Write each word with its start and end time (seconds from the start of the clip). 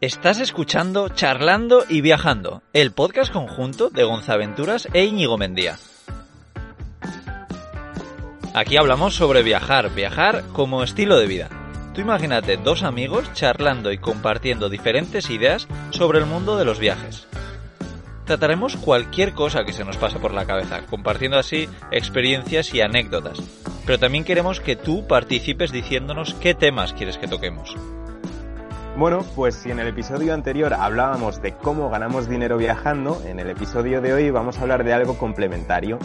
Estás 0.00 0.40
escuchando 0.40 1.10
Charlando 1.10 1.84
y 1.86 2.00
Viajando, 2.00 2.62
el 2.72 2.90
podcast 2.90 3.30
conjunto 3.30 3.90
de 3.90 4.02
Gonzaventuras 4.04 4.88
e 4.94 5.04
Íñigo 5.04 5.36
Mendía. 5.36 5.76
Aquí 8.54 8.78
hablamos 8.78 9.14
sobre 9.14 9.42
viajar, 9.42 9.94
viajar 9.94 10.44
como 10.54 10.82
estilo 10.82 11.18
de 11.18 11.26
vida. 11.26 11.50
Tú 11.92 12.00
imagínate 12.00 12.56
dos 12.56 12.82
amigos 12.82 13.30
charlando 13.34 13.92
y 13.92 13.98
compartiendo 13.98 14.70
diferentes 14.70 15.28
ideas 15.28 15.68
sobre 15.90 16.18
el 16.18 16.24
mundo 16.24 16.56
de 16.56 16.64
los 16.64 16.78
viajes. 16.78 17.26
Trataremos 18.24 18.76
cualquier 18.76 19.34
cosa 19.34 19.64
que 19.64 19.74
se 19.74 19.84
nos 19.84 19.98
pase 19.98 20.18
por 20.18 20.32
la 20.32 20.46
cabeza, 20.46 20.86
compartiendo 20.86 21.36
así 21.36 21.68
experiencias 21.90 22.72
y 22.72 22.80
anécdotas. 22.80 23.38
Pero 23.84 23.98
también 23.98 24.24
queremos 24.24 24.60
que 24.60 24.76
tú 24.76 25.06
participes 25.06 25.72
diciéndonos 25.72 26.32
qué 26.32 26.54
temas 26.54 26.94
quieres 26.94 27.18
que 27.18 27.28
toquemos. 27.28 27.76
Bueno, 29.00 29.24
pues 29.34 29.54
si 29.54 29.70
en 29.70 29.78
el 29.78 29.86
episodio 29.86 30.34
anterior 30.34 30.74
hablábamos 30.74 31.40
de 31.40 31.54
cómo 31.54 31.88
ganamos 31.88 32.28
dinero 32.28 32.58
viajando, 32.58 33.18
en 33.24 33.40
el 33.40 33.48
episodio 33.48 34.02
de 34.02 34.12
hoy 34.12 34.30
vamos 34.30 34.58
a 34.58 34.60
hablar 34.60 34.84
de 34.84 34.92
algo 34.92 35.16
complementario. 35.16 35.98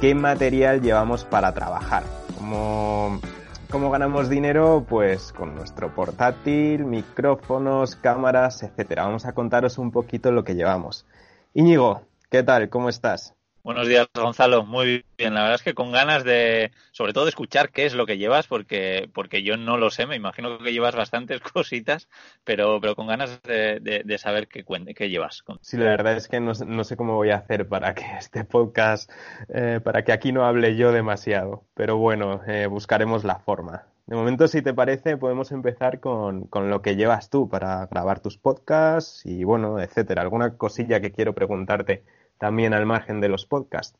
¿Qué 0.00 0.14
material 0.14 0.80
llevamos 0.80 1.24
para 1.24 1.52
trabajar? 1.52 2.04
¿Cómo, 2.36 3.20
cómo 3.68 3.90
ganamos 3.90 4.28
dinero? 4.28 4.86
Pues 4.88 5.32
con 5.32 5.56
nuestro 5.56 5.92
portátil, 5.92 6.84
micrófonos, 6.84 7.96
cámaras, 7.96 8.62
etcétera. 8.62 9.02
Vamos 9.02 9.26
a 9.26 9.32
contaros 9.32 9.76
un 9.76 9.90
poquito 9.90 10.30
lo 10.30 10.44
que 10.44 10.54
llevamos. 10.54 11.06
Íñigo, 11.54 12.02
¿qué 12.30 12.44
tal? 12.44 12.68
¿Cómo 12.68 12.88
estás? 12.88 13.34
Buenos 13.68 13.86
días, 13.86 14.08
Gonzalo. 14.14 14.64
Muy 14.64 15.04
bien. 15.18 15.34
La 15.34 15.42
verdad 15.42 15.56
es 15.56 15.62
que 15.62 15.74
con 15.74 15.92
ganas 15.92 16.24
de, 16.24 16.72
sobre 16.90 17.12
todo, 17.12 17.26
de 17.26 17.28
escuchar 17.28 17.68
qué 17.68 17.84
es 17.84 17.92
lo 17.92 18.06
que 18.06 18.16
llevas, 18.16 18.46
porque, 18.46 19.10
porque 19.12 19.42
yo 19.42 19.58
no 19.58 19.76
lo 19.76 19.90
sé. 19.90 20.06
Me 20.06 20.16
imagino 20.16 20.56
que 20.56 20.72
llevas 20.72 20.96
bastantes 20.96 21.42
cositas, 21.52 22.08
pero, 22.44 22.80
pero 22.80 22.96
con 22.96 23.08
ganas 23.08 23.42
de, 23.42 24.16
saber 24.16 24.48
qué, 24.48 24.64
qué 24.96 25.10
llevas. 25.10 25.44
Sí, 25.60 25.76
la 25.76 25.84
verdad 25.84 26.16
es 26.16 26.28
que 26.28 26.40
no, 26.40 26.54
sé 26.54 26.96
cómo 26.96 27.16
voy 27.16 27.28
a 27.28 27.36
hacer 27.36 27.68
para 27.68 27.94
que 27.94 28.06
este 28.18 28.42
podcast, 28.44 29.12
eh, 29.52 29.80
para 29.84 30.02
que 30.02 30.12
aquí 30.12 30.32
no 30.32 30.46
hable 30.46 30.74
yo 30.74 30.90
demasiado. 30.90 31.64
Pero 31.74 31.98
bueno, 31.98 32.40
eh, 32.46 32.68
buscaremos 32.68 33.22
la 33.22 33.38
forma. 33.38 33.84
De 34.06 34.16
momento, 34.16 34.48
si 34.48 34.62
te 34.62 34.72
parece, 34.72 35.18
podemos 35.18 35.52
empezar 35.52 36.00
con, 36.00 36.46
con, 36.46 36.70
lo 36.70 36.80
que 36.80 36.96
llevas 36.96 37.28
tú 37.28 37.50
para 37.50 37.84
grabar 37.84 38.20
tus 38.20 38.38
podcasts 38.38 39.26
y 39.26 39.44
bueno, 39.44 39.78
etcétera. 39.78 40.22
Alguna 40.22 40.56
cosilla 40.56 41.02
que 41.02 41.12
quiero 41.12 41.34
preguntarte 41.34 42.04
también 42.38 42.74
al 42.74 42.86
margen 42.86 43.20
de 43.20 43.28
los 43.28 43.46
podcasts. 43.46 43.98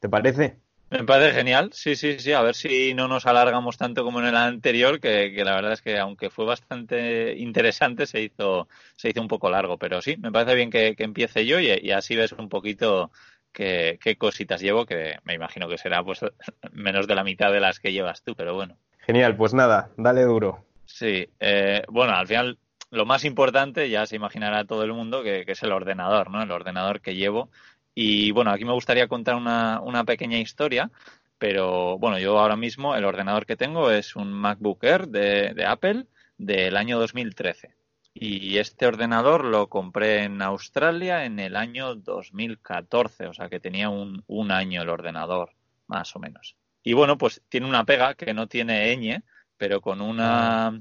¿Te 0.00 0.08
parece? 0.08 0.58
Me 0.90 1.02
parece 1.02 1.32
genial, 1.32 1.70
sí, 1.72 1.96
sí, 1.96 2.20
sí, 2.20 2.32
a 2.32 2.42
ver 2.42 2.54
si 2.54 2.94
no 2.94 3.08
nos 3.08 3.26
alargamos 3.26 3.76
tanto 3.76 4.04
como 4.04 4.20
en 4.20 4.26
el 4.26 4.36
anterior, 4.36 5.00
que, 5.00 5.32
la 5.44 5.54
verdad 5.54 5.72
es 5.72 5.82
que 5.82 5.98
aunque 5.98 6.30
fue 6.30 6.44
bastante 6.44 7.34
interesante, 7.36 8.06
se 8.06 8.20
hizo, 8.22 8.68
se 8.94 9.08
hizo 9.08 9.20
un 9.20 9.26
poco 9.26 9.50
largo, 9.50 9.76
pero 9.76 10.00
sí, 10.00 10.16
me 10.18 10.30
parece 10.30 10.54
bien 10.54 10.70
que, 10.70 10.94
empiece 10.98 11.46
yo 11.46 11.58
y, 11.58 11.90
así 11.90 12.14
ves 12.14 12.32
un 12.32 12.48
poquito 12.48 13.10
qué, 13.52 13.98
qué 14.00 14.16
cositas 14.16 14.60
llevo, 14.60 14.86
que 14.86 15.18
me 15.24 15.34
imagino 15.34 15.68
que 15.68 15.78
será 15.78 16.04
pues 16.04 16.20
menos 16.72 17.08
de 17.08 17.14
la 17.16 17.24
mitad 17.24 17.50
de 17.50 17.60
las 17.60 17.80
que 17.80 17.92
llevas 17.92 18.22
tú, 18.22 18.36
pero 18.36 18.54
bueno. 18.54 18.76
Genial, 19.00 19.36
pues 19.36 19.52
nada, 19.52 19.90
dale 19.96 20.22
duro. 20.22 20.64
Sí, 20.86 21.28
eh, 21.40 21.82
bueno, 21.88 22.14
al 22.14 22.26
final 22.26 22.58
lo 22.94 23.06
más 23.06 23.24
importante, 23.24 23.90
ya 23.90 24.06
se 24.06 24.16
imaginará 24.16 24.64
todo 24.64 24.84
el 24.84 24.92
mundo, 24.92 25.22
que, 25.22 25.44
es 25.46 25.62
el 25.62 25.72
ordenador, 25.72 26.30
¿no? 26.30 26.42
El 26.42 26.50
ordenador 26.50 27.00
que 27.00 27.14
llevo. 27.14 27.50
Y 27.94 28.30
bueno, 28.30 28.50
aquí 28.50 28.64
me 28.64 28.72
gustaría 28.72 29.08
contar 29.08 29.34
una, 29.34 29.80
una 29.80 30.04
pequeña 30.04 30.38
historia, 30.38 30.90
pero 31.38 31.98
bueno, 31.98 32.18
yo 32.18 32.38
ahora 32.38 32.56
mismo 32.56 32.94
el 32.94 33.04
ordenador 33.04 33.46
que 33.46 33.56
tengo 33.56 33.90
es 33.90 34.16
un 34.16 34.32
MacBook 34.32 34.82
Air 34.84 35.08
de, 35.08 35.54
de 35.54 35.66
Apple 35.66 36.06
del 36.38 36.76
año 36.76 36.98
2013. 36.98 37.74
Y 38.14 38.58
este 38.58 38.86
ordenador 38.86 39.44
lo 39.44 39.68
compré 39.68 40.22
en 40.22 40.40
Australia 40.40 41.24
en 41.24 41.40
el 41.40 41.56
año 41.56 41.96
2014, 41.96 43.26
o 43.26 43.34
sea 43.34 43.48
que 43.48 43.58
tenía 43.58 43.88
un, 43.88 44.22
un 44.28 44.52
año 44.52 44.82
el 44.82 44.88
ordenador, 44.88 45.50
más 45.88 46.14
o 46.14 46.20
menos. 46.20 46.56
Y 46.84 46.92
bueno, 46.92 47.18
pues 47.18 47.42
tiene 47.48 47.66
una 47.66 47.84
pega 47.84 48.14
que 48.14 48.32
no 48.32 48.46
tiene 48.46 48.96
ñ, 48.96 49.24
pero 49.56 49.80
con 49.80 50.00
una, 50.00 50.68
ah 50.68 50.80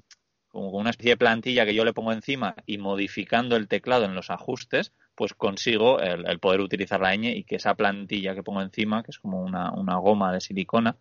como 0.53 0.71
con 0.71 0.81
una 0.81 0.91
especie 0.91 1.13
de 1.13 1.17
plantilla 1.17 1.65
que 1.65 1.73
yo 1.73 1.83
le 1.83 1.93
pongo 1.93 2.11
encima 2.13 2.53
y 2.67 2.77
modificando 2.77 3.55
el 3.55 3.67
teclado 3.67 4.05
en 4.05 4.13
los 4.13 4.29
ajustes, 4.29 4.93
pues 5.15 5.33
consigo 5.33 5.99
el, 5.99 6.39
poder 6.39 6.61
utilizar 6.61 7.01
la 7.01 7.15
ñ 7.15 7.35
y 7.35 7.43
que 7.43 7.55
esa 7.55 7.73
plantilla 7.73 8.35
que 8.35 8.43
pongo 8.43 8.61
encima, 8.61 9.01
que 9.01 9.09
es 9.09 9.17
como 9.17 9.41
una, 9.41 9.71
una 9.71 9.95
goma 9.97 10.31
de 10.31 10.41
silicona, 10.41 10.95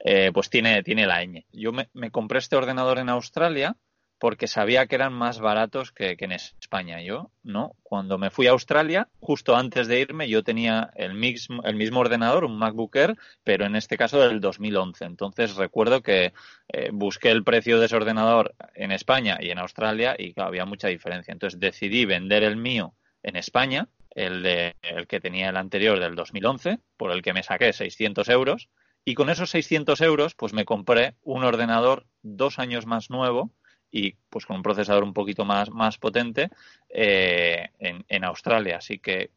eh, 0.00 0.30
pues 0.34 0.50
tiene, 0.50 0.82
tiene 0.82 1.06
la 1.06 1.24
ñ. 1.24 1.46
Yo 1.50 1.72
me, 1.72 1.88
me 1.94 2.10
compré 2.10 2.40
este 2.40 2.56
ordenador 2.56 2.98
en 2.98 3.08
Australia 3.08 3.74
porque 4.20 4.48
sabía 4.48 4.86
que 4.86 4.96
eran 4.96 5.14
más 5.14 5.40
baratos 5.40 5.92
que, 5.92 6.14
en 6.18 6.32
España. 6.32 7.00
Yo, 7.00 7.30
¿no? 7.42 7.72
Cuando 7.82 8.18
me 8.18 8.28
fui 8.30 8.46
a 8.46 8.50
Australia, 8.50 9.08
justo 9.18 9.56
antes 9.56 9.88
de 9.88 9.98
irme, 9.98 10.28
yo 10.28 10.44
tenía 10.44 10.90
el, 10.94 11.14
mismo, 11.14 11.62
el 11.64 11.74
mismo 11.74 12.00
ordenador, 12.00 12.44
un 12.44 12.58
MacBook 12.58 12.94
Air, 12.96 13.16
pero 13.44 13.64
en 13.64 13.76
este 13.76 13.96
caso 13.96 14.20
del 14.20 14.42
2011. 14.42 15.06
Entonces 15.06 15.56
recuerdo 15.56 16.02
que 16.02 16.34
eh, 16.68 16.90
busqué 16.92 17.30
el 17.30 17.42
precio 17.44 17.80
de 17.80 17.86
ese 17.86 17.96
ordenador 17.96 18.54
en 18.74 18.92
España 18.92 19.38
y 19.40 19.50
en 19.50 19.58
Australia 19.58 20.14
y 20.18 20.38
había 20.38 20.66
mucha 20.66 20.88
diferencia. 20.88 21.32
Entonces 21.32 21.58
decidí 21.58 22.04
vender 22.04 22.42
el 22.44 22.58
mío 22.58 22.92
en 23.22 23.36
España, 23.36 23.88
el, 24.10 24.42
de, 24.42 24.76
el 24.82 25.06
que 25.06 25.20
tenía 25.20 25.48
el 25.48 25.56
anterior 25.56 25.98
del 25.98 26.14
2011, 26.14 26.78
por 26.98 27.10
el 27.10 27.22
que 27.22 27.32
me 27.32 27.42
saqué 27.42 27.72
600 27.72 28.28
euros. 28.28 28.68
Y 29.02 29.14
con 29.14 29.30
esos 29.30 29.48
600 29.48 29.98
euros, 30.02 30.34
pues 30.34 30.52
me 30.52 30.66
compré 30.66 31.14
un 31.22 31.42
ordenador 31.42 32.06
dos 32.20 32.58
años 32.58 32.84
más 32.84 33.08
nuevo, 33.08 33.50
y 33.90 34.12
pues 34.28 34.46
con 34.46 34.56
un 34.56 34.62
procesador 34.62 35.02
un 35.02 35.12
poquito 35.12 35.44
más, 35.44 35.70
más 35.70 35.98
potente 35.98 36.50
eh, 36.88 37.70
en, 37.78 38.04
en, 38.08 38.24
Australia. 38.24 38.76
Así 38.76 38.98
que, 38.98 39.30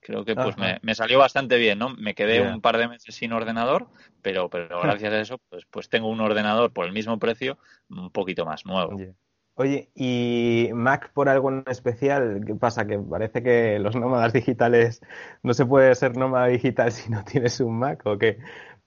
creo 0.00 0.24
que 0.24 0.34
pues 0.34 0.56
me, 0.56 0.94
salió 0.94 1.18
bastante 1.18 1.58
bien, 1.58 1.78
¿no? 1.78 1.90
Me 1.90 2.14
quedé 2.14 2.40
un 2.40 2.60
par 2.60 2.78
de 2.78 2.88
meses 2.88 3.14
sin 3.14 3.32
ordenador, 3.32 3.88
pero, 4.22 4.48
pero 4.48 4.80
gracias 4.80 5.12
a 5.12 5.20
eso 5.20 5.38
pues, 5.48 5.64
pues 5.70 5.88
tengo 5.88 6.08
un 6.08 6.20
ordenador 6.20 6.72
por 6.72 6.86
el 6.86 6.92
mismo 6.92 7.18
precio 7.18 7.58
un 7.90 8.10
poquito 8.10 8.46
más 8.46 8.64
nuevo. 8.64 8.96
Oye, 9.60 9.90
¿y 9.96 10.70
Mac 10.72 11.10
por 11.12 11.28
algo 11.28 11.50
en 11.50 11.64
especial? 11.66 12.44
¿Qué 12.46 12.54
pasa? 12.54 12.86
Que 12.86 12.96
parece 12.96 13.42
que 13.42 13.80
los 13.80 13.96
nómadas 13.96 14.32
digitales 14.32 15.00
no 15.42 15.52
se 15.52 15.66
puede 15.66 15.96
ser 15.96 16.16
nómada 16.16 16.46
digital 16.46 16.92
si 16.92 17.10
no 17.10 17.24
tienes 17.24 17.58
un 17.58 17.76
Mac 17.76 18.02
o 18.06 18.16
qué? 18.16 18.38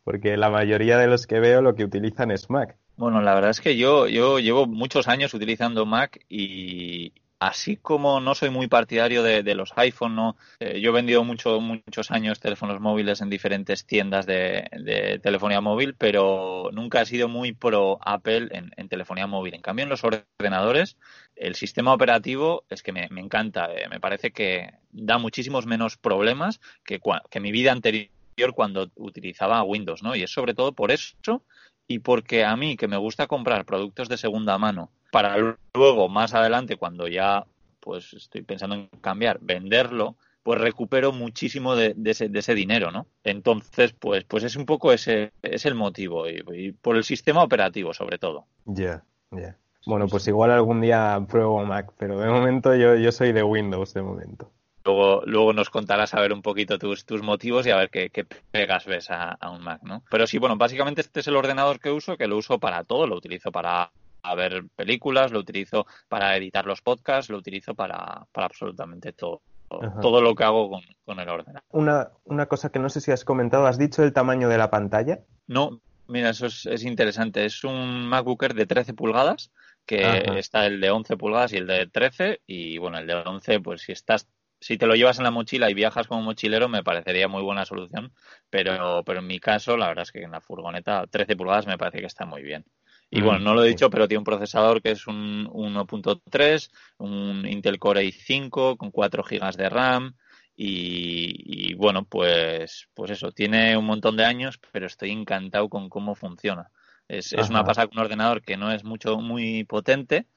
Porque 0.04 0.38
la 0.38 0.50
mayoría 0.50 0.98
de 0.98 1.08
los 1.08 1.28
que 1.28 1.40
veo 1.40 1.62
lo 1.62 1.76
que 1.76 1.84
utilizan 1.84 2.32
es 2.32 2.50
Mac. 2.50 2.78
Bueno, 2.98 3.22
la 3.22 3.34
verdad 3.34 3.52
es 3.52 3.62
que 3.62 3.78
yo, 3.78 4.08
yo 4.08 4.40
llevo 4.40 4.68
muchos 4.68 5.08
años 5.08 5.34
utilizando 5.34 5.86
Mac 5.86 6.20
y 6.30 7.14
así 7.42 7.76
como 7.76 8.20
no 8.20 8.36
soy 8.36 8.52
muy 8.52 8.68
partidario 8.68 9.24
de, 9.24 9.56
los 9.56 9.74
iPhone, 9.76 10.16
¿no? 10.16 10.38
Eh, 10.60 10.80
yo 10.80 10.92
he 10.92 10.94
vendido 10.94 11.24
mucho, 11.24 11.60
muchos 11.60 12.12
años 12.12 12.40
teléfonos 12.40 12.80
móviles 12.80 13.20
en 13.22 13.32
diferentes 13.32 13.88
tiendas 13.88 14.28
de, 14.28 15.20
telefonía 15.24 15.60
móvil, 15.60 15.96
pero 15.96 16.70
nunca 16.72 17.02
he 17.02 17.06
sido 17.08 17.28
muy 17.28 17.54
pro 17.54 17.98
Apple 18.02 18.50
en, 18.52 18.88
telefonía 18.88 19.26
móvil. 19.26 19.56
En 19.56 19.62
cambio, 19.62 19.84
en 19.84 19.90
los 19.90 20.04
ordenadores, 20.04 20.98
el 21.36 21.56
sistema 21.56 21.94
operativo 21.94 22.64
es 22.70 22.84
que 22.84 22.94
me, 22.94 23.10
encanta. 23.18 23.74
Eh, 23.74 23.88
me 23.90 24.00
parece 24.00 24.30
que 24.30 24.76
da 24.92 25.18
muchísimos 25.18 25.66
menos 25.66 25.98
problemas 25.98 26.62
que, 26.86 27.02
que 27.32 27.40
mi 27.40 27.52
vida 27.52 27.72
anterior 27.72 28.10
cuando 28.54 28.90
utilizaba 28.96 29.64
Windows, 29.64 30.04
¿no? 30.04 30.16
Y 30.16 30.24
es 30.24 30.32
sobre 30.32 30.54
todo 30.54 30.74
por 30.74 30.92
eso 30.92 31.44
y 31.88 32.00
porque 32.00 32.46
a 32.46 32.56
mí, 32.56 32.78
que 32.78 32.88
me 32.88 32.98
gusta 32.98 33.28
comprar 33.28 33.66
productos 33.66 34.08
de 34.10 34.18
segunda 34.18 34.58
mano, 34.58 34.92
para 35.12 35.36
luego, 35.74 36.10
más 36.10 36.34
adelante, 36.34 36.78
cuando 36.78 37.08
ya 37.08 37.46
pues 37.82 38.14
estoy 38.14 38.44
pensando 38.44 38.76
en 38.76 38.88
cambiar, 39.02 39.40
venderlo, 39.42 40.16
pues 40.44 40.62
recupero 40.62 41.12
muchísimo 41.12 41.76
de, 41.76 41.96
ese, 42.06 42.30
de 42.30 42.40
ese, 42.40 42.56
dinero, 42.56 42.92
¿no? 42.92 43.08
Entonces, 43.24 43.94
pues, 43.94 44.24
pues 44.24 44.44
es 44.44 44.56
un 44.56 44.66
poco 44.66 44.92
ese 44.92 45.32
es 45.42 45.66
el 45.66 45.76
motivo 45.76 46.28
y, 46.30 46.72
por 46.72 46.96
el 46.96 47.04
sistema 47.04 47.44
operativo 47.44 47.94
sobre 47.94 48.18
todo. 48.18 48.46
Ya, 48.66 49.04
ya. 49.32 49.58
Bueno, 49.86 50.08
pues 50.08 50.28
igual 50.28 50.52
algún 50.52 50.80
día 50.80 51.20
pruebo 51.28 51.66
Mac, 51.66 51.92
pero 51.98 52.20
de 52.20 52.30
momento 52.30 52.76
yo, 52.76 52.96
yo 52.96 53.12
soy 53.12 53.32
de 53.32 53.44
Windows 53.44 53.94
de 53.94 54.02
momento. 54.04 54.52
Luego, 54.84 55.22
luego 55.26 55.54
nos 55.54 55.70
contarás 55.70 56.14
a 56.14 56.22
ver 56.22 56.34
un 56.34 56.42
poquito 56.42 56.78
tus, 56.78 57.06
tus 57.06 57.22
motivos 57.22 57.66
y 57.66 57.72
a 57.72 57.78
ver 57.78 57.90
qué, 57.90 58.26
pegas 58.52 58.86
ves 58.86 59.10
a, 59.10 59.38
un 59.52 59.62
Mac, 59.64 59.82
¿no? 59.84 60.04
Pero 60.10 60.28
sí, 60.28 60.38
bueno, 60.38 60.58
básicamente 60.58 61.02
este 61.02 61.20
es 61.20 61.28
el 61.28 61.36
ordenador 61.36 61.80
que 61.80 61.92
uso, 61.92 62.18
que 62.18 62.28
lo 62.28 62.38
uso 62.38 62.60
para 62.60 62.84
todo, 62.84 63.08
lo 63.08 63.16
utilizo 63.16 63.52
para 63.52 63.92
ver 64.36 64.66
películas, 64.76 65.32
lo 65.32 65.40
utilizo 65.40 65.86
para 66.08 66.36
editar 66.38 66.66
los 66.66 66.82
podcasts, 66.82 67.30
lo 67.30 67.38
utilizo 67.38 67.76
para, 67.76 68.26
para 68.32 68.48
absolutamente 68.48 69.14
todo. 69.14 69.42
Todo 70.02 70.20
lo 70.20 70.36
que 70.36 70.44
hago 70.44 70.70
con, 70.70 71.20
el 71.20 71.30
ordenador. 71.30 71.64
Una, 71.70 72.10
una 72.26 72.48
cosa 72.48 72.74
que 72.74 72.80
no 72.80 72.90
sé 72.90 73.00
si 73.00 73.12
has 73.12 73.24
comentado, 73.24 73.68
¿has 73.68 73.78
dicho 73.78 74.04
el 74.04 74.12
tamaño 74.12 74.50
de 74.50 74.58
la 74.58 74.70
pantalla? 74.70 75.22
No, 75.48 75.80
mira, 76.08 76.32
eso 76.32 76.48
es, 76.48 76.66
es 76.66 76.84
interesante. 76.84 77.46
Es 77.46 77.64
un 77.64 78.06
MacBook 78.06 78.54
de 78.54 78.66
13 78.66 78.94
pulgadas, 78.94 79.50
que 79.86 80.26
está 80.38 80.66
el 80.66 80.82
de 80.82 80.92
11 80.92 81.16
pulgadas 81.16 81.54
y 81.54 81.58
el 81.58 81.68
de 81.68 81.88
13. 81.88 82.42
Y 82.48 82.80
bueno, 82.80 82.98
el 82.98 83.08
de 83.08 83.16
11, 83.16 83.62
pues 83.62 83.84
si 83.84 83.94
estás 83.94 84.28
si 84.62 84.78
te 84.78 84.86
lo 84.86 84.96
llevas 84.96 85.18
en 85.18 85.24
la 85.24 85.32
mochila 85.32 85.70
y 85.72 85.74
viajas 85.74 86.08
como 86.08 86.22
mochilero, 86.22 86.70
me 86.70 86.84
parecería 86.84 87.28
muy 87.28 87.42
buena 87.42 87.66
solución. 87.66 88.14
Pero, 88.50 89.04
pero 89.04 89.20
en 89.20 89.28
mi 89.28 89.40
caso, 89.40 89.76
la 89.76 89.88
verdad 89.88 90.04
es 90.04 90.12
que 90.12 90.22
en 90.22 90.32
la 90.32 90.40
furgoneta 90.40 91.06
13 91.10 91.36
pulgadas 91.36 91.66
me 91.66 91.80
parece 91.80 92.00
que 92.00 92.06
está 92.06 92.26
muy 92.26 92.44
bien. 92.44 92.64
Y 93.10 93.22
mm, 93.22 93.26
bueno, 93.26 93.40
no 93.40 93.56
lo 93.56 93.64
he 93.64 93.70
dicho, 93.70 93.90
pero 93.90 94.08
tiene 94.08 94.20
un 94.20 94.24
procesador 94.24 94.82
que 94.84 94.92
es 94.92 95.08
un 95.08 95.48
1.3, 95.48 96.72
un 97.00 97.48
Intel 97.48 97.80
Core 97.80 98.04
i5 98.04 98.78
con 98.78 98.92
4 98.92 99.24
GB 99.24 99.52
de 99.58 99.70
RAM. 99.70 100.16
Y, 100.64 101.74
bueno, 101.74 102.06
pues, 102.06 102.88
pues 102.94 103.10
eso, 103.10 103.32
tiene 103.32 103.76
un 103.76 103.86
montón 103.86 104.16
de 104.16 104.26
años, 104.26 104.60
pero 104.72 104.86
estoy 104.86 105.10
encantado 105.10 105.70
con 105.70 105.90
cómo 105.90 106.14
funciona. 106.14 106.70
Es, 107.08 107.34
es 107.34 107.50
una 107.50 107.64
pasada 107.64 107.88
con 107.88 107.98
un 107.98 108.06
ordenador 108.06 108.44
que 108.44 108.58
no 108.58 108.72
es 108.72 108.84
mucho, 108.84 109.18
muy 109.18 109.64
potente, 109.64 110.28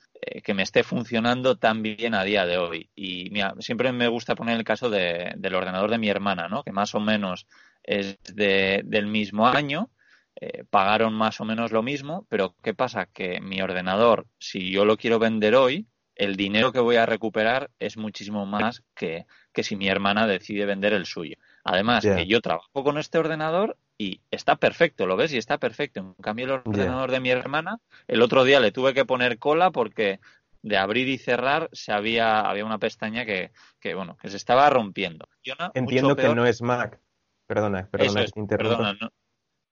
que 0.43 0.55
me 0.55 0.63
esté 0.63 0.83
funcionando 0.83 1.57
tan 1.57 1.83
bien 1.83 2.15
a 2.15 2.25
día 2.25 2.47
de 2.47 2.59
hoy. 2.59 2.91
Y 2.95 3.31
mira, 3.31 3.55
siempre 3.61 3.93
me 3.93 4.09
gusta 4.09 4.35
poner 4.35 4.57
el 4.57 4.65
caso 4.65 4.91
de, 4.91 5.33
del 5.37 5.55
ordenador 5.55 5.91
de 5.91 5.99
mi 5.99 6.09
hermana, 6.09 6.49
¿no? 6.49 6.63
que 6.63 6.73
más 6.73 6.95
o 6.95 7.01
menos 7.01 7.47
es 7.83 8.19
de, 8.33 8.83
del 8.85 9.07
mismo 9.07 9.47
año, 9.47 9.91
eh, 10.41 10.65
pagaron 10.69 11.15
más 11.15 11.41
o 11.41 11.45
menos 11.45 11.71
lo 11.71 11.83
mismo, 11.83 12.27
pero 12.29 12.57
¿qué 12.63 12.75
pasa? 12.75 13.07
Que 13.07 13.41
mi 13.41 13.63
ordenador, 13.63 14.27
si 14.39 14.71
yo 14.71 14.85
lo 14.85 14.97
quiero 14.97 15.19
vender 15.19 15.55
hoy, 15.55 15.87
el 16.17 16.37
dinero 16.37 16.73
que 16.73 16.81
voy 16.81 16.97
a 16.97 17.07
recuperar 17.07 17.71
es 17.79 17.97
muchísimo 17.97 18.47
más 18.47 18.83
que, 18.95 19.27
que 19.53 19.63
si 19.63 19.77
mi 19.77 19.89
hermana 19.89 20.27
decide 20.27 20.65
vender 20.65 20.93
el 20.93 21.07
suyo. 21.07 21.37
Además, 21.65 22.05
que 22.05 22.27
yo 22.27 22.41
trabajo 22.41 22.85
con 22.85 22.99
este 22.99 23.19
ordenador 23.19 23.79
y 23.97 24.21
está 24.31 24.57
perfecto, 24.57 25.07
¿lo 25.07 25.17
ves? 25.17 25.33
Y 25.33 25.39
está 25.39 25.59
perfecto. 25.59 26.01
En 26.01 26.15
cambio, 26.15 26.47
el 26.47 26.51
ordenador 26.53 27.11
de 27.11 27.21
mi 27.21 27.31
hermana, 27.31 27.79
el 28.09 28.23
otro 28.23 28.45
día 28.45 28.61
le 28.61 28.73
tuve 28.73 28.95
que 28.95 29.05
poner 29.05 29.39
cola 29.39 29.71
porque 29.71 30.21
de 30.63 30.77
abrir 30.79 31.09
y 31.09 31.19
cerrar 31.19 31.69
se 31.73 31.93
había, 31.93 32.41
había 32.41 32.65
una 32.65 32.79
pestaña 32.79 33.25
que, 33.25 33.53
que 33.81 33.95
bueno, 33.95 34.17
que 34.17 34.31
se 34.31 34.37
estaba 34.37 34.69
rompiendo. 34.71 35.29
Entiendo 35.75 36.17
que 36.17 36.35
no 36.35 36.47
es 36.47 36.63
Mac. 36.63 37.01
Perdona, 37.47 37.87
perdona, 37.91 38.25
perdona 38.49 38.99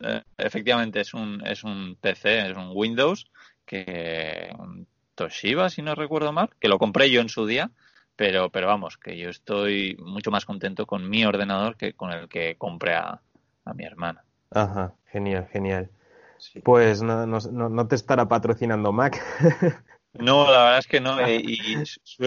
eh, 0.00 0.22
efectivamente 0.36 1.00
es 1.00 1.14
un, 1.14 1.42
es 1.46 1.64
un 1.64 1.96
PC, 1.98 2.50
es 2.50 2.56
un 2.56 2.70
Windows 2.74 3.30
que 3.64 4.54
un 4.58 4.86
Toshiba, 5.14 5.70
si 5.70 5.80
no 5.80 5.94
recuerdo 5.94 6.32
mal, 6.32 6.50
que 6.60 6.68
lo 6.68 6.78
compré 6.78 7.10
yo 7.10 7.22
en 7.22 7.30
su 7.30 7.46
día 7.46 7.70
pero, 8.16 8.50
pero 8.50 8.66
vamos, 8.66 8.98
que 8.98 9.16
yo 9.16 9.30
estoy 9.30 9.96
mucho 9.98 10.30
más 10.30 10.44
contento 10.44 10.86
con 10.86 11.08
mi 11.08 11.24
ordenador 11.24 11.76
que 11.76 11.94
con 11.94 12.12
el 12.12 12.28
que 12.28 12.56
compré 12.56 12.94
a, 12.94 13.22
mi 13.74 13.84
hermana. 13.84 14.24
Ajá, 14.50 14.94
genial, 15.06 15.48
genial. 15.52 15.90
Pues 16.64 17.02
no, 17.02 17.26
no, 17.26 17.38
no, 17.40 17.88
te 17.88 17.94
estará 17.94 18.28
patrocinando 18.28 18.92
Mac. 18.92 19.20
No, 20.14 20.44
la 20.44 20.64
verdad 20.64 20.78
es 20.78 20.86
que 20.86 21.00
no. 21.00 21.18
Eh, 21.26 21.40
y 21.42 21.58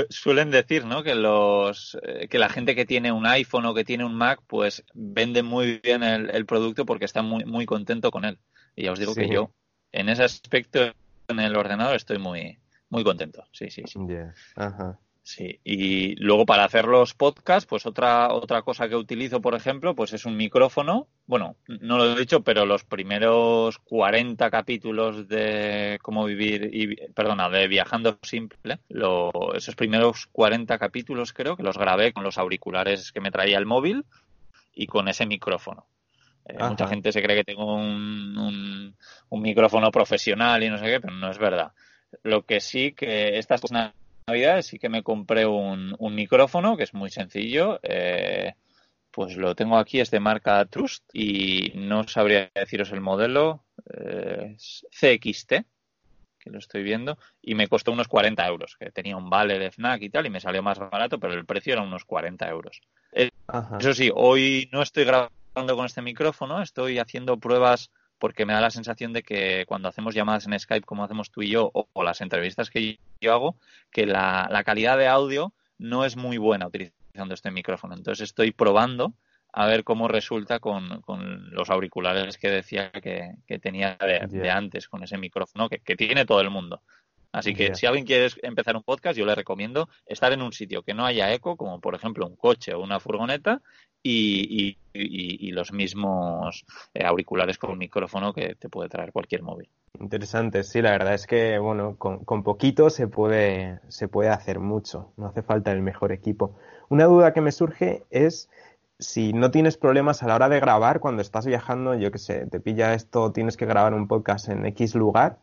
suelen 0.10 0.50
decir, 0.50 0.86
¿no? 0.86 1.04
Que 1.04 1.14
los 1.14 1.96
eh, 2.02 2.28
que 2.28 2.40
la 2.40 2.50
gente 2.50 2.74
que 2.74 2.84
tiene 2.84 3.12
un 3.12 3.28
iPhone 3.28 3.68
o 3.68 3.76
que 3.76 3.86
tiene 3.86 4.04
un 4.04 4.16
Mac, 4.16 4.42
pues 4.48 4.84
vende 4.96 5.44
muy 5.44 5.80
bien 5.84 6.02
el, 6.02 6.46
producto 6.48 6.88
porque 6.88 7.06
está 7.06 7.22
muy 7.22 7.46
muy 7.46 7.68
contento 7.68 8.10
con 8.10 8.26
él. 8.26 8.40
Y 8.76 8.86
ya 8.86 8.92
os 8.92 8.98
digo 8.98 9.14
que 9.14 9.30
yo, 9.30 9.52
en 9.92 10.10
ese 10.10 10.24
aspecto, 10.24 10.80
en 11.28 11.40
el 11.40 11.56
ordenador 11.56 11.96
estoy 11.96 12.18
muy 12.18 12.58
muy 12.90 13.04
contento. 13.04 13.46
Sí, 13.52 13.70
sí, 13.70 13.84
sí. 13.86 14.00
Ajá. 14.56 15.00
Sí, 15.26 15.60
y 15.64 16.16
luego 16.18 16.46
para 16.46 16.66
hacer 16.66 16.86
los 16.86 17.16
podcasts, 17.16 17.66
pues 17.68 17.88
otra, 17.88 18.32
otra 18.32 18.62
cosa 18.62 18.88
que 18.88 18.96
utilizo, 18.96 19.42
por 19.42 19.56
ejemplo, 19.56 19.96
pues 19.96 20.14
es 20.14 20.28
un 20.28 20.38
micrófono. 20.38 21.08
Bueno, 21.26 21.56
no 21.68 21.98
lo 21.98 22.12
he 22.12 22.20
dicho, 22.20 22.44
pero 22.44 22.68
los 22.68 22.84
primeros 22.84 23.80
40 23.80 24.52
capítulos 24.52 25.28
de 25.28 25.98
cómo 26.04 26.26
vivir, 26.26 26.70
y, 26.72 27.08
perdona, 27.14 27.50
de 27.50 27.68
Viajando 27.68 28.20
Simple, 28.22 28.78
esos 29.56 29.76
primeros 29.76 30.28
40 30.28 30.78
capítulos 30.78 31.34
creo 31.34 31.58
que 31.58 31.64
los 31.64 31.80
grabé 31.80 32.14
con 32.14 32.24
los 32.24 32.38
auriculares 32.38 33.12
que 33.12 33.20
me 33.20 33.32
traía 33.32 33.58
el 33.58 33.66
móvil 33.66 34.06
y 34.76 34.86
con 34.86 35.08
ese 35.08 35.26
micrófono. 35.26 35.88
Eh, 36.46 36.64
mucha 36.64 36.86
gente 36.86 37.12
se 37.12 37.24
cree 37.24 37.38
que 37.38 37.44
tengo 37.44 37.74
un, 37.74 38.38
un, 38.38 38.96
un, 39.30 39.42
micrófono 39.42 39.90
profesional 39.90 40.62
y 40.62 40.70
no 40.70 40.78
sé 40.78 40.86
qué, 40.86 41.00
pero 41.00 41.16
no 41.16 41.32
es 41.32 41.40
verdad. 41.40 41.72
Lo 42.22 42.44
que 42.44 42.60
sí 42.60 42.92
que 42.92 43.40
estas 43.40 43.60
Navidades 44.28 44.66
sí 44.66 44.80
que 44.80 44.90
me 44.90 45.04
compré 45.04 45.46
un, 45.46 45.96
micrófono 46.00 46.76
que 46.78 46.84
es 46.84 46.96
muy 46.96 47.12
sencillo. 47.12 47.80
Eh, 47.84 48.56
pues 49.12 49.38
lo 49.38 49.56
tengo 49.56 49.78
aquí, 49.78 50.00
es 50.00 50.10
de 50.10 50.20
marca 50.20 50.66
Trust 50.66 51.04
y 51.14 51.72
no 51.76 52.08
sabría 52.08 52.50
deciros 52.56 52.92
el 52.92 53.02
modelo. 53.02 53.64
Eh, 53.94 54.58
CXT, 54.58 55.50
que 56.40 56.50
lo 56.50 56.58
estoy 56.58 56.82
viendo, 56.82 57.20
y 57.40 57.54
me 57.54 57.68
costó 57.68 57.92
unos 57.92 58.08
40 58.08 58.48
euros, 58.48 58.76
que 58.78 58.90
tenía 58.90 59.16
un 59.16 59.30
vale 59.30 59.60
de 59.60 59.70
FNAC 59.70 60.02
y 60.02 60.10
tal, 60.10 60.26
y 60.26 60.32
me 60.32 60.42
salió 60.42 60.64
más 60.64 60.80
barato, 60.80 61.20
pero 61.20 61.34
el 61.34 61.46
precio 61.46 61.74
era 61.74 61.84
unos 61.84 62.04
40 62.04 62.50
euros. 62.50 62.82
Eh, 63.12 63.30
eso 63.80 63.94
sí, 63.94 64.12
hoy 64.14 64.70
no 64.72 64.82
estoy 64.82 65.06
grabando 65.06 65.76
con 65.76 65.86
este 65.86 66.02
micrófono, 66.02 66.64
estoy 66.64 66.98
haciendo 66.98 67.38
pruebas 67.38 67.92
porque 68.20 68.46
me 68.46 68.54
da 68.54 68.62
la 68.62 68.70
sensación 68.70 69.14
de 69.14 69.24
que 69.24 69.66
cuando 69.68 69.90
hacemos 69.90 70.16
llamadas 70.16 70.48
en 70.48 70.58
Skype 70.60 70.86
como 70.86 71.04
hacemos 71.04 71.32
tú 71.32 71.42
y 71.42 71.50
yo 71.50 71.72
o, 71.74 72.04
las 72.04 72.22
entrevistas 72.22 72.70
que 72.70 73.00
yo 73.22 73.34
hago, 73.34 73.56
que 73.92 74.06
la, 74.06 74.64
calidad 74.66 74.98
de 74.98 75.08
audio 75.08 75.54
no 75.78 76.06
es 76.06 76.16
muy 76.16 76.38
buena 76.38 76.68
utilizando 76.68 77.34
este 77.34 77.52
micrófono. 77.52 77.96
Entonces 77.96 78.30
estoy 78.30 78.52
probando 78.52 79.14
a 79.52 79.68
ver 79.68 79.84
cómo 79.84 80.08
resulta 80.08 80.60
con, 80.60 81.02
los 81.52 81.70
auriculares 81.70 82.38
que 82.38 82.50
decía 82.50 82.92
que, 82.92 83.36
tenía 83.60 83.98
de, 84.00 84.50
antes, 84.50 84.88
con 84.88 85.04
ese 85.04 85.18
micrófono 85.18 85.70
que, 85.70 85.96
tiene 85.96 86.26
todo 86.26 86.42
el 86.42 86.50
mundo. 86.50 86.82
Así 87.36 87.54
que 87.54 87.76
si 87.76 87.86
alguien 87.86 88.06
quiere 88.06 88.30
empezar 88.44 88.78
un 88.78 88.84
podcast, 88.84 89.18
yo 89.18 89.26
le 89.26 89.36
recomiendo 89.36 89.90
estar 90.06 90.32
en 90.32 90.42
un 90.42 90.54
sitio 90.54 90.84
que 90.84 90.94
no 90.94 91.06
haya 91.06 91.34
eco, 91.34 91.58
como 91.58 91.82
por 91.82 91.94
ejemplo 91.94 92.26
un 92.26 92.38
coche 92.38 92.74
o 92.74 92.82
una 92.82 93.02
furgoneta, 93.02 93.62
y, 94.02 94.78
los 95.52 95.74
mismos 95.74 96.66
eh, 96.94 97.04
auriculares 97.06 97.58
con 97.58 97.72
un 97.72 97.78
micrófono 97.78 98.34
que 98.34 98.56
te 98.56 98.70
puede 98.70 98.88
traer 98.88 99.12
cualquier 99.12 99.42
móvil. 99.42 99.70
Interesante, 100.00 100.64
sí, 100.64 100.82
la 100.82 100.92
verdad 100.92 101.14
es 101.14 101.28
que 101.28 101.58
bueno, 101.60 101.98
con, 101.98 102.24
con, 102.24 102.44
poquito 102.44 102.90
se 102.90 103.08
puede, 103.08 103.80
se 103.90 104.08
puede 104.08 104.30
hacer 104.30 104.60
mucho, 104.60 105.12
no 105.18 105.28
hace 105.28 105.42
falta 105.42 105.74
el 105.74 105.82
mejor 105.82 106.14
equipo. 106.14 106.56
Una 106.88 107.06
duda 107.06 107.34
que 107.34 107.42
me 107.42 107.52
surge 107.52 108.04
es 108.12 108.50
si 108.98 109.34
no 109.34 109.52
tienes 109.52 109.76
problemas 109.76 110.24
a 110.24 110.28
la 110.28 110.36
hora 110.36 110.48
de 110.48 110.60
grabar 110.62 111.02
cuando 111.02 111.22
estás 111.22 111.46
viajando, 111.46 111.96
yo 111.96 112.12
que 112.12 112.18
sé, 112.18 112.46
te 112.48 112.62
pilla 112.62 112.94
esto, 112.94 113.34
tienes 113.34 113.58
que 113.58 113.66
grabar 113.66 113.94
un 113.94 114.08
podcast 114.08 114.48
en 114.48 114.66
X 114.68 114.96
lugar 114.96 115.40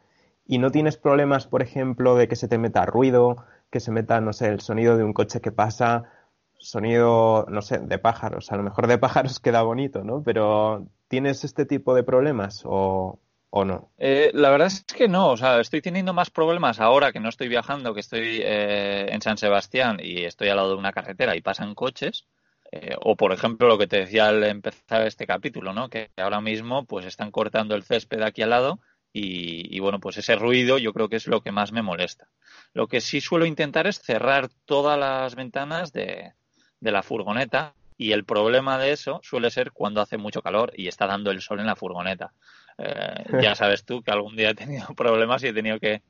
y 0.53 0.59
no 0.59 0.71
tienes 0.71 0.99
problemas, 0.99 1.47
por 1.47 1.63
ejemplo, 1.63 2.15
de 2.15 2.29
que 2.29 2.37
se 2.37 2.47
te 2.47 2.59
meta 2.59 2.85
ruido, 2.85 3.43
que 3.71 3.81
se 3.81 3.91
meta, 3.91 4.21
no 4.21 4.35
sé, 4.35 4.49
el 4.49 4.61
sonido 4.61 4.99
de 4.99 5.03
un 5.03 5.15
coche 5.15 5.41
que 5.41 5.51
pasa, 5.51 6.03
sonido, 6.59 7.47
no 7.49 7.63
sé, 7.63 7.79
de 7.79 7.99
pájaros. 7.99 8.53
A 8.53 8.59
lo 8.59 8.63
mejor 8.63 8.87
de 8.87 8.99
pájaros 9.07 9.41
queda 9.41 9.63
bonito, 9.63 10.05
¿no? 10.05 10.23
Pero 10.23 10.89
¿tienes 11.09 11.45
este 11.45 11.65
tipo 11.65 11.95
de 11.95 12.03
problemas 12.03 12.65
o, 12.67 13.19
o 13.49 13.65
no? 13.65 13.89
Eh, 13.97 14.31
la 14.35 14.51
verdad 14.51 14.67
es 14.67 14.85
que 14.85 15.09
no. 15.09 15.31
O 15.31 15.39
sea, 15.39 15.59
estoy 15.59 15.81
teniendo 15.81 16.13
más 16.13 16.29
problemas 16.29 16.81
ahora 16.81 17.13
que 17.13 17.21
no 17.21 17.31
estoy 17.31 17.49
viajando, 17.49 17.95
que 17.95 18.01
estoy 18.01 18.43
eh, 18.43 19.07
en 19.09 19.23
San 19.23 19.39
Sebastián 19.39 20.01
y 20.03 20.25
estoy 20.25 20.51
al 20.51 20.57
lado 20.57 20.73
de 20.73 20.77
una 20.77 20.93
carretera 20.93 21.35
y 21.35 21.41
pasan 21.41 21.75
coches. 21.75 22.27
Eh, 22.71 22.95
o, 23.01 23.17
por 23.17 23.33
ejemplo, 23.33 23.69
lo 23.69 23.79
que 23.79 23.87
te 23.87 24.01
decía 24.01 24.29
al 24.29 24.45
empezar 24.45 25.07
este 25.07 25.27
capítulo, 25.27 25.73
¿no? 25.73 25.89
Que 25.89 26.11
ahora 26.19 26.43
mismo 26.43 26.85
pues 26.85 27.07
están 27.07 27.31
cortando 27.31 27.75
el 27.75 27.85
césped 27.85 28.21
aquí 28.21 28.43
al 28.43 28.51
lado 28.51 28.81
y, 29.15 29.79
bueno, 29.81 30.01
pues 30.01 30.17
ese 30.17 30.37
ruido 30.37 30.79
yo 30.79 30.95
creo 30.95 31.09
que 31.09 31.17
es 31.17 31.27
lo 31.27 31.43
que 31.43 31.53
más 31.53 31.71
me 31.73 31.83
molesta. 31.83 32.29
Lo 32.73 32.89
que 32.89 33.03
sí 33.03 33.21
suelo 33.21 33.45
intentar 33.45 33.87
es 33.87 34.01
cerrar 34.01 34.49
todas 34.65 34.99
las 34.99 35.35
ventanas 35.35 35.93
de, 35.93 36.33
la 36.81 37.03
furgoneta 37.03 37.75
y 37.99 38.13
el 38.13 38.25
problema 38.25 38.79
de 38.79 38.93
eso 38.93 39.21
suele 39.23 39.51
ser 39.51 39.73
cuando 39.73 40.01
hace 40.01 40.17
mucho 40.17 40.41
calor 40.41 40.73
y 40.75 40.89
está 40.89 41.07
dando 41.07 41.31
el 41.31 41.43
sol 41.43 41.61
en 41.61 41.67
la 41.67 41.77
furgoneta. 41.77 42.33
Eh, 42.79 43.25
ya 43.43 43.55
sabes 43.55 43.85
tú 43.85 44.03
que 44.03 44.11
algún 44.11 44.35
día 44.35 44.51
he 44.51 44.55
tenido 44.55 44.87
problemas 44.97 45.43
y 45.45 45.49
he 45.49 45.53
tenido 45.53 45.79
que, 45.79 46.03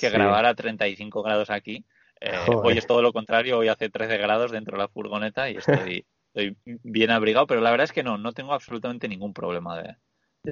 grabar 0.00 0.44
a 0.44 0.54
35 0.56 1.22
grados 1.22 1.50
aquí. 1.50 1.84
Eh, 2.20 2.36
hoy 2.48 2.78
es 2.78 2.86
todo 2.86 3.00
lo 3.00 3.12
contrario, 3.12 3.58
hoy 3.58 3.68
hace 3.68 3.90
13 3.90 4.18
grados 4.18 4.50
dentro 4.50 4.76
de 4.76 4.82
la 4.82 4.88
furgoneta 4.88 5.48
y 5.50 5.56
estoy, 5.56 6.04
estoy 6.34 6.56
bien 6.64 7.12
abrigado, 7.12 7.46
pero 7.46 7.60
la 7.60 7.70
verdad 7.70 7.84
es 7.84 7.92
que 7.92 8.02
no, 8.02 8.18
no 8.18 8.32
tengo 8.32 8.54
absolutamente 8.54 9.08
ningún 9.08 9.32
problema 9.32 9.80
de, 9.80 9.96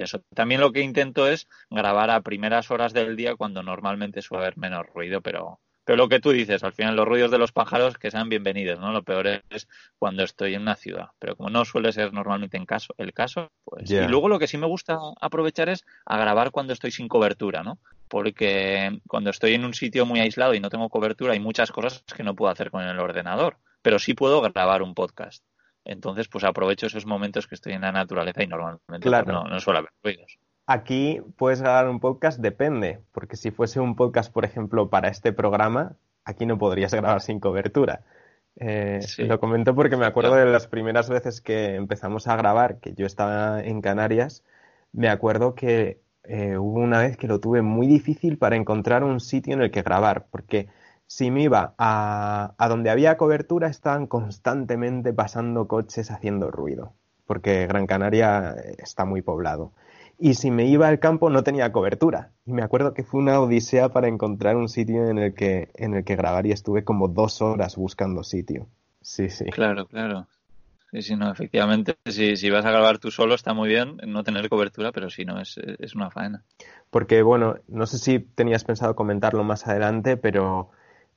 eso. 0.01 0.21
También 0.33 0.61
lo 0.61 0.71
que 0.71 0.81
intento 0.81 1.27
es 1.27 1.47
grabar 1.69 2.09
a 2.09 2.21
primeras 2.21 2.71
horas 2.71 2.93
del 2.93 3.15
día 3.15 3.35
cuando 3.35 3.61
normalmente 3.63 4.21
suele 4.21 4.43
haber 4.43 4.57
menos 4.57 4.85
ruido, 4.93 5.21
pero, 5.21 5.59
Pero 5.85 5.97
lo 5.97 6.09
que 6.09 6.19
tú 6.19 6.31
dices, 6.31 6.63
al 6.63 6.73
final 6.73 6.95
los 6.95 7.07
ruidos 7.07 7.29
de 7.29 7.37
los 7.37 7.51
pájaros 7.51 7.97
que 7.97 8.09
sean 8.09 8.29
bienvenidos, 8.29 8.79
¿no? 8.79 8.91
Lo 8.91 9.03
peor 9.03 9.27
es 9.27 9.67
cuando 9.99 10.23
estoy 10.23 10.55
en 10.55 10.61
una 10.61 10.75
ciudad. 10.75 11.09
Pero 11.19 11.35
como 11.35 11.49
no 11.49 11.65
suele 11.65 11.91
ser 11.91 12.13
normalmente 12.13 12.57
en 12.57 12.65
caso, 12.65 12.93
el 12.97 13.13
caso, 13.13 13.51
pues. 13.65 13.91
Y 13.91 14.07
luego 14.07 14.29
lo 14.29 14.39
que 14.39 14.47
sí 14.47 14.57
me 14.57 14.67
gusta 14.67 14.97
aprovechar 15.21 15.69
es 15.69 15.85
a 16.05 16.17
grabar 16.17 16.51
cuando 16.51 16.73
estoy 16.73 16.91
sin 16.91 17.07
cobertura, 17.07 17.63
¿no? 17.63 17.77
Porque 18.07 18.99
cuando 19.07 19.29
estoy 19.29 19.53
en 19.53 19.65
un 19.65 19.73
sitio 19.73 20.05
muy 20.05 20.19
aislado 20.19 20.53
y 20.53 20.59
no 20.59 20.69
tengo 20.69 20.89
cobertura 20.89 21.33
hay 21.33 21.39
muchas 21.39 21.71
cosas 21.71 22.03
que 22.15 22.23
no 22.23 22.35
puedo 22.35 22.51
hacer 22.51 22.71
con 22.71 22.83
el 22.83 22.99
ordenador. 22.99 23.57
Pero 23.81 23.99
sí 23.99 24.13
puedo 24.13 24.41
grabar 24.41 24.81
un 24.81 24.93
podcast. 24.93 25.43
Entonces, 25.85 26.27
pues 26.27 26.43
aprovecho 26.43 26.87
esos 26.87 27.05
momentos 27.05 27.47
que 27.47 27.55
estoy 27.55 27.73
en 27.73 27.81
la 27.81 27.91
naturaleza 27.91 28.43
y 28.43 28.47
normalmente 28.47 29.09
no, 29.25 29.43
no 29.43 29.59
suele 29.59 29.79
haber 29.79 29.91
ruidos. 30.03 30.39
Aquí 30.65 31.21
puedes 31.37 31.61
grabar 31.61 31.89
un 31.89 31.99
podcast, 31.99 32.39
depende, 32.39 33.01
porque 33.11 33.35
si 33.35 33.51
fuese 33.51 33.81
un 33.81 33.95
podcast, 33.95 34.31
por 34.31 34.45
ejemplo, 34.45 34.89
para 34.89 35.09
este 35.09 35.33
programa, 35.33 35.97
aquí 36.23 36.45
no 36.45 36.57
podrías 36.57 36.93
grabar 36.93 37.21
sin 37.21 37.39
cobertura. 37.39 38.01
Eh, 38.55 38.99
Lo 39.17 39.39
comento 39.39 39.75
porque 39.75 39.97
me 39.97 40.05
acuerdo 40.05 40.35
de 40.35 40.45
las 40.45 40.67
primeras 40.67 41.09
veces 41.09 41.41
que 41.41 41.75
empezamos 41.75 42.27
a 42.27 42.35
grabar, 42.35 42.79
que 42.79 42.93
yo 42.93 43.05
estaba 43.05 43.61
en 43.61 43.81
Canarias, 43.81 44.43
me 44.91 45.09
acuerdo 45.09 45.55
que 45.55 45.99
eh, 46.23 46.57
hubo 46.57 46.79
una 46.79 46.99
vez 46.99 47.17
que 47.17 47.27
lo 47.27 47.39
tuve 47.39 47.61
muy 47.61 47.87
difícil 47.87 48.37
para 48.37 48.55
encontrar 48.55 49.03
un 49.03 49.19
sitio 49.19 49.55
en 49.55 49.63
el 49.63 49.71
que 49.71 49.81
grabar, 49.81 50.27
porque 50.31 50.67
si 51.13 51.29
me 51.29 51.43
iba 51.43 51.75
a, 51.77 52.55
a 52.57 52.67
donde 52.69 52.89
había 52.89 53.17
cobertura 53.17 53.67
estaban 53.67 54.07
constantemente 54.07 55.13
pasando 55.13 55.67
coches 55.67 56.09
haciendo 56.09 56.49
ruido, 56.49 56.93
porque 57.27 57.67
Gran 57.67 57.85
Canaria 57.85 58.55
está 58.79 59.05
muy 59.05 59.21
poblado 59.21 59.73
y 60.17 60.33
si 60.33 60.49
me 60.49 60.65
iba 60.65 60.87
al 60.87 60.97
campo 60.97 61.29
no 61.29 61.43
tenía 61.43 61.71
cobertura. 61.71 62.31
Y 62.47 62.53
me 62.53 62.63
acuerdo 62.63 62.95
que 62.95 63.03
fue 63.03 63.19
una 63.19 63.39
odisea 63.39 63.89
para 63.89 64.07
encontrar 64.07 64.55
un 64.55 64.69
sitio 64.69 65.07
en 65.07 65.19
el 65.19 65.35
que, 65.35 65.69
en 65.75 65.93
el 65.93 66.03
que 66.03 66.15
grabar 66.15 66.47
y 66.47 66.51
estuve 66.51 66.83
como 66.83 67.09
dos 67.09 67.43
horas 67.43 67.75
buscando 67.75 68.23
sitio. 68.23 68.65
Sí, 69.01 69.29
sí. 69.29 69.45
Claro, 69.45 69.85
claro. 69.85 70.27
Sí, 70.89 71.03
sí, 71.03 71.15
no, 71.15 71.31
efectivamente, 71.31 71.95
si, 72.07 72.37
si 72.37 72.49
vas 72.49 72.65
a 72.65 72.71
grabar 72.71 72.97
tú 72.97 73.11
solo 73.11 73.35
está 73.35 73.53
muy 73.53 73.69
bien 73.69 73.97
no 74.07 74.23
tener 74.23 74.49
cobertura, 74.49 74.91
pero 74.91 75.11
si 75.11 75.25
no, 75.25 75.39
es, 75.39 75.57
es 75.57 75.93
una 75.93 76.09
faena. 76.09 76.43
Porque, 76.89 77.21
bueno, 77.21 77.57
no 77.67 77.85
sé 77.85 77.99
si 77.99 78.17
tenías 78.17 78.63
pensado 78.63 78.95
comentarlo 78.95 79.43
más 79.43 79.67
adelante, 79.67 80.17
pero 80.17 80.71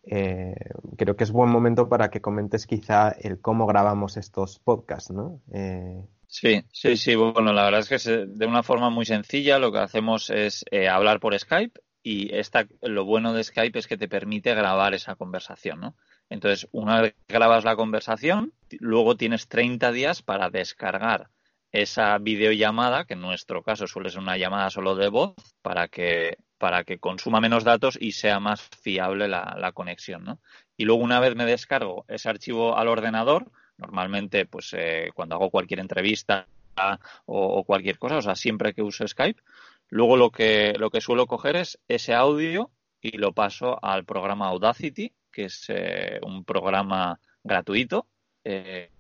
eh, 0.06 0.54
creo 0.96 1.16
que 1.16 1.25
es 1.25 1.32
buen 1.32 1.50
momento 1.50 1.88
para 1.88 2.10
que 2.10 2.20
comentes 2.20 2.66
quizá 2.66 3.10
el 3.10 3.40
cómo 3.40 3.66
grabamos 3.66 4.16
estos 4.16 4.58
podcasts, 4.58 5.10
¿no? 5.10 5.42
Eh, 5.52 6.02
Sí, 6.28 6.62
sí, 6.72 6.96
sí. 6.96 7.14
Bueno, 7.14 7.52
la 7.52 7.64
verdad 7.64 7.86
es 7.88 8.04
que 8.04 8.26
de 8.26 8.46
una 8.46 8.62
forma 8.62 8.90
muy 8.90 9.06
sencilla 9.06 9.58
lo 9.58 9.72
que 9.72 9.78
hacemos 9.78 10.30
es 10.30 10.64
eh, 10.70 10.88
hablar 10.88 11.20
por 11.20 11.38
Skype 11.38 11.80
y 12.02 12.34
esta, 12.34 12.66
lo 12.82 13.04
bueno 13.04 13.32
de 13.32 13.42
Skype 13.42 13.78
es 13.78 13.86
que 13.86 13.96
te 13.96 14.08
permite 14.08 14.54
grabar 14.54 14.94
esa 14.94 15.16
conversación, 15.16 15.80
¿no? 15.80 15.96
Entonces, 16.28 16.68
una 16.72 17.00
vez 17.00 17.14
que 17.26 17.34
grabas 17.34 17.64
la 17.64 17.76
conversación, 17.76 18.52
luego 18.80 19.16
tienes 19.16 19.48
30 19.48 19.92
días 19.92 20.22
para 20.22 20.50
descargar 20.50 21.30
esa 21.72 22.18
videollamada, 22.18 23.04
que 23.04 23.14
en 23.14 23.20
nuestro 23.20 23.62
caso 23.62 23.86
suele 23.86 24.10
ser 24.10 24.20
una 24.20 24.36
llamada 24.36 24.70
solo 24.70 24.94
de 24.94 25.08
voz, 25.08 25.34
para 25.62 25.88
que, 25.88 26.38
para 26.58 26.84
que 26.84 26.98
consuma 26.98 27.40
menos 27.40 27.64
datos 27.64 27.98
y 28.00 28.12
sea 28.12 28.40
más 28.40 28.62
fiable 28.80 29.28
la, 29.28 29.56
la 29.58 29.72
conexión, 29.72 30.25
¿no? 30.25 30.38
Y 30.76 30.84
luego 30.84 31.02
una 31.02 31.20
vez 31.20 31.34
me 31.34 31.44
descargo 31.44 32.04
ese 32.08 32.28
archivo 32.28 32.76
al 32.76 32.88
ordenador, 32.88 33.50
Normalmente, 33.78 34.46
pues 34.46 34.72
eh, 34.76 35.10
cuando 35.14 35.34
hago 35.34 35.50
cualquier 35.50 35.80
entrevista 35.80 36.46
o, 37.26 37.64
cualquier 37.64 37.98
cosa, 37.98 38.18
o 38.18 38.22
sea, 38.22 38.34
siempre 38.34 38.75
que 38.75 38.82
uso 38.82 39.06
Skype, 39.06 39.40
luego 39.88 40.16
lo 40.16 40.30
que, 40.30 40.75
lo 40.78 40.90
que 40.90 41.00
suelo 41.00 41.26
coger 41.26 41.56
es 41.56 41.78
ese 41.88 42.14
audio 42.14 42.70
y 43.00 43.18
lo 43.18 43.32
paso 43.32 43.78
al 43.82 44.04
programa 44.04 44.48
Audacity, 44.48 45.12
que 45.30 45.44
es 45.44 45.66
eh, 45.68 46.20
un 46.22 46.44
programa 46.44 47.18
gratuito 47.44 48.06
eh, 48.44 48.90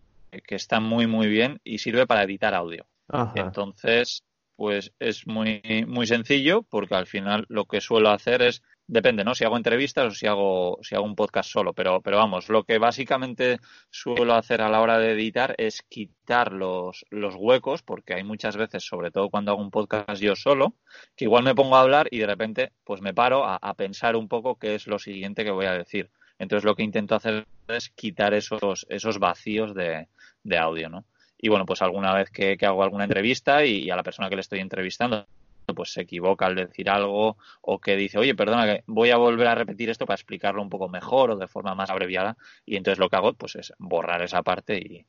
que 0.46 0.54
está 0.54 0.80
muy, 0.80 1.06
muy 1.06 1.28
bien 1.28 1.60
y 1.64 1.78
sirve 1.78 2.06
para 2.06 2.22
editar 2.22 2.54
audio. 2.54 2.86
Entonces, 3.34 4.24
pues 4.56 4.92
es 4.98 5.26
muy, 5.26 5.62
muy 5.86 6.06
sencillo 6.06 6.62
porque 6.62 6.94
al 6.94 7.06
final 7.06 7.44
lo 7.48 7.66
que 7.66 7.80
suelo 7.80 8.10
hacer 8.10 8.42
es 8.42 8.62
depende, 8.86 9.24
¿no? 9.24 9.34
Si 9.34 9.44
hago 9.44 9.56
entrevistas 9.56 10.06
o 10.06 10.10
si 10.10 10.26
hago, 10.26 10.78
si 10.82 10.94
hago 10.94 11.04
un 11.04 11.16
podcast 11.16 11.50
solo, 11.50 11.72
pero, 11.72 12.00
pero 12.00 12.18
vamos, 12.18 12.48
lo 12.48 12.64
que 12.64 12.78
básicamente 12.78 13.58
suelo 13.90 14.34
hacer 14.34 14.60
a 14.62 14.68
la 14.68 14.80
hora 14.80 14.98
de 14.98 15.12
editar 15.12 15.54
es 15.58 15.82
quitar 15.82 16.52
los, 16.52 17.04
los 17.10 17.34
huecos, 17.36 17.82
porque 17.82 18.14
hay 18.14 18.24
muchas 18.24 18.56
veces, 18.56 18.84
sobre 18.84 19.10
todo 19.10 19.30
cuando 19.30 19.52
hago 19.52 19.60
un 19.60 19.70
podcast 19.70 20.22
yo 20.22 20.36
solo, 20.36 20.74
que 21.16 21.24
igual 21.24 21.44
me 21.44 21.54
pongo 21.54 21.76
a 21.76 21.80
hablar 21.80 22.08
y 22.10 22.18
de 22.18 22.26
repente 22.26 22.72
pues 22.84 23.00
me 23.00 23.14
paro 23.14 23.44
a, 23.44 23.74
pensar 23.74 24.16
un 24.16 24.28
poco 24.28 24.56
qué 24.56 24.74
es 24.74 24.86
lo 24.86 24.98
siguiente 24.98 25.44
que 25.44 25.50
voy 25.50 25.66
a 25.66 25.72
decir. 25.72 26.10
Entonces 26.38 26.64
lo 26.64 26.74
que 26.74 26.82
intento 26.82 27.14
hacer 27.14 27.46
es 27.68 27.90
quitar 27.90 28.34
esos, 28.34 28.86
esos 28.88 29.18
vacíos 29.18 29.74
de, 29.74 30.08
de 30.42 30.58
audio, 30.58 30.88
¿no? 30.88 31.04
Y 31.46 31.48
bueno, 31.48 31.64
pues 31.64 31.80
alguna 31.80 32.12
vez 32.12 32.28
que, 32.28 32.58
hago 32.62 32.82
alguna 32.82 33.04
entrevista 33.04 33.64
y, 33.64 33.88
a 33.88 33.94
la 33.94 34.02
persona 34.02 34.28
que 34.28 34.34
le 34.34 34.40
estoy 34.40 34.58
entrevistando 34.58 35.28
pues 35.76 35.92
se 35.92 36.00
equivoca 36.00 36.46
al 36.46 36.56
decir 36.56 36.90
algo 36.90 37.36
o 37.60 37.78
que 37.80 37.94
dice, 37.94 38.18
oye, 38.18 38.34
perdona, 38.34 38.66
que 38.66 38.84
voy 38.86 39.10
a 39.10 39.16
volver 39.16 39.46
a 39.46 39.54
repetir 39.54 39.90
esto 39.90 40.06
para 40.06 40.16
explicarlo 40.16 40.60
un 40.60 40.68
poco 40.68 40.88
mejor 40.88 41.30
o 41.30 41.36
de 41.36 41.46
forma 41.46 41.76
más 41.76 41.88
abreviada. 41.88 42.36
Y 42.64 42.76
entonces 42.76 42.98
lo 42.98 43.08
que 43.08 43.16
hago 43.16 43.34
pues 43.34 43.54
es 43.54 43.72
borrar 43.78 44.22
esa 44.22 44.42
parte 44.42 44.76
y, 44.78 45.06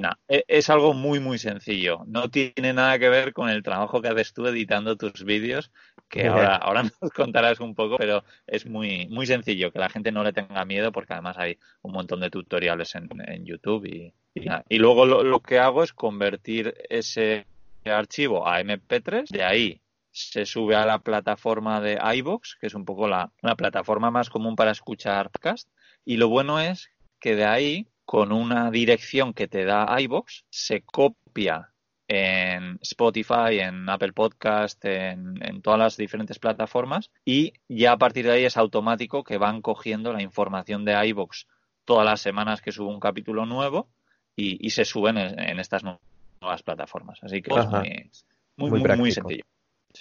nada. 0.00 0.18
E, 0.26 0.44
es, 0.48 0.68
algo 0.70 0.92
muy, 0.92 1.20
muy 1.20 1.38
sencillo. 1.38 2.02
No 2.08 2.28
tiene 2.28 2.72
nada 2.72 2.98
que 2.98 3.08
ver 3.08 3.32
con 3.32 3.48
el 3.48 3.62
trabajo 3.62 4.02
que 4.02 4.08
haces 4.08 4.32
tú 4.32 4.48
editando 4.48 4.96
tus 4.96 5.24
vídeos, 5.24 5.70
que 6.12 6.28
ahora, 6.28 6.56
ahora 6.56 6.82
nos 7.00 7.10
contarás 7.10 7.58
un 7.60 7.74
poco, 7.74 7.96
pero 7.96 8.22
es 8.46 8.66
muy, 8.66 9.06
muy 9.08 9.26
sencillo, 9.26 9.72
que 9.72 9.78
la 9.78 9.88
gente 9.88 10.12
no 10.12 10.22
le 10.22 10.34
tenga 10.34 10.62
miedo 10.66 10.92
porque 10.92 11.14
además 11.14 11.38
hay 11.38 11.58
un 11.80 11.92
montón 11.92 12.20
de 12.20 12.28
tutoriales 12.28 12.94
en, 12.94 13.46
YouTube 13.46 13.86
y, 13.86 14.12
y, 14.34 14.78
luego 14.78 15.06
lo, 15.06 15.40
que 15.40 15.58
hago 15.58 15.82
es 15.82 15.94
convertir 15.94 16.74
ese 16.90 17.46
archivo 17.86 18.46
a 18.46 18.60
MP3, 18.60 19.28
de 19.30 19.42
ahí 19.42 19.80
se 20.10 20.44
sube 20.44 20.76
a 20.76 20.84
la 20.84 20.98
plataforma 20.98 21.80
de 21.80 21.98
iBox, 22.16 22.58
que 22.60 22.66
es 22.66 22.74
un 22.74 22.84
poco 22.84 23.08
la, 23.08 23.32
plataforma 23.56 24.10
más 24.10 24.28
común 24.28 24.54
para 24.54 24.72
escuchar 24.72 25.30
podcast, 25.30 25.70
y 26.04 26.18
lo 26.18 26.28
bueno 26.28 26.60
es 26.60 26.90
que 27.20 27.34
de 27.36 27.46
ahí, 27.46 27.88
con 28.04 28.32
una 28.32 28.70
dirección 28.70 29.32
que 29.32 29.48
te 29.48 29.64
da 29.64 29.86
iBox, 29.98 30.44
se 30.50 30.82
copia 30.82 31.71
en 32.14 32.78
Spotify, 32.82 33.60
en 33.60 33.88
Apple 33.88 34.12
Podcast, 34.12 34.84
en, 34.84 35.42
en, 35.42 35.62
todas 35.62 35.78
las 35.78 35.96
diferentes 35.96 36.38
plataformas 36.38 37.10
y 37.24 37.54
ya 37.70 37.92
a 37.92 37.96
partir 37.96 38.26
de 38.26 38.32
ahí 38.32 38.44
es 38.44 38.58
automático 38.58 39.24
que 39.24 39.38
van 39.38 39.62
cogiendo 39.62 40.12
la 40.12 40.22
información 40.22 40.84
de 40.84 41.06
iBox 41.08 41.46
todas 41.86 42.04
las 42.04 42.20
semanas 42.20 42.60
que 42.60 42.70
sube 42.70 42.92
un 42.92 43.00
capítulo 43.00 43.46
nuevo 43.46 43.88
y, 44.36 44.68
se 44.70 44.84
suben 44.84 45.16
en, 45.16 45.58
estas 45.58 45.84
nuevas 45.84 46.62
plataformas. 46.62 47.18
Así 47.22 47.40
que 47.40 47.54
es 47.54 48.26
muy, 48.56 48.70
muy, 48.70 48.96
muy, 48.96 49.12
sencillo. 49.12 49.44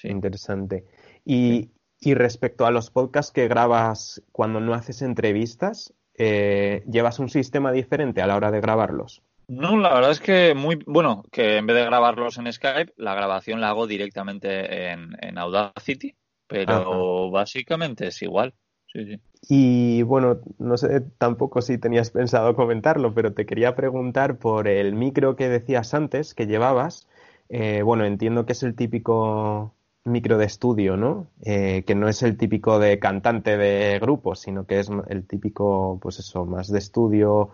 Interesante. 0.04 0.86
Y, 1.24 1.72
y, 2.00 2.14
respecto 2.14 2.66
a 2.66 2.72
los 2.72 2.92
podcasts 2.92 3.32
que 3.32 3.48
grabas 3.48 4.22
cuando 4.34 4.60
no 4.60 4.74
haces 4.74 5.02
entrevistas, 5.02 5.94
eh, 6.18 6.84
¿llevas 6.90 7.20
un 7.20 7.30
sistema 7.30 7.72
diferente 7.72 8.22
a 8.22 8.28
la 8.28 8.36
hora 8.36 8.52
de 8.52 8.60
grabarlos? 8.60 9.22
No, 9.52 9.76
la 9.76 9.94
verdad 9.94 10.12
es 10.12 10.22
que 10.22 10.54
muy 10.56 10.82
bueno, 10.86 11.26
que 11.30 11.58
en 11.58 11.68
vez 11.68 11.76
de 11.76 11.84
grabarlos 11.84 12.38
en 12.38 12.52
Skype, 12.52 12.94
la 12.96 13.14
grabación 13.14 13.60
la 13.60 13.68
hago 13.68 13.86
directamente 13.86 14.92
en, 14.92 15.10
en 15.20 15.38
Audacity, 15.38 16.16
pero 16.48 17.30
básicamente 17.32 18.08
es 18.08 18.22
igual. 18.22 18.54
Sí, 18.88 19.06
sí. 19.06 19.22
Y 19.50 20.04
bueno, 20.04 20.40
no 20.58 20.78
sé 20.78 21.02
tampoco 21.18 21.62
si 21.62 21.78
tenías 21.78 22.12
pensado 22.12 22.56
comentarlo, 22.56 23.14
pero 23.14 23.34
te 23.34 23.46
quería 23.46 23.76
preguntar 23.76 24.38
por 24.38 24.70
el 24.70 24.96
micro 24.96 25.36
que 25.36 25.50
decías 25.50 25.94
antes 25.94 26.34
que 26.34 26.48
llevabas. 26.48 27.10
Eh, 27.50 27.82
bueno, 27.82 28.06
entiendo 28.06 28.46
que 28.46 28.54
es 28.54 28.64
el 28.64 28.74
típico 28.74 29.74
micro 30.06 30.38
de 30.38 30.46
estudio, 30.46 30.96
¿no? 30.96 31.28
Eh, 31.44 31.84
que 31.86 31.96
no 31.96 32.08
es 32.08 32.24
el 32.24 32.38
típico 32.38 32.80
de 32.80 33.00
cantante 33.00 33.58
de 33.58 34.00
grupo, 34.00 34.36
sino 34.36 34.66
que 34.66 34.80
es 34.80 34.90
el 35.10 35.28
típico, 35.28 36.00
pues 36.02 36.20
eso, 36.20 36.46
más 36.46 36.72
de 36.72 36.80
estudio, 36.80 37.50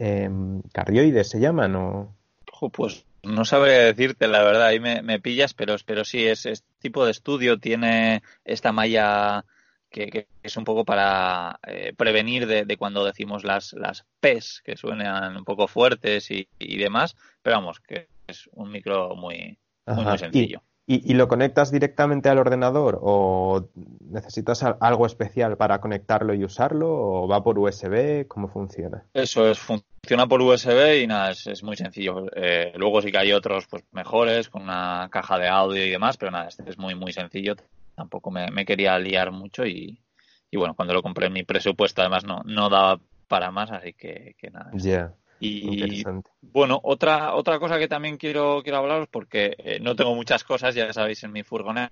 eh, 0.00 0.30
cardioides 0.72 1.28
se 1.28 1.38
llaman, 1.38 1.76
¿o? 1.76 2.16
Pues 2.72 3.06
no 3.22 3.44
sabría 3.44 3.78
decirte, 3.78 4.26
la 4.28 4.42
verdad, 4.42 4.66
ahí 4.66 4.80
me, 4.80 5.02
me 5.02 5.20
pillas, 5.20 5.54
pero, 5.54 5.76
pero 5.86 6.04
sí, 6.04 6.26
es, 6.26 6.46
es 6.46 6.64
tipo 6.78 7.04
de 7.04 7.10
estudio, 7.10 7.58
tiene 7.58 8.22
esta 8.44 8.72
malla 8.72 9.44
que, 9.90 10.26
es 10.42 10.56
un 10.56 10.64
poco 10.64 10.84
para 10.84 11.58
eh, 11.66 11.92
prevenir 11.96 12.46
de, 12.46 12.76
cuando 12.76 13.04
decimos 13.04 13.44
las, 13.44 13.72
las 13.74 14.06
P's, 14.20 14.62
que 14.64 14.76
suenan 14.76 15.36
un 15.36 15.44
poco 15.44 15.68
fuertes 15.68 16.30
y, 16.30 16.46
demás, 16.58 17.16
pero 17.42 17.56
vamos, 17.56 17.80
que 17.80 18.08
es 18.26 18.48
un 18.52 18.70
micro 18.70 19.14
muy, 19.16 19.58
muy, 19.86 20.18
sencillo. 20.18 20.62
¿Y, 20.92 21.14
lo 21.14 21.28
conectas 21.28 21.70
directamente 21.70 22.28
al 22.28 22.38
ordenador 22.38 22.98
o 23.00 23.68
necesitas 24.10 24.64
algo 24.64 25.06
especial 25.06 25.56
para 25.56 25.80
conectarlo 25.80 26.34
y 26.34 26.42
usarlo 26.42 26.88
o 26.90 27.28
va 27.28 27.44
por 27.44 27.58
USB? 27.58 28.26
¿Cómo 28.26 28.48
funciona? 28.48 29.04
Eso 29.14 29.48
es, 29.48 29.58
funciona 29.60 30.26
por 30.26 30.42
USB 30.42 31.02
y 31.02 31.06
nada, 31.06 31.30
es, 31.30 31.62
muy 31.62 31.76
sencillo. 31.76 32.26
Eh, 32.34 32.72
luego 32.74 33.00
sí 33.02 33.12
que 33.12 33.18
hay 33.18 33.32
otros 33.32 33.68
pues 33.68 33.84
mejores 33.92 34.48
con 34.48 34.62
una 34.62 35.08
caja 35.12 35.38
de 35.38 35.48
audio 35.48 35.86
y 35.86 35.90
demás, 35.90 36.16
pero 36.16 36.32
nada, 36.32 36.48
este 36.48 36.68
es 36.68 36.76
muy 36.76 36.96
muy 36.96 37.12
sencillo 37.12 37.54
tampoco 38.00 38.30
me, 38.30 38.64
quería 38.64 38.98
liar 38.98 39.30
mucho 39.30 39.66
y, 39.66 40.00
y 40.50 40.56
bueno, 40.56 40.74
cuando 40.74 40.94
lo 40.94 41.02
compré 41.02 41.28
mi 41.28 41.42
presupuesto 41.42 42.00
además 42.00 42.24
no, 42.24 42.40
no 42.46 42.70
daba 42.70 42.98
para 43.28 43.50
más, 43.50 43.70
así 43.70 43.92
que, 43.92 44.34
nada. 44.50 44.70
Ya. 44.74 45.14
Y 45.40 46.04
bueno, 46.42 46.78
otra, 46.82 47.34
otra 47.34 47.58
cosa 47.58 47.78
que 47.78 47.88
también 47.88 48.18
quiero, 48.18 48.60
quiero 48.62 48.78
hablaros, 48.78 49.08
porque 49.08 49.56
eh, 49.58 49.80
no 49.80 49.96
tengo 49.96 50.14
muchas 50.14 50.44
cosas, 50.44 50.74
ya 50.74 50.92
sabéis, 50.92 51.24
en 51.24 51.32
mi 51.32 51.42
furgoneta, 51.42 51.90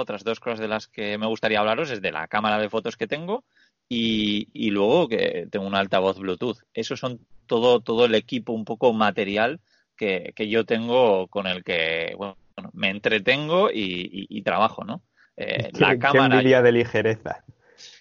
otras 0.00 0.24
dos 0.24 0.40
cosas 0.40 0.58
de 0.58 0.68
las 0.68 0.88
que 0.88 1.18
me 1.18 1.26
gustaría 1.26 1.60
hablaros 1.60 1.90
es 1.90 2.00
de 2.00 2.10
la 2.10 2.26
cámara 2.26 2.58
de 2.58 2.70
fotos 2.70 2.96
que 2.96 3.06
tengo 3.06 3.44
y, 3.88 4.48
y 4.54 4.70
luego 4.70 5.08
que 5.08 5.46
tengo 5.50 5.66
un 5.66 5.74
altavoz 5.74 6.18
Bluetooth. 6.18 6.58
Eso 6.72 6.96
son 6.96 7.20
todo, 7.46 7.80
todo 7.80 8.06
el 8.06 8.14
equipo 8.14 8.52
un 8.52 8.64
poco 8.64 8.92
material 8.94 9.60
que, 9.96 10.32
que 10.34 10.48
yo 10.48 10.64
tengo 10.64 11.28
con 11.28 11.46
el 11.46 11.62
que 11.64 12.14
bueno, 12.16 12.36
me 12.72 12.90
entretengo 12.90 13.68
y, 13.72 14.42
trabajo, 14.42 14.84
¿no? 14.84 15.02
Eh, 15.36 15.70
la 15.78 15.98
cámara. 15.98 16.42
Qué 16.42 16.62
de 16.62 16.72
ligereza. 16.72 17.44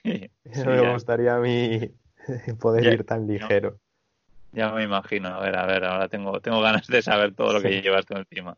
Sí, 0.54 0.64
me 0.64 0.94
gustaría 0.94 1.36
a 1.36 1.40
mí 1.40 1.92
poder 2.62 2.94
ir 2.94 3.04
tan 3.04 3.28
ligero. 3.28 3.80
Ya 4.56 4.72
me 4.72 4.84
imagino. 4.84 5.28
A 5.28 5.40
ver, 5.40 5.58
a 5.58 5.66
ver, 5.66 5.84
ahora 5.84 6.08
tengo, 6.08 6.40
tengo 6.40 6.62
ganas 6.62 6.88
de 6.88 7.02
saber 7.02 7.36
todo 7.36 7.54
lo 7.54 7.62
que 7.62 7.82
llevas 7.82 8.06
tú 8.06 8.16
encima. 8.16 8.58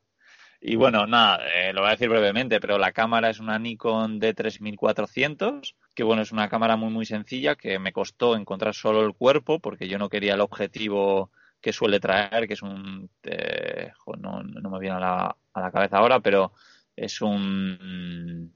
Y 0.59 0.75
bueno, 0.75 1.05
nada, 1.05 1.39
eh, 1.53 1.73
lo 1.73 1.81
voy 1.81 1.89
a 1.89 1.91
decir 1.91 2.09
brevemente, 2.09 2.59
pero 2.59 2.77
la 2.77 2.91
cámara 2.91 3.29
es 3.29 3.39
una 3.39 3.59
Nikon 3.59 4.19
D3400, 4.19 5.75
que 5.93 6.03
bueno, 6.03 6.21
es 6.21 6.31
una 6.31 6.49
cámara 6.49 6.75
muy 6.75 6.89
muy 6.89 7.05
sencilla 7.05 7.55
que 7.55 7.77
me 7.79 7.93
costó 7.93 8.35
encontrar 8.35 8.73
solo 8.73 9.03
el 9.05 9.13
cuerpo 9.13 9.59
porque 9.59 9.87
yo 9.87 9.97
no 9.97 10.09
quería 10.09 10.33
el 10.33 10.41
objetivo 10.41 11.31
que 11.61 11.73
suele 11.73 11.99
traer, 11.99 12.47
que 12.47 12.53
es 12.53 12.61
un... 12.61 13.09
Eh, 13.23 13.91
no, 14.19 14.43
no, 14.43 14.69
me 14.69 14.79
viene 14.79 14.97
a 14.97 14.99
la, 14.99 15.35
a 15.53 15.61
la 15.61 15.71
cabeza 15.71 15.97
ahora, 15.97 16.19
pero 16.19 16.53
es 16.95 17.21
un... 17.21 18.53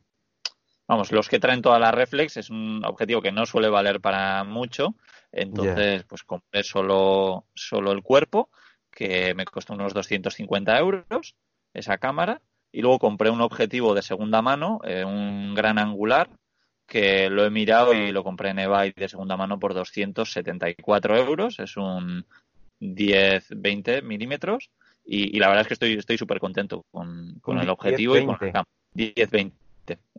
Vamos, 0.87 1.11
los 1.11 1.29
que 1.29 1.39
traen 1.39 1.61
toda 1.61 1.79
la 1.79 1.91
reflex 1.91 2.37
es 2.37 2.49
un 2.49 2.83
objetivo 2.85 3.21
que 3.21 3.31
no 3.31 3.45
suele 3.45 3.69
valer 3.69 4.01
para 4.01 4.43
mucho, 4.43 4.95
entonces 5.31 6.03
pues 6.03 6.23
compré 6.23 6.63
solo, 6.63 7.45
solo 7.53 7.91
el 7.91 8.03
cuerpo, 8.03 8.49
que 8.89 9.33
me 9.33 9.45
costó 9.45 9.73
unos 9.73 9.93
250 9.93 10.77
euros 10.77 11.35
esa 11.73 11.97
cámara 11.97 12.41
y 12.71 12.81
luego 12.81 12.99
compré 12.99 13.29
un 13.29 13.41
objetivo 13.41 13.93
de 13.93 14.01
segunda 14.01 14.41
mano, 14.41 14.79
eh, 14.83 15.03
un 15.03 15.53
gran 15.55 15.77
angular, 15.77 16.29
que 16.87 17.29
lo 17.29 17.45
he 17.45 17.49
mirado 17.49 17.93
y 17.93 18.11
lo 18.11 18.23
compré 18.23 18.49
en 18.49 18.59
eBay 18.59 18.91
de 18.95 19.07
segunda 19.07 19.37
mano 19.37 19.59
por 19.59 19.73
274 19.73 21.17
euros. 21.17 21.59
Es 21.59 21.77
un 21.77 22.25
10-20 22.81 24.03
milímetros 24.03 24.69
y, 25.05 25.39
la 25.39 25.47
verdad 25.47 25.61
es 25.61 25.67
que 25.67 25.73
estoy 25.75 25.93
estoy 25.93 26.17
súper 26.17 26.39
contento 26.39 26.83
con, 26.91 27.39
con 27.41 27.59
el 27.59 27.69
objetivo 27.69 28.17
y 28.17 28.25
con 28.25 28.33
la 28.33 28.51
cámara. 28.51 28.65
10-20, 28.95 29.51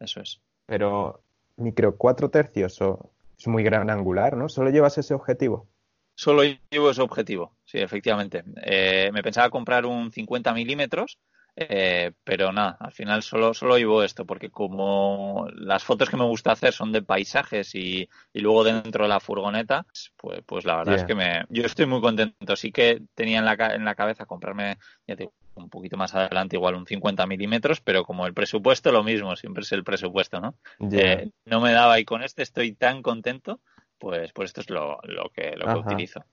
eso 0.00 0.20
es. 0.20 0.40
Pero 0.66 1.20
micro 1.56 1.96
4 1.96 2.30
tercios 2.30 2.80
o 2.80 3.10
es 3.42 3.48
muy 3.48 3.64
gran 3.64 3.90
angular, 3.90 4.36
¿no? 4.36 4.48
¿Solo 4.48 4.70
llevas 4.70 4.98
ese 4.98 5.14
objetivo? 5.14 5.68
Solo 6.14 6.42
llevo 6.70 6.90
ese 6.90 7.02
objetivo, 7.02 7.56
sí, 7.64 7.78
efectivamente. 7.78 8.44
Eh, 8.62 9.10
me 9.12 9.22
pensaba 9.22 9.50
comprar 9.50 9.84
un 9.84 10.12
50 10.12 10.54
milímetros, 10.54 11.18
eh, 11.56 12.12
pero 12.22 12.52
nada, 12.52 12.76
al 12.78 12.92
final 12.92 13.22
solo, 13.24 13.52
solo 13.52 13.76
llevo 13.78 14.04
esto, 14.04 14.24
porque 14.24 14.50
como 14.50 15.48
las 15.54 15.82
fotos 15.82 16.08
que 16.08 16.16
me 16.16 16.24
gusta 16.24 16.52
hacer 16.52 16.72
son 16.72 16.92
de 16.92 17.02
paisajes 17.02 17.74
y, 17.74 18.08
luego 18.32 18.62
dentro 18.62 19.04
de 19.04 19.08
la 19.08 19.18
furgoneta, 19.18 19.86
pues, 20.16 20.40
pues 20.46 20.64
la 20.64 20.76
verdad 20.76 20.94
es 20.94 21.04
que 21.04 21.16
me, 21.16 21.44
yo 21.48 21.64
estoy 21.64 21.86
muy 21.86 22.00
contento. 22.00 22.54
Sí 22.54 22.70
que 22.70 23.02
tenía 23.14 23.40
en 23.40 23.44
la, 23.44 23.54
en 23.74 23.84
la 23.84 23.96
cabeza 23.96 24.24
comprarme, 24.24 24.78
ya 25.08 25.16
un 25.54 25.68
poquito 25.68 25.96
más 25.96 26.14
adelante, 26.14 26.56
igual 26.56 26.74
un 26.74 26.86
50 26.86 27.26
milímetros, 27.26 27.80
pero 27.80 28.04
como 28.04 28.26
el 28.26 28.34
presupuesto, 28.34 28.92
lo 28.92 29.02
mismo, 29.02 29.36
siempre 29.36 29.62
es 29.62 29.72
el 29.72 29.84
presupuesto, 29.84 30.40
¿no? 30.40 30.54
Eh, 30.90 31.30
no 31.44 31.60
me 31.60 31.72
daba 31.72 31.98
y 32.00 32.04
con 32.04 32.22
este 32.22 32.42
estoy 32.42 32.72
tan 32.72 33.02
contento, 33.02 33.60
pues, 33.98 34.32
pues 34.32 34.50
esto 34.50 34.60
es 34.62 34.70
lo, 34.70 34.98
lo 35.04 35.30
que, 35.30 35.54
lo 35.56 35.66
que 35.66 35.78
utilizo. 35.80 36.24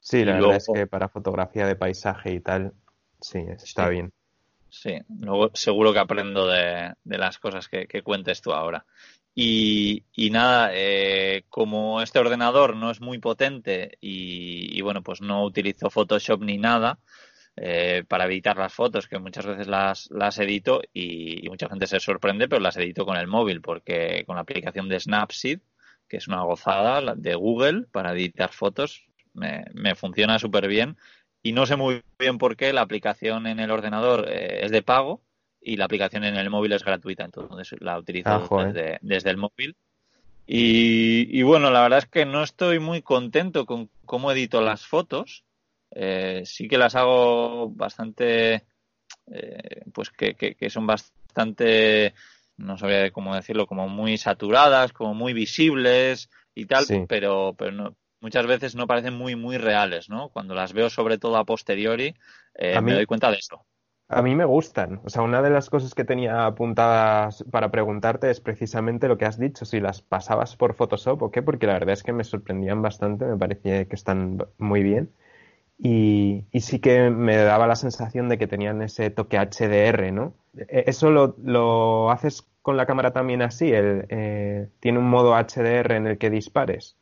Sí, 0.00 0.24
la 0.24 0.34
verdad 0.34 0.56
es 0.56 0.66
que 0.72 0.86
para 0.86 1.08
fotografía 1.08 1.66
de 1.66 1.76
paisaje 1.76 2.32
y 2.32 2.40
tal, 2.40 2.72
sí, 3.20 3.44
está 3.48 3.88
bien. 3.88 4.12
Sí, 4.70 4.98
luego 5.20 5.50
seguro 5.54 5.92
que 5.92 5.98
aprendo 5.98 6.46
de, 6.46 6.94
las 7.04 7.38
cosas 7.38 7.68
que, 7.68 8.02
cuentes 8.02 8.40
tú 8.40 8.52
ahora. 8.52 8.84
Y, 9.34 10.02
nada, 10.32 10.70
eh, 10.72 11.44
como 11.48 12.02
este 12.02 12.18
ordenador 12.18 12.74
no 12.74 12.90
es 12.90 13.00
muy 13.00 13.18
potente 13.18 13.96
y, 14.00 14.80
bueno, 14.82 15.02
pues 15.02 15.20
no 15.20 15.44
utilizo 15.44 15.90
Photoshop 15.90 16.42
ni 16.42 16.58
nada 16.58 16.98
eh, 17.60 18.04
para 18.06 18.26
editar 18.26 18.56
las 18.56 18.72
fotos, 18.72 19.08
que 19.08 19.18
muchas 19.18 19.46
veces 19.46 19.66
las, 19.66 20.10
las 20.10 20.38
edito 20.38 20.82
y, 20.92 21.48
mucha 21.48 21.68
gente 21.68 21.86
se 21.86 22.00
sorprende, 22.00 22.48
pero 22.48 22.60
las 22.60 22.76
edito 22.76 23.04
con 23.04 23.16
el 23.16 23.26
móvil, 23.26 23.60
porque 23.60 24.24
con 24.26 24.36
la 24.36 24.42
aplicación 24.42 24.88
de 24.88 25.00
Snapseed, 25.00 25.60
que 26.08 26.16
es 26.16 26.28
una 26.28 26.42
gozada 26.42 27.14
de 27.14 27.34
Google 27.34 27.86
para 27.92 28.12
editar 28.12 28.52
fotos, 28.52 29.04
me, 29.34 29.64
me 29.74 29.94
funciona 29.94 30.38
súper 30.38 30.68
bien 30.68 30.96
y 31.42 31.52
no 31.52 31.66
sé 31.66 31.76
muy 31.76 32.02
bien 32.18 32.38
por 32.38 32.56
qué 32.56 32.72
la 32.72 32.82
aplicación 32.82 33.46
en 33.46 33.60
el 33.60 33.70
ordenador 33.70 34.26
eh, 34.28 34.60
es 34.64 34.70
de 34.70 34.82
pago 34.82 35.22
y 35.60 35.76
la 35.76 35.84
aplicación 35.84 36.24
en 36.24 36.36
el 36.36 36.50
móvil 36.50 36.72
es 36.72 36.84
gratuita, 36.84 37.24
entonces 37.24 37.78
la 37.80 37.98
utilizo 37.98 38.28
ah, 38.30 38.72
desde, 39.02 39.30
el 39.30 39.36
móvil. 39.36 39.76
Y, 40.46 41.42
bueno, 41.42 41.70
la 41.70 41.82
verdad 41.82 41.98
es 41.98 42.06
que 42.06 42.24
no 42.24 42.42
estoy 42.42 42.78
muy 42.78 43.02
contento 43.02 43.66
con 43.66 43.90
cómo 44.06 44.32
edito 44.32 44.62
las 44.62 44.86
fotos. 44.86 45.44
Eh, 45.90 46.42
sí 46.44 46.68
que 46.68 46.78
las 46.78 46.94
hago 46.94 47.70
bastante, 47.70 48.66
eh, 49.26 49.82
pues 49.92 50.10
que, 50.10 50.34
que, 50.34 50.70
son 50.70 50.86
bastante, 50.86 52.14
no 52.56 52.76
sabría 52.76 53.10
cómo 53.10 53.34
decirlo, 53.34 53.66
como 53.66 53.88
muy 53.88 54.18
saturadas, 54.18 54.92
como 54.92 55.14
muy 55.14 55.32
visibles 55.32 56.30
y 56.54 56.66
tal, 56.66 56.84
pero, 57.08 57.54
pero 57.56 57.72
no, 57.72 57.96
muchas 58.20 58.46
veces 58.46 58.74
no 58.74 58.86
parecen 58.86 59.14
muy, 59.14 59.36
muy 59.36 59.58
reales, 59.58 60.08
¿no? 60.08 60.28
Cuando 60.30 60.54
las 60.54 60.72
veo 60.72 60.90
sobre 60.90 61.18
todo 61.18 61.36
a 61.36 61.44
posteriori, 61.44 62.14
eh, 62.54 62.80
me 62.80 62.94
doy 62.94 63.06
cuenta 63.06 63.30
de 63.30 63.38
esto. 63.38 63.64
A 64.10 64.22
mí 64.22 64.34
me 64.34 64.46
gustan. 64.46 65.02
O 65.04 65.10
sea, 65.10 65.22
una 65.22 65.42
de 65.42 65.50
las 65.50 65.68
cosas 65.68 65.94
que 65.94 66.04
tenía 66.04 66.46
apuntadas 66.46 67.44
para 67.50 67.70
preguntarte 67.70 68.30
es 68.30 68.40
precisamente 68.40 69.06
lo 69.06 69.18
que 69.18 69.26
has 69.26 69.38
dicho, 69.38 69.66
si 69.66 69.80
las 69.80 70.00
pasabas 70.00 70.56
por 70.56 70.74
Photoshop 70.74 71.22
o 71.22 71.30
qué, 71.30 71.42
porque 71.42 71.66
la 71.66 71.74
verdad 71.74 71.92
es 71.92 72.02
que 72.02 72.14
me 72.14 72.24
sorprendían 72.24 72.80
bastante, 72.80 73.26
me 73.26 73.36
parecía 73.36 73.84
que 73.84 73.94
están 73.94 74.38
muy 74.56 74.82
bien. 74.82 75.12
Y, 75.78 76.44
sí 76.60 76.80
que 76.80 77.08
me 77.10 77.36
daba 77.36 77.68
la 77.68 77.76
sensación 77.76 78.28
de 78.28 78.36
que 78.36 78.48
tenían 78.48 78.82
ese 78.82 79.10
toque 79.10 79.38
HDR, 79.38 80.12
¿no? 80.12 80.34
E, 80.56 80.84
¿Eso 80.86 81.10
lo, 81.10 81.36
lo 81.42 82.10
haces 82.10 82.46
con 82.62 82.76
la 82.76 82.86
cámara 82.86 83.12
también 83.12 83.42
así? 83.42 83.70
El, 83.70 84.06
eh, 84.08 84.68
¿Tiene 84.80 84.98
un 84.98 85.08
modo 85.08 85.34
HDR 85.34 85.96
en 85.96 86.06
el 86.08 86.18
que 86.18 86.30
dispares? 86.30 86.96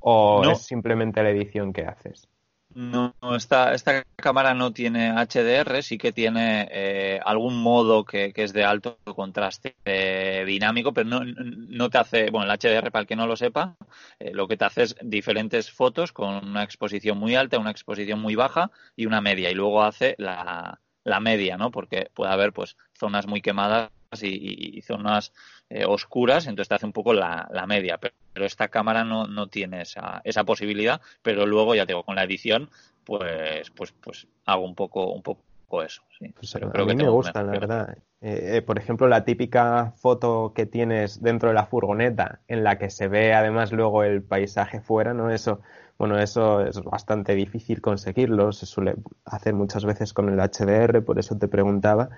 ¿O 0.00 0.42
es 0.44 0.62
simplemente 0.62 1.22
la 1.22 1.30
edición 1.30 1.72
que 1.72 1.86
haces? 1.86 2.28
No, 2.72 3.14
esta, 3.36 3.74
esta 3.74 4.04
cámara 4.14 4.54
no 4.54 4.72
tiene 4.72 5.12
HDR, 5.12 5.82
sí 5.82 5.98
que 5.98 6.12
tiene 6.12 6.68
eh, 6.70 7.20
algún 7.24 7.60
modo 7.60 8.04
que, 8.04 8.32
es 8.34 8.52
de 8.52 8.64
alto 8.64 8.98
contraste 9.04 9.74
eh, 9.84 10.44
dinámico, 10.46 10.92
pero 10.92 11.08
no, 11.08 11.20
no, 11.24 11.90
te 11.90 11.98
hace, 11.98 12.30
bueno, 12.30 12.50
el 12.50 12.58
HDR, 12.58 12.92
para 12.92 13.02
el 13.02 13.06
que 13.08 13.16
no 13.16 13.26
lo 13.26 13.36
sepa, 13.36 13.76
eh, 14.20 14.30
lo 14.32 14.46
que 14.46 14.56
te 14.56 14.64
hace 14.64 14.82
es 14.84 14.96
diferentes 15.02 15.70
fotos 15.70 16.12
con 16.12 16.48
una 16.48 16.62
exposición 16.62 17.18
muy 17.18 17.34
alta, 17.34 17.58
una 17.58 17.72
exposición 17.72 18.20
muy 18.20 18.36
baja 18.36 18.70
y 18.94 19.06
una 19.06 19.20
media, 19.20 19.50
y 19.50 19.54
luego 19.54 19.82
hace 19.82 20.14
la, 20.18 20.80
la 21.04 21.20
media, 21.20 21.56
¿no? 21.56 21.70
Porque 21.70 22.10
puede 22.14 22.32
haber 22.32 22.52
pues 22.52 22.76
zonas 22.98 23.26
muy 23.26 23.40
quemadas 23.40 23.90
y, 24.22 24.82
zonas 24.82 25.32
eh, 25.68 25.84
oscuras, 25.84 26.46
entonces 26.46 26.68
te 26.68 26.74
hace 26.74 26.86
un 26.86 26.92
poco 26.92 27.12
la, 27.14 27.48
media. 27.66 27.98
Pero, 27.98 28.14
esta 28.34 28.68
cámara 28.68 29.04
no, 29.04 29.26
no 29.26 29.48
tiene 29.48 29.82
esa, 29.82 30.20
esa 30.24 30.44
posibilidad, 30.44 31.00
pero 31.22 31.46
luego, 31.46 31.74
ya 31.74 31.86
digo, 31.86 32.04
con 32.04 32.16
la 32.16 32.24
edición, 32.24 32.70
pues, 33.04 33.70
pues, 33.70 33.92
pues 33.92 34.26
hago 34.44 34.64
un 34.64 34.74
poco, 34.74 35.12
un 35.12 35.22
poco 35.22 35.42
eso. 35.82 36.02
Sí. 36.18 36.32
Pues 36.34 36.54
a 36.56 36.58
mí 36.58 36.94
me 36.94 37.08
gusta, 37.08 37.42
la 37.42 37.52
verdad. 37.52 37.96
Eh, 38.20 38.56
eh, 38.56 38.62
por 38.62 38.78
ejemplo, 38.78 39.08
la 39.08 39.24
típica 39.24 39.92
foto 39.96 40.52
que 40.54 40.66
tienes 40.66 41.22
dentro 41.22 41.48
de 41.48 41.54
la 41.54 41.66
furgoneta, 41.66 42.40
en 42.48 42.64
la 42.64 42.78
que 42.78 42.90
se 42.90 43.08
ve 43.08 43.32
además 43.32 43.72
luego 43.72 44.02
el 44.02 44.22
paisaje 44.22 44.80
fuera, 44.80 45.14
¿no? 45.14 45.30
Eso, 45.30 45.60
bueno, 45.98 46.18
eso 46.18 46.60
es 46.60 46.82
bastante 46.82 47.34
difícil 47.34 47.80
conseguirlo, 47.80 48.52
se 48.52 48.66
suele 48.66 48.96
hacer 49.24 49.54
muchas 49.54 49.84
veces 49.84 50.12
con 50.12 50.28
el 50.28 50.38
HDR, 50.38 51.02
por 51.02 51.18
eso 51.18 51.38
te 51.38 51.48
preguntaba. 51.48 52.10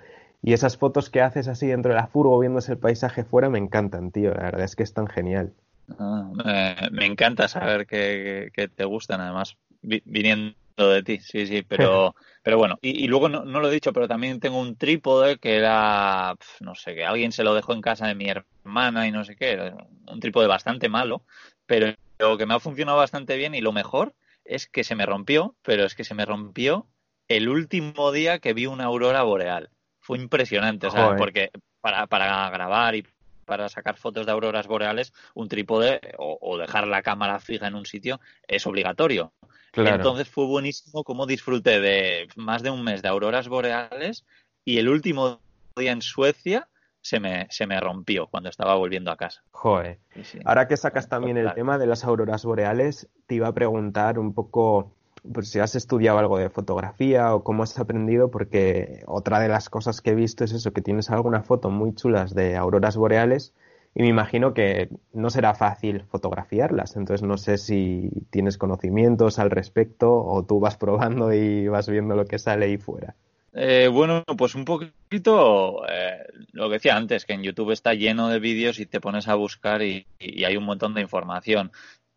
Y 0.43 0.55
esas 0.55 0.77
fotos 0.77 1.09
que 1.09 1.21
haces 1.21 1.47
así 1.47 1.69
dentro 1.69 1.91
de 1.91 1.99
la 1.99 2.09
furgo 2.09 2.39
viéndose 2.41 2.73
el 2.73 2.79
paisaje 2.79 3.23
fuera 3.23 3.49
me 3.49 3.59
encantan, 3.59 4.11
tío. 4.11 4.35
La 4.35 4.43
verdad 4.43 4.65
es 4.65 4.75
que 4.75 4.83
es 4.83 4.93
tan 4.93 5.07
genial. 5.07 5.53
Ah, 5.99 6.89
me 6.91 7.07
encanta 7.07 7.49
saber 7.49 7.87
que, 7.87 8.51
te 8.75 8.85
gustan, 8.85 9.21
además, 9.21 9.57
viniendo 9.83 10.55
de 10.77 11.03
ti, 11.03 11.19
sí, 11.21 11.47
sí, 11.47 11.63
pero, 11.63 12.15
pero 12.43 12.59
bueno. 12.59 12.79
Y, 12.83 13.07
luego 13.09 13.29
no, 13.29 13.45
lo 13.45 13.69
he 13.69 13.75
dicho, 13.75 13.93
pero 13.93 14.09
también 14.09 14.41
tengo 14.41 14.59
un 14.61 14.77
trípode 14.77 15.39
que 15.39 15.57
era, 15.57 16.35
no 16.61 16.75
sé, 16.75 16.95
que 16.95 17.05
alguien 17.05 17.33
se 17.33 17.45
lo 17.45 17.55
dejó 17.55 17.73
en 17.73 17.83
casa 17.83 18.07
de 18.07 18.15
mi 18.15 18.29
hermana 18.29 19.07
y 19.07 19.11
no 19.11 19.25
sé 19.25 19.37
qué, 19.37 19.73
un 20.07 20.21
trípode 20.21 20.47
bastante 20.47 20.89
malo, 20.89 21.25
pero 21.67 21.95
que 22.39 22.47
me 22.47 22.55
ha 22.55 22.61
funcionado 22.61 22.99
bastante 22.99 23.37
bien 23.37 23.55
y 23.55 23.61
lo 23.61 23.73
mejor 23.73 24.15
es 24.45 24.67
que 24.67 24.85
se 24.85 24.95
me 24.95 25.07
rompió, 25.07 25.57
pero 25.63 25.85
es 25.85 25.95
que 25.95 26.05
se 26.05 26.15
me 26.15 26.25
rompió 26.25 26.87
el 27.29 27.49
último 27.49 28.13
día 28.13 28.39
que 28.39 28.53
vi 28.53 28.67
una 28.67 28.85
aurora 28.85 29.23
boreal 29.23 29.71
fue 30.03 30.19
impresionante, 30.19 30.91
¿sabes? 30.91 31.17
Porque 31.17 31.51
para, 31.81 32.07
para 32.09 32.51
grabar 32.51 32.97
y 32.97 33.07
para 33.53 33.69
sacar 33.69 33.99
fotos 33.99 34.25
de 34.25 34.33
auroras 34.33 34.67
boreales, 34.67 35.13
un 35.35 35.47
trípode 35.47 36.01
o, 36.17 36.57
dejar 36.57 36.87
la 36.87 37.03
cámara 37.03 37.39
fija 37.39 37.67
en 37.67 37.75
un 37.75 37.85
sitio 37.85 38.19
es 38.49 38.67
obligatorio. 38.67 39.31
Entonces 39.75 40.27
fue 40.27 40.47
buenísimo 40.47 41.05
como 41.05 41.27
disfruté 41.27 41.79
de 41.79 42.29
más 42.35 42.63
de 42.63 42.71
un 42.71 42.83
mes 42.83 43.03
de 43.03 43.09
auroras 43.09 43.49
boreales 43.49 44.25
y 44.65 44.79
el 44.79 44.89
último 44.89 45.43
día 45.77 45.93
en 45.93 46.01
Suecia 46.01 46.67
se 47.03 47.21
me, 47.21 47.47
se 47.51 47.67
me 47.67 47.79
rompió 47.79 48.27
cuando 48.29 48.49
estaba 48.49 48.75
volviendo 48.75 49.11
a 49.11 49.19
casa. 49.19 49.45
Joder. 49.51 49.99
Ahora 50.47 50.67
que 50.67 50.79
sacas 50.79 51.11
también 51.11 51.37
el 51.37 51.53
tema 51.53 51.77
de 51.77 51.87
las 51.87 52.05
auroras 52.05 52.47
boreales, 52.47 53.11
te 53.27 53.35
iba 53.35 53.49
a 53.49 53.53
preguntar 53.53 54.19
un 54.19 54.33
poco 54.33 54.95
pues, 55.31 55.51
si 55.51 55.61
has 55.61 55.75
estudiado 55.75 56.19
algo 56.19 56.39
de 56.39 56.51
fotografía 56.51 57.35
o 57.35 57.45
cómo 57.45 57.63
has 57.63 57.79
aprendido, 57.79 58.31
porque 58.31 59.03
otra 59.07 59.41
de 59.41 59.49
las 59.49 59.69
cosas 59.69 60.01
que 60.01 60.11
he 60.11 60.15
visto 60.15 60.45
es 60.45 60.53
eso, 60.53 60.73
que 60.73 60.83
tienes 60.83 61.11
algunas 61.11 61.47
fotos 61.47 61.73
muy 61.73 61.95
chulas 61.95 62.35
de 62.35 62.57
auroras 62.57 62.97
boreales 62.97 63.55
y 63.95 64.03
me 64.03 64.09
imagino 64.09 64.55
que 64.55 64.89
no 65.13 65.29
será 65.29 65.55
fácil 65.55 66.05
fotografiarlas. 66.05 66.97
Entonces 66.97 67.27
no 67.27 67.37
sé 67.37 67.59
si 67.59 68.11
tienes 68.31 68.57
conocimientos 68.57 69.39
al 69.39 69.51
respecto 69.51 70.13
o 70.13 70.45
tú 70.45 70.61
vas 70.61 70.77
probando 70.77 71.33
y 71.33 71.69
vas 71.69 71.89
viendo 71.89 72.17
lo 72.17 72.25
que 72.25 72.39
sale 72.39 72.67
ahí 72.67 72.79
fuera. 72.79 73.15
Eh, 73.55 73.89
bueno, 73.93 74.25
pues 74.39 74.55
un 74.55 74.65
poquito 74.65 75.87
eh, 75.87 76.25
lo 76.53 76.69
que 76.69 76.75
decía 76.75 76.97
antes, 76.97 77.27
que 77.27 77.35
en 77.35 77.43
YouTube 77.43 77.73
está 77.73 77.93
lleno 77.93 78.29
de 78.29 78.39
vídeos 78.39 78.79
y 78.79 78.87
te 78.87 79.01
pones 79.01 79.29
a 79.29 79.35
buscar 79.35 79.83
y, 79.83 80.07
hay 80.19 80.57
un 80.57 80.65
montón 80.65 80.95
de 80.95 81.03
información. 81.03 81.71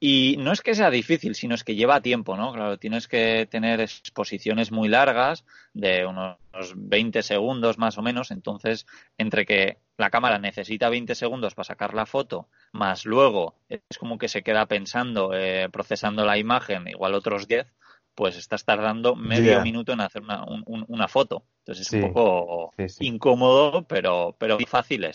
Y 0.08 0.38
no 0.38 0.52
es 0.52 0.62
que 0.62 0.76
sea 0.76 0.92
difícil, 0.92 1.34
sino 1.34 1.56
es 1.56 1.64
que 1.64 1.74
lleva 1.74 2.00
tiempo, 2.00 2.38
¿no? 2.38 2.54
Claro, 2.54 2.78
tienes 2.78 3.08
que 3.08 3.48
tener 3.50 3.82
exposiciones 3.82 4.72
muy 4.72 4.88
largas, 4.88 5.46
de 5.74 6.06
unos 6.06 6.38
20 6.76 7.24
segundos 7.24 7.80
más 7.80 7.98
o 7.98 8.04
menos, 8.04 8.30
entonces, 8.30 8.86
entre 9.18 9.48
que 9.48 9.80
la 9.98 10.12
cámara 10.12 10.38
necesita 10.38 10.90
20 10.90 11.16
segundos 11.16 11.56
para 11.56 11.64
sacar 11.64 11.96
la 11.96 12.06
foto, 12.06 12.48
más 12.72 13.06
luego 13.06 13.56
es 13.68 13.98
como 13.98 14.20
que 14.20 14.28
se 14.28 14.44
queda 14.44 14.68
pensando, 14.68 15.32
eh, 15.34 15.70
procesando 15.72 16.24
la 16.24 16.38
imagen, 16.38 16.88
igual 16.88 17.16
otros 17.16 17.48
10, 17.48 17.66
pues 18.14 18.38
estás 18.38 18.64
tardando 18.64 19.16
medio 19.16 19.60
minuto 19.64 19.92
en 19.92 20.02
hacer 20.02 20.22
una, 20.22 20.46
una 20.68 21.08
foto. 21.08 21.46
Entonces 21.64 21.88
es 21.88 21.94
un 21.94 22.14
poco 22.14 22.74
incómodo, 23.00 23.82
pero, 23.88 24.36
pero 24.38 24.60
fácil 24.68 25.06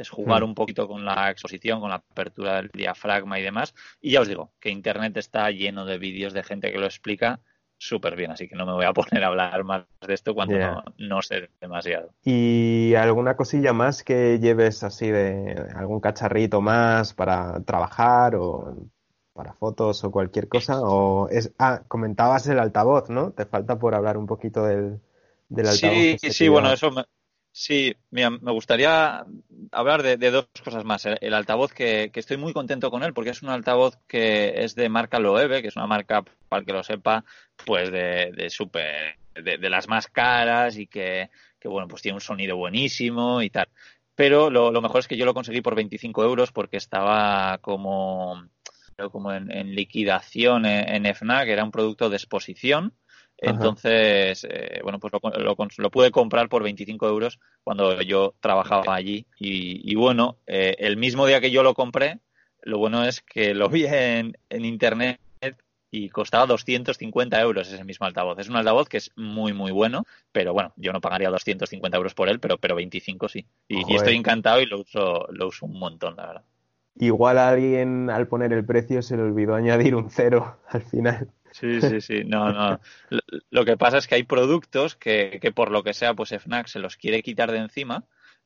es. 0.00 0.10
Jugar 0.10 0.42
hmm. 0.42 0.46
un 0.46 0.54
poquito 0.54 0.88
con 0.88 1.04
la 1.04 1.30
exposición, 1.30 1.80
con 1.80 1.90
la 1.90 1.96
apertura 1.96 2.56
del 2.56 2.70
diafragma 2.72 3.38
y 3.38 3.42
demás. 3.42 3.74
Y 4.00 4.12
ya 4.12 4.20
os 4.20 4.28
digo 4.28 4.52
que 4.60 4.70
Internet 4.70 5.16
está 5.16 5.50
lleno 5.50 5.84
de 5.84 5.98
vídeos 5.98 6.32
de 6.32 6.42
gente 6.42 6.72
que 6.72 6.78
lo 6.78 6.86
explica 6.86 7.40
súper 7.80 8.14
bien, 8.14 8.30
así 8.30 8.46
que 8.46 8.54
no 8.54 8.66
me 8.66 8.72
voy 8.72 8.84
a 8.84 8.92
poner 8.94 9.24
a 9.24 9.28
hablar 9.28 9.64
más 9.64 9.84
de 10.06 10.14
esto 10.14 10.34
cuando 10.34 10.58
no, 10.58 10.84
no, 10.98 11.22
sé 11.22 11.48
demasiado. 11.60 12.12
¿Y 12.22 12.94
alguna 12.94 13.36
cosilla 13.36 13.72
más 13.72 14.04
que 14.04 14.38
lleves 14.38 14.84
así 14.84 15.10
de 15.10 15.66
algún 15.74 16.00
cacharrito 16.00 16.60
más 16.60 17.14
para 17.14 17.60
trabajar 17.64 18.36
o 18.36 18.76
para 19.32 19.54
fotos 19.54 20.04
o 20.04 20.10
cualquier 20.10 20.48
cosa? 20.48 20.80
O 20.82 21.28
es, 21.30 21.52
ah, 21.58 21.82
comentabas 21.88 22.46
el 22.46 22.58
altavoz, 22.58 23.08
¿no? 23.08 23.32
Te 23.32 23.46
falta 23.46 23.78
por 23.78 23.94
hablar 23.94 24.18
un 24.18 24.26
poquito 24.26 24.64
del, 24.64 25.00
del 25.48 25.66
altavoz. 25.66 25.96
Sí, 25.96 26.10
este 26.10 26.32
sí, 26.32 26.48
bueno, 26.48 26.70
eso 26.72 26.90
me, 26.90 27.04
sí, 27.52 27.94
mira, 28.10 28.30
me 28.30 28.52
gustaría 28.52 29.24
hablar 29.72 30.02
de, 30.02 30.30
dos 30.30 30.48
cosas 30.64 30.84
más. 30.84 31.06
El, 31.06 31.34
altavoz 31.34 31.72
que, 31.72 32.10
estoy 32.14 32.36
muy 32.36 32.52
contento 32.52 32.90
con 32.90 33.02
él 33.02 33.12
porque 33.12 33.30
es 33.30 33.42
un 33.42 33.50
altavoz 33.50 33.96
que 34.06 34.64
es 34.64 34.74
de 34.74 34.88
marca 34.88 35.18
Loewe, 35.18 35.62
que 35.62 35.68
es 35.68 35.76
una 35.76 35.86
marca, 35.86 36.22
para 36.48 36.60
el 36.60 36.66
que 36.66 36.72
lo 36.72 36.82
sepa, 36.82 37.24
pues 37.64 37.90
de, 37.90 38.32
de 38.32 38.50
de, 39.34 39.70
las 39.70 39.88
más 39.88 40.08
caras 40.08 40.76
y 40.76 40.86
que, 40.86 41.30
que, 41.58 41.68
bueno, 41.68 41.88
pues 41.88 42.02
tiene 42.02 42.16
un 42.16 42.20
sonido 42.20 42.56
buenísimo 42.56 43.42
y 43.42 43.50
tal. 43.50 43.68
Pero 44.14 44.50
lo, 44.50 44.82
mejor 44.82 45.00
es 45.00 45.08
que 45.08 45.16
yo 45.16 45.24
lo 45.24 45.34
conseguí 45.34 45.62
por 45.62 45.74
25 45.74 46.22
euros 46.24 46.52
porque 46.52 46.76
estaba 46.76 47.58
como 47.58 48.48
como 49.10 49.32
en, 49.32 49.74
liquidación 49.74 50.66
en, 50.66 51.06
FNAC, 51.06 51.48
era 51.48 51.64
un 51.64 51.70
producto 51.70 52.10
de 52.10 52.16
exposición. 52.16 52.92
Entonces, 53.40 54.46
eh, 54.48 54.80
bueno, 54.82 54.98
pues 54.98 55.12
lo, 55.12 55.56
lo, 55.78 55.90
pude 55.90 56.10
comprar 56.10 56.48
por 56.48 56.62
25 56.62 57.08
euros 57.08 57.38
cuando 57.64 58.00
yo 58.02 58.34
trabajaba 58.40 58.94
allí. 58.94 59.26
Y, 59.38 59.94
bueno, 59.94 60.36
eh, 60.46 60.76
el 60.78 60.96
mismo 60.96 61.26
día 61.26 61.40
que 61.40 61.50
yo 61.50 61.62
lo 61.62 61.74
compré, 61.74 62.18
lo 62.62 62.78
bueno 62.78 63.04
es 63.04 63.22
que 63.22 63.54
lo 63.54 63.70
vi 63.70 63.86
en, 63.86 64.34
internet 64.50 65.18
y 65.90 66.08
costaba 66.10 66.46
250 66.46 67.40
euros 67.40 67.72
ese 67.72 67.82
mismo 67.82 68.06
altavoz. 68.06 68.38
Es 68.38 68.48
un 68.48 68.56
altavoz 68.56 68.88
que 68.88 68.98
es 68.98 69.10
muy, 69.16 69.54
muy 69.54 69.72
bueno, 69.72 70.04
pero 70.32 70.52
bueno, 70.52 70.72
yo 70.76 70.92
no 70.92 71.00
pagaría 71.00 71.30
250 71.30 71.96
euros 71.96 72.14
por 72.14 72.28
él, 72.28 72.38
pero, 72.40 72.58
pero 72.58 72.76
25 72.76 73.28
sí. 73.28 73.46
Y, 73.66 73.90
y 73.90 73.96
estoy 73.96 74.14
encantado 74.14 74.60
y 74.60 74.66
lo 74.66 74.80
uso, 74.80 75.26
lo 75.30 75.48
uso 75.48 75.66
un 75.66 75.78
montón, 75.78 76.14
la 76.16 76.26
verdad. 76.26 76.44
Igual 76.96 77.38
a 77.38 77.48
alguien 77.48 78.10
al 78.10 78.28
poner 78.28 78.52
el 78.52 78.64
precio 78.64 79.00
se 79.00 79.16
le 79.16 79.22
olvidó 79.22 79.54
añadir 79.54 79.94
un 79.94 80.10
cero 80.10 80.58
al 80.68 80.82
final. 80.82 81.30
Sí, 81.52 81.80
sí, 81.80 82.00
sí. 82.00 82.24
No, 82.24 82.52
no. 82.52 82.80
Lo 83.50 83.64
que 83.64 83.76
pasa 83.76 83.98
es 83.98 84.06
que 84.06 84.14
hay 84.14 84.22
productos 84.22 84.96
que, 84.96 85.38
que 85.40 85.52
por 85.52 85.70
lo 85.70 85.82
que 85.82 85.94
sea, 85.94 86.14
pues 86.14 86.32
FNAC 86.32 86.68
se 86.68 86.78
los 86.78 86.96
quiere 86.96 87.22
quitar 87.22 87.50
de 87.50 87.58
encima 87.58 88.04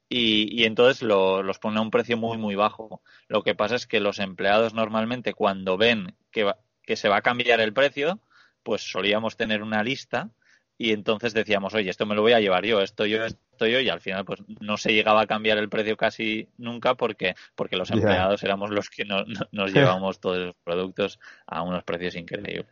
y, 0.09 0.61
y 0.61 0.65
entonces 0.65 1.03
los 1.03 1.59
pone 1.59 1.79
a 1.79 1.83
un 1.83 1.91
precio 1.91 2.17
muy, 2.17 2.39
muy 2.39 2.55
bajo. 2.55 3.03
Lo 3.29 3.43
que 3.43 3.55
pasa 3.55 3.75
es 3.77 3.87
que 3.87 4.01
los 4.01 4.19
empleados 4.19 4.75
normalmente 4.75 5.35
cuando 5.35 5.77
ven 5.77 6.17
que, 6.31 6.51
que 6.83 6.97
se 6.97 7.09
va 7.09 7.19
a 7.19 7.23
cambiar 7.23 7.61
el 7.61 7.73
precio, 7.73 8.21
pues 8.63 8.83
solíamos 8.83 9.37
tener 9.37 9.63
una 9.63 9.83
lista 9.83 10.31
y 10.79 10.93
entonces 10.93 11.35
decíamos, 11.35 11.75
oye, 11.75 11.91
esto 11.91 12.07
me 12.07 12.15
lo 12.15 12.23
voy 12.23 12.33
a 12.33 12.41
llevar 12.41 12.65
yo, 12.65 12.81
esto 12.81 13.07
yo, 13.07 13.19
yo, 13.61 13.81
y 13.81 13.89
al 13.89 14.01
final 14.01 14.25
pues 14.25 14.41
no 14.61 14.77
se 14.77 14.93
llegaba 14.93 15.23
a 15.23 15.27
cambiar 15.27 15.59
el 15.59 15.69
precio 15.69 15.97
casi 15.97 16.49
nunca 16.59 16.95
porque, 16.95 17.35
porque 17.55 17.77
los 17.77 17.91
empleados 17.91 18.43
éramos 18.43 18.71
los 18.71 18.91
que 18.91 19.05
no, 19.05 19.25
nos 19.53 19.73
llevamos 19.75 20.21
todos 20.21 20.39
los 20.39 20.55
productos 20.65 21.19
a 21.47 21.63
unos 21.63 21.85
precios 21.85 22.17
increíbles. 22.17 22.67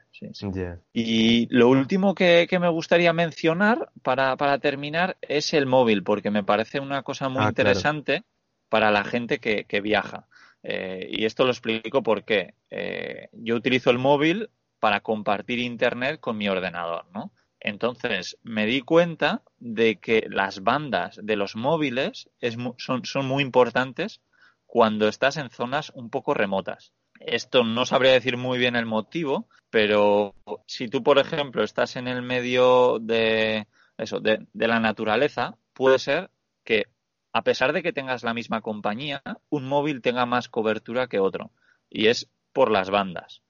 Y 0.93 1.47
lo 1.55 1.69
último 1.69 2.15
que, 2.15 2.47
me 2.61 2.69
gustaría 2.69 3.13
mencionar 3.13 3.91
para, 4.03 4.37
para 4.37 4.59
terminar 4.59 5.17
es 5.23 5.55
el 5.55 5.67
móvil, 5.67 6.03
porque 6.03 6.31
me 6.31 6.45
parece 6.45 6.81
una 6.81 7.03
cosa 7.03 7.29
muy 7.29 7.45
ah, 7.45 7.49
interesante 7.49 8.25
para 8.69 8.91
la 8.91 9.05
gente 9.05 9.39
que, 9.39 9.65
que 9.65 9.81
viaja. 9.81 10.27
Eh, 10.63 11.09
y 11.11 11.25
esto 11.25 11.45
lo 11.45 11.51
explico 11.51 12.03
porque 12.03 12.55
eh, 12.71 13.29
yo 13.33 13.57
utilizo 13.57 13.91
el 13.91 13.99
móvil 13.99 14.51
para 14.79 15.01
compartir 15.01 15.59
internet 15.59 16.21
con 16.21 16.37
mi 16.37 16.49
ordenador, 16.49 17.07
¿no? 17.13 17.33
Entonces 17.65 18.39
me 18.43 18.67
di 18.67 18.81
cuenta 18.81 19.43
de 19.61 20.01
que 20.01 20.27
las 20.29 20.65
bandas 20.65 21.21
de 21.23 21.37
los 21.37 21.55
móviles 21.55 22.29
son, 22.77 23.27
muy 23.27 23.45
importantes 23.45 24.21
cuando 24.67 25.07
estás 25.07 25.37
en 25.37 25.49
zonas 25.49 25.93
un 25.95 26.11
poco 26.11 26.35
remotas. 26.35 26.93
Esto 27.21 27.63
no 27.63 27.87
sabría 27.87 28.13
decir 28.13 28.37
muy 28.37 28.59
bien 28.59 28.75
el 28.75 28.87
motivo, 28.87 29.47
pero 29.71 30.35
si 30.67 30.89
tú, 30.89 31.05
por 31.05 31.21
ejemplo, 31.21 31.63
estás 31.63 31.95
en 31.95 32.09
el 32.09 32.23
medio 32.23 32.99
de 32.99 33.69
eso, 33.97 34.19
de, 34.19 34.45
la 34.55 34.81
naturaleza, 34.81 35.57
puede 35.73 36.01
ser 36.01 36.31
que 36.65 36.87
a 37.33 37.43
pesar 37.43 37.73
de 37.73 37.85
que 37.85 37.93
tengas 37.93 38.25
la 38.25 38.35
misma 38.35 38.61
compañía, 38.61 39.23
un 39.51 39.69
móvil 39.69 40.03
tenga 40.03 40.27
más 40.27 40.49
cobertura 40.49 41.07
que 41.07 41.21
otro. 41.21 41.53
Y 41.89 42.09
es 42.09 42.29
por 42.53 42.73
las 42.73 42.91
bandas. 42.91 43.41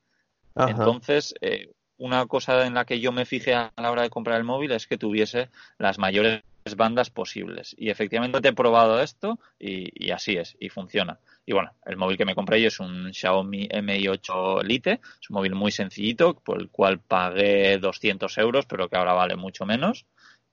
Entonces, 0.55 1.35
eh, 1.41 1.73
una 2.03 2.27
cosa 2.27 2.67
en 2.67 2.75
la 2.75 2.85
que 2.85 2.99
yo 2.99 3.13
me 3.13 3.25
fijé 3.25 3.55
a 3.55 3.73
la 3.77 3.93
hora 3.93 4.03
de 4.03 4.11
comprar 4.11 4.37
el 4.37 4.43
móvil 4.45 4.73
es 4.73 4.89
que 4.89 4.99
tuviese 4.99 5.51
las 5.79 5.99
mayores 5.99 6.43
bandas 6.77 7.11
posibles. 7.11 7.77
Y 7.79 7.91
efectivamente 7.91 8.49
he 8.49 8.53
probado 8.53 9.01
esto 9.01 9.39
y, 9.57 10.11
así 10.11 10.37
es, 10.37 10.57
y 10.59 10.69
funciona. 10.69 11.21
Y 11.47 11.53
bueno, 11.53 11.71
el 11.87 11.97
móvil 11.97 12.19
que 12.19 12.25
me 12.25 12.35
compré 12.35 12.61
yo 12.61 12.67
es 12.67 12.81
un 12.81 13.15
Xiaomi 13.15 13.69
Mi 13.85 14.09
8 14.09 14.63
Lite, 14.65 15.01
es 15.21 15.31
un 15.31 15.35
móvil 15.35 15.55
muy 15.55 15.71
sencillito, 15.71 16.35
por 16.35 16.61
el 16.61 16.71
cual 16.71 16.99
pagué 16.99 17.79
200 17.79 18.37
euros, 18.39 18.67
pero 18.67 18.89
que 18.89 18.97
ahora 18.97 19.13
vale 19.13 19.37
mucho 19.37 19.65
menos, 19.65 20.05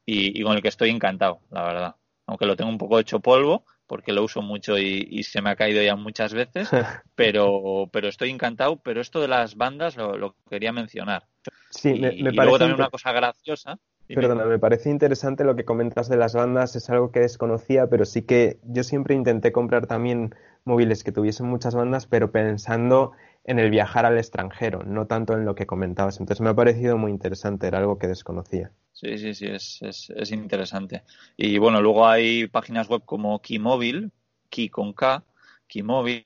y 0.05 0.43
con 0.43 0.55
el 0.55 0.61
que 0.61 0.67
estoy 0.67 0.91
encantado, 0.91 1.39
la 1.49 1.63
verdad. 1.63 1.95
Aunque 2.27 2.45
lo 2.45 2.55
tengo 2.55 2.69
un 2.69 2.77
poco 2.77 2.99
hecho 2.99 3.21
polvo, 3.21 3.65
porque 3.89 4.13
lo 4.13 4.23
uso 4.23 4.43
mucho 4.43 4.77
y, 4.77 5.23
se 5.23 5.41
me 5.41 5.49
ha 5.49 5.55
caído 5.55 5.81
ya 5.81 5.95
muchas 5.95 6.31
veces, 6.31 6.69
pero, 7.15 7.89
pero 7.91 8.07
estoy 8.07 8.29
encantado. 8.29 8.77
Pero 8.77 9.01
esto 9.01 9.19
de 9.19 9.27
las 9.27 9.55
bandas 9.55 9.97
lo, 9.97 10.35
quería 10.47 10.71
mencionar. 10.71 11.25
Sí, 11.71 11.95
me, 11.95 12.11
parece. 12.11 12.31
luego 12.33 12.59
también 12.59 12.79
una 12.79 12.91
cosa 12.91 13.11
graciosa. 13.11 13.79
Perdona, 14.15 14.45
me 14.45 14.57
parece 14.57 14.89
interesante 14.89 15.43
lo 15.43 15.55
que 15.55 15.65
comentas 15.65 16.09
de 16.09 16.17
las 16.17 16.33
bandas, 16.33 16.75
es 16.75 16.89
algo 16.89 17.11
que 17.11 17.19
desconocía, 17.19 17.87
pero 17.87 18.05
sí 18.05 18.23
que 18.23 18.57
yo 18.63 18.83
siempre 18.83 19.13
intenté 19.13 19.51
comprar 19.51 19.85
también 19.85 20.33
móviles 20.63 21.03
que 21.03 21.11
tuviesen 21.11 21.45
muchas 21.45 21.75
bandas, 21.75 22.07
pero 22.07 22.31
pensando 22.31 23.11
en 23.43 23.59
el 23.59 23.69
viajar 23.69 24.05
al 24.05 24.17
extranjero, 24.17 24.83
no 24.83 25.07
tanto 25.07 25.33
en 25.33 25.45
lo 25.45 25.55
que 25.55 25.65
comentabas. 25.65 26.19
Entonces 26.19 26.41
me 26.41 26.49
ha 26.49 26.55
parecido 26.55 26.97
muy 26.97 27.11
interesante, 27.11 27.67
era 27.67 27.77
algo 27.77 27.97
que 27.97 28.07
desconocía. 28.07 28.71
Sí, 28.93 29.17
sí, 29.17 29.33
sí, 29.33 29.47
es, 29.47 29.79
es, 29.81 30.31
interesante. 30.31 31.03
Y 31.37 31.57
bueno, 31.57 31.81
luego 31.81 32.07
hay 32.07 32.47
páginas 32.47 32.89
web 32.89 33.03
como 33.05 33.41
Keymóvil, 33.41 34.11
Key 34.49 34.69
con 34.69 34.93
K, 34.93 35.23
Keymóvil, 35.67 36.25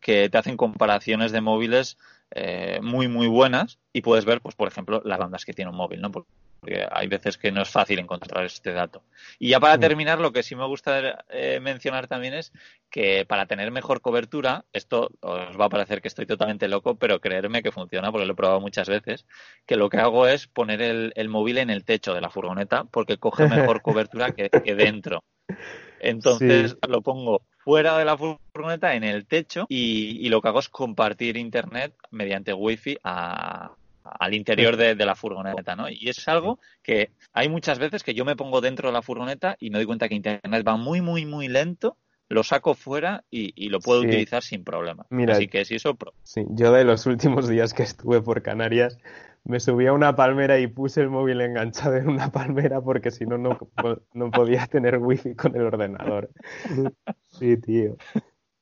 que 0.00 0.28
te 0.28 0.38
hacen 0.38 0.56
comparaciones 0.56 1.32
de 1.32 1.40
móviles 1.40 1.98
eh, 2.30 2.80
muy, 2.82 3.08
muy 3.08 3.26
buenas 3.26 3.78
y 3.92 4.00
puedes 4.00 4.24
ver, 4.24 4.40
pues, 4.40 4.54
por 4.54 4.68
ejemplo, 4.68 5.02
las 5.04 5.18
bandas 5.18 5.44
que 5.44 5.52
tiene 5.52 5.70
un 5.70 5.76
móvil, 5.76 6.00
¿no? 6.00 6.10
Porque 6.10 6.30
porque 6.64 6.86
hay 6.90 7.08
veces 7.08 7.36
que 7.36 7.52
no 7.52 7.60
es 7.60 7.68
fácil 7.68 7.98
encontrar 7.98 8.44
este 8.44 8.72
dato. 8.72 9.02
Y 9.38 9.50
ya 9.50 9.60
para 9.60 9.78
terminar, 9.78 10.18
lo 10.18 10.32
que 10.32 10.42
sí 10.42 10.56
me 10.56 10.66
gusta 10.66 11.24
eh, 11.28 11.60
mencionar 11.60 12.06
también 12.06 12.32
es 12.32 12.52
que 12.90 13.26
para 13.26 13.44
tener 13.44 13.70
mejor 13.70 14.00
cobertura, 14.00 14.64
esto 14.72 15.10
os 15.20 15.60
va 15.60 15.66
a 15.66 15.68
parecer 15.68 16.00
que 16.00 16.08
estoy 16.08 16.24
totalmente 16.24 16.68
loco, 16.68 16.94
pero 16.94 17.20
creerme 17.20 17.62
que 17.62 17.70
funciona 17.70 18.10
porque 18.10 18.26
lo 18.26 18.32
he 18.32 18.36
probado 18.36 18.60
muchas 18.60 18.88
veces, 18.88 19.26
que 19.66 19.76
lo 19.76 19.90
que 19.90 19.98
hago 19.98 20.26
es 20.26 20.46
poner 20.46 20.80
el, 20.80 21.28
móvil 21.28 21.58
en 21.58 21.68
el 21.68 21.84
techo 21.84 22.14
de 22.14 22.22
la 22.22 22.30
furgoneta 22.30 22.84
porque 22.84 23.18
coge 23.18 23.46
mejor 23.46 23.82
cobertura 23.82 24.32
que, 24.32 24.48
dentro. 24.74 25.22
Entonces 26.00 26.78
lo 26.88 27.02
pongo 27.02 27.42
fuera 27.58 27.98
de 27.98 28.06
la 28.06 28.16
furgoneta 28.16 28.94
en 28.94 29.04
el 29.04 29.26
techo 29.26 29.66
y, 29.68 30.28
lo 30.30 30.40
que 30.40 30.48
hago 30.48 30.60
es 30.60 30.70
compartir 30.70 31.36
internet 31.36 31.94
mediante 32.10 32.54
wifi 32.54 32.96
al 34.04 34.34
interior 34.34 34.76
de, 34.76 34.94
la 34.94 35.14
furgoneta, 35.14 35.74
¿no? 35.76 35.88
Y 35.88 36.08
es 36.08 36.28
algo 36.28 36.60
que 36.82 37.10
hay 37.32 37.48
muchas 37.48 37.78
veces 37.78 38.02
que 38.02 38.14
yo 38.14 38.24
me 38.24 38.36
pongo 38.36 38.60
dentro 38.60 38.88
de 38.88 38.92
la 38.92 39.02
furgoneta 39.02 39.56
y 39.58 39.70
me 39.70 39.78
doy 39.78 39.86
cuenta 39.86 40.08
que 40.08 40.14
internet 40.14 40.64
va 40.66 40.76
muy, 40.76 41.00
muy, 41.00 41.26
muy 41.26 41.48
lento 41.48 41.96
lo 42.28 42.42
saco 42.42 42.74
fuera 42.74 43.24
y, 43.30 43.68
lo 43.68 43.80
puedo 43.80 44.00
utilizar 44.00 44.42
sin 44.42 44.64
problema. 44.64 45.06
Así 45.28 45.46
que 45.46 45.64
si 45.64 45.76
eso... 45.76 45.96
Sí, 46.22 46.44
yo 46.50 46.72
de 46.72 46.84
los 46.84 47.06
últimos 47.06 47.48
días 47.48 47.74
que 47.74 47.82
estuve 47.82 48.22
por 48.22 48.42
Canarias 48.42 48.98
me 49.44 49.60
subí 49.60 49.86
a 49.86 49.92
una 49.92 50.16
palmera 50.16 50.58
y 50.58 50.66
puse 50.66 51.02
el 51.02 51.10
móvil 51.10 51.42
enganchado 51.42 51.96
en 51.96 52.08
una 52.08 52.32
palmera 52.32 52.80
porque 52.80 53.10
si 53.10 53.26
no, 53.26 53.36
no 53.38 54.30
podía 54.30 54.66
tener 54.66 54.98
wifi 54.98 55.34
con 55.34 55.54
el 55.54 55.62
ordenador. 55.62 56.30
Sí, 57.28 57.56
tío. 57.56 57.96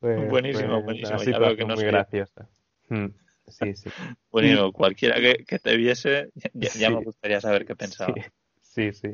buenísimo, 0.01 0.83
buenísimo. 0.83 1.23
Ya 1.23 1.39
veo 1.39 1.57
que 1.57 1.67
no 1.67 1.75
muy 1.75 1.85
graciosa. 1.85 2.49
Hmm, 2.89 3.09
sí, 3.49 3.75
sí. 3.75 3.91
Bueno, 4.31 4.73
cualquiera 4.73 5.17
que, 5.17 5.59
te 5.59 5.77
viese, 5.77 6.31
ya, 6.55 6.91
me 6.91 7.05
gustaría 7.05 7.41
saber 7.41 7.67
qué 7.67 7.77
pensaba. 7.77 8.15
Sí, 8.61 8.93
sí. 8.93 9.09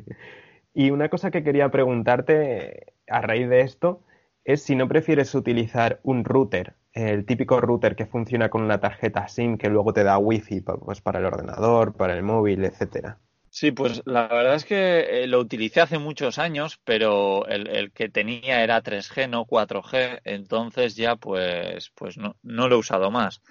Y 0.73 0.91
una 0.91 1.09
cosa 1.09 1.31
que 1.31 1.43
quería 1.43 1.69
preguntarte 1.69 2.93
a 3.07 3.21
raíz 3.21 3.49
de 3.49 3.61
esto 3.61 4.03
es 4.45 4.63
si 4.63 4.75
no 4.75 4.87
prefieres 4.87 5.35
utilizar 5.35 5.99
un 6.03 6.23
router, 6.23 6.75
el 6.93 7.25
típico 7.25 7.59
router 7.59 7.95
que 7.95 8.05
funciona 8.05 8.49
con 8.49 8.63
una 8.63 8.79
tarjeta 8.79 9.27
SIM 9.27 9.57
que 9.57 9.69
luego 9.69 9.93
te 9.93 10.03
da 10.03 10.17
wifi 10.17 10.61
pues, 10.61 11.01
para 11.01 11.19
el 11.19 11.25
ordenador, 11.25 11.93
para 11.95 12.13
el 12.13 12.23
móvil, 12.23 12.63
etcétera. 12.63 13.19
Sí, 13.51 13.71
pues 13.71 14.03
la 14.05 14.27
verdad 14.27 14.55
es 14.55 14.63
que 14.63 15.23
eh, 15.23 15.27
lo 15.27 15.39
utilicé 15.39 15.81
hace 15.81 15.97
muchos 15.97 16.37
años, 16.37 16.79
pero 16.83 17.47
el, 17.47 17.91
que 17.91 18.07
tenía 18.07 18.63
era 18.63 18.83
3G, 18.83 19.27
no 19.27 19.45
4G, 19.45 20.21
entonces 20.23 20.95
ya 20.95 21.15
pues, 21.15 21.91
pues 21.95 22.17
no, 22.17 22.35
no 22.43 22.67
lo 22.67 22.75
he 22.75 22.79
usado 22.79 23.09
más. 23.09 23.41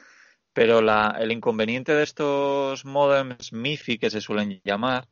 Pero 0.59 0.83
la, 0.83 1.17
el 1.21 1.31
inconveniente 1.31 1.95
de 1.95 2.03
estos 2.03 2.85
modems 2.85 3.53
MIFI 3.53 3.97
que 3.97 4.11
se 4.11 4.21
suelen 4.21 4.61
llamar, 4.65 5.07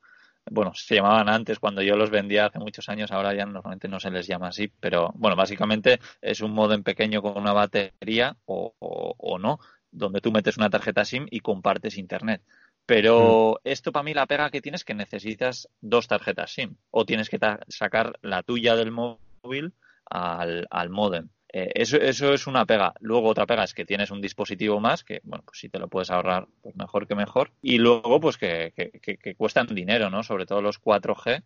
bueno, 0.51 0.73
se 0.75 0.97
llamaban 0.97 1.29
antes 1.29 1.61
cuando 1.61 1.83
yo 1.83 1.95
los 1.95 2.11
vendía 2.11 2.47
hace 2.47 2.59
muchos 2.59 2.89
años, 2.89 3.13
ahora 3.13 3.33
ya 3.33 3.47
normalmente 3.47 3.87
no 3.87 4.01
se 4.01 4.11
les 4.11 4.27
llama 4.27 4.49
así, 4.49 4.67
pero 4.81 5.13
bueno, 5.15 5.37
básicamente 5.37 6.01
es 6.21 6.41
un 6.41 6.51
modem 6.51 6.83
pequeño 6.83 7.23
con 7.23 7.39
una 7.39 7.53
batería 7.53 8.37
o, 8.45 8.75
o 8.81 9.39
no, 9.39 9.61
donde 9.93 10.21
tú 10.21 10.33
metes 10.33 10.57
una 10.57 10.69
tarjeta 10.69 11.05
SIM 11.05 11.29
y 11.31 11.39
compartes 11.39 11.97
internet. 11.97 12.43
Pero 12.85 13.53
mm. 13.53 13.69
esto 13.69 13.93
para 13.93 14.03
mí 14.03 14.15
la 14.15 14.27
pega 14.27 14.51
que 14.51 14.61
tienes 14.61 14.81
es 14.81 14.85
que 14.85 14.95
necesitas 14.95 15.69
dos 15.81 16.09
tarjetas 16.09 16.51
SIM 16.51 16.75
o 16.91 17.07
tienes 17.07 17.29
que 17.29 17.39
sacar 17.69 18.19
la 18.21 18.43
tuya 18.43 18.75
del 18.75 18.91
móvil 18.91 19.75
al, 20.11 20.67
al 20.71 20.91
modem. 20.91 21.29
Eh, 21.53 21.73
eso, 21.75 21.97
eso 21.97 22.33
es 22.33 22.47
una 22.47 22.67
pega. 22.67 22.95
Luego 23.01 23.29
otra 23.29 23.47
pega 23.47 23.65
es 23.65 23.75
que 23.75 23.85
tienes 23.85 24.11
un 24.11 24.21
dispositivo 24.21 24.81
más, 24.81 25.05
que 25.05 25.21
bueno, 25.25 25.45
pues 25.45 25.61
si 25.61 25.69
te 25.69 25.79
lo 25.79 25.89
puedes 25.89 26.11
ahorrar, 26.11 26.49
pues 26.63 26.77
mejor 26.77 27.07
que 27.07 27.15
mejor. 27.15 27.53
Y 27.63 27.79
luego 27.79 28.21
pues 28.21 28.37
que, 28.37 28.73
que, 28.75 29.35
cuestan 29.35 29.67
dinero, 29.69 30.11
¿no? 30.11 30.23
Sobre 30.23 30.47
todo 30.47 30.63
los 30.63 30.81
4G, 30.81 31.43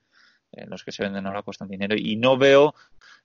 eh, 0.53 0.67
los 0.67 0.85
que 0.85 0.93
se 0.93 1.03
venden 1.03 1.27
ahora 1.27 1.43
cuestan 1.43 1.69
dinero. 1.69 1.95
Y 1.97 2.17
no 2.17 2.37
veo 2.37 2.75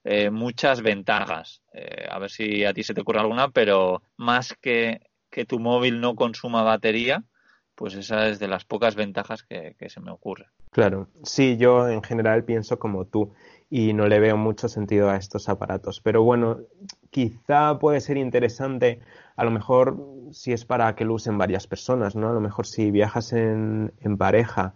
eh, 0.04 0.30
muchas 0.30 0.82
ventajas. 0.82 1.62
a 2.10 2.18
ver 2.18 2.30
si 2.30 2.64
a 2.64 2.72
ti 2.72 2.82
se 2.82 2.94
te 2.94 3.00
ocurre 3.00 3.20
alguna, 3.20 3.50
pero 3.50 4.02
más 4.16 4.54
que 4.60 5.00
que 5.36 5.44
tu 5.44 5.58
móvil 5.58 6.00
no 6.00 6.16
consuma 6.16 6.62
batería, 6.62 7.22
pues 7.74 7.94
esa 7.94 8.28
es 8.28 8.38
de 8.38 8.48
las 8.48 8.64
pocas 8.64 8.94
ventajas 8.94 9.42
que, 9.42 9.76
se 9.88 10.00
me 10.00 10.10
ocurre. 10.10 10.46
Claro, 10.70 11.08
sí, 11.24 11.58
yo 11.58 11.88
en 11.88 12.02
general 12.02 12.44
pienso 12.44 12.78
como 12.78 13.04
tú 13.04 13.34
y 13.70 13.92
no 13.92 14.06
le 14.08 14.20
veo 14.20 14.36
mucho 14.36 14.68
sentido 14.68 15.10
a 15.10 15.16
estos 15.16 15.48
aparatos. 15.48 16.00
Pero 16.00 16.22
bueno, 16.22 16.60
quizá 17.10 17.78
puede 17.78 18.00
ser 18.00 18.16
interesante, 18.16 19.00
a 19.36 19.44
lo 19.44 19.50
mejor 19.50 19.98
si 20.32 20.52
es 20.52 20.64
para 20.64 20.94
que 20.94 21.04
lo 21.04 21.14
usen 21.14 21.38
varias 21.38 21.66
personas, 21.66 22.16
¿no? 22.16 22.28
A 22.30 22.32
lo 22.32 22.40
mejor 22.40 22.66
si 22.66 22.90
viajas 22.90 23.32
en, 23.32 23.92
en 24.00 24.16
pareja 24.18 24.74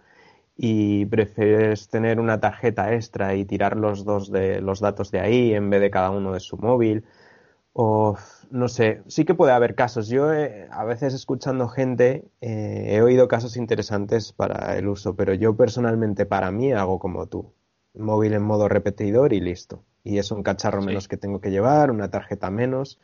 y 0.57 1.07
prefieres 1.07 1.89
tener 1.89 2.21
una 2.21 2.41
tarjeta 2.41 2.93
extra 2.95 3.35
y 3.35 3.45
tirar 3.47 3.77
los 3.77 4.05
dos 4.05 4.31
de 4.31 4.61
los 4.61 4.81
datos 4.81 5.11
de 5.11 5.21
ahí 5.21 5.55
en 5.55 5.71
vez 5.71 5.81
de 5.81 5.91
cada 5.91 6.11
uno 6.11 6.33
de 6.35 6.41
su 6.41 6.59
móvil, 6.59 7.05
o 7.73 8.17
no 8.51 8.69
sé, 8.69 9.03
sí 9.09 9.25
que 9.25 9.35
puede 9.35 9.53
haber 9.53 9.75
casos. 9.75 10.09
Yo 10.09 10.29
a 10.31 10.85
veces 10.85 11.15
escuchando 11.15 11.69
gente 11.69 12.25
eh, 12.41 12.89
he 12.91 13.03
oído 13.03 13.29
casos 13.29 13.57
interesantes 13.57 14.33
para 14.33 14.77
el 14.77 14.89
uso, 14.89 15.17
pero 15.17 15.35
yo 15.35 15.57
personalmente 15.57 16.27
para 16.27 16.51
mí 16.51 16.73
hago 16.73 16.99
como 16.99 17.27
tú. 17.27 17.53
Móvil 18.01 18.35
en 18.35 18.43
modo 18.43 18.69
repetidor 18.69 19.33
y 19.33 19.41
listo. 19.41 19.85
Y 20.03 20.19
es 20.19 20.31
un 20.31 20.43
cacharro 20.43 20.83
menos 20.83 21.09
que 21.09 21.17
tengo 21.17 21.41
que 21.41 21.51
llevar, 21.51 21.91
una 21.91 22.11
tarjeta 22.11 22.51
menos. 22.51 22.99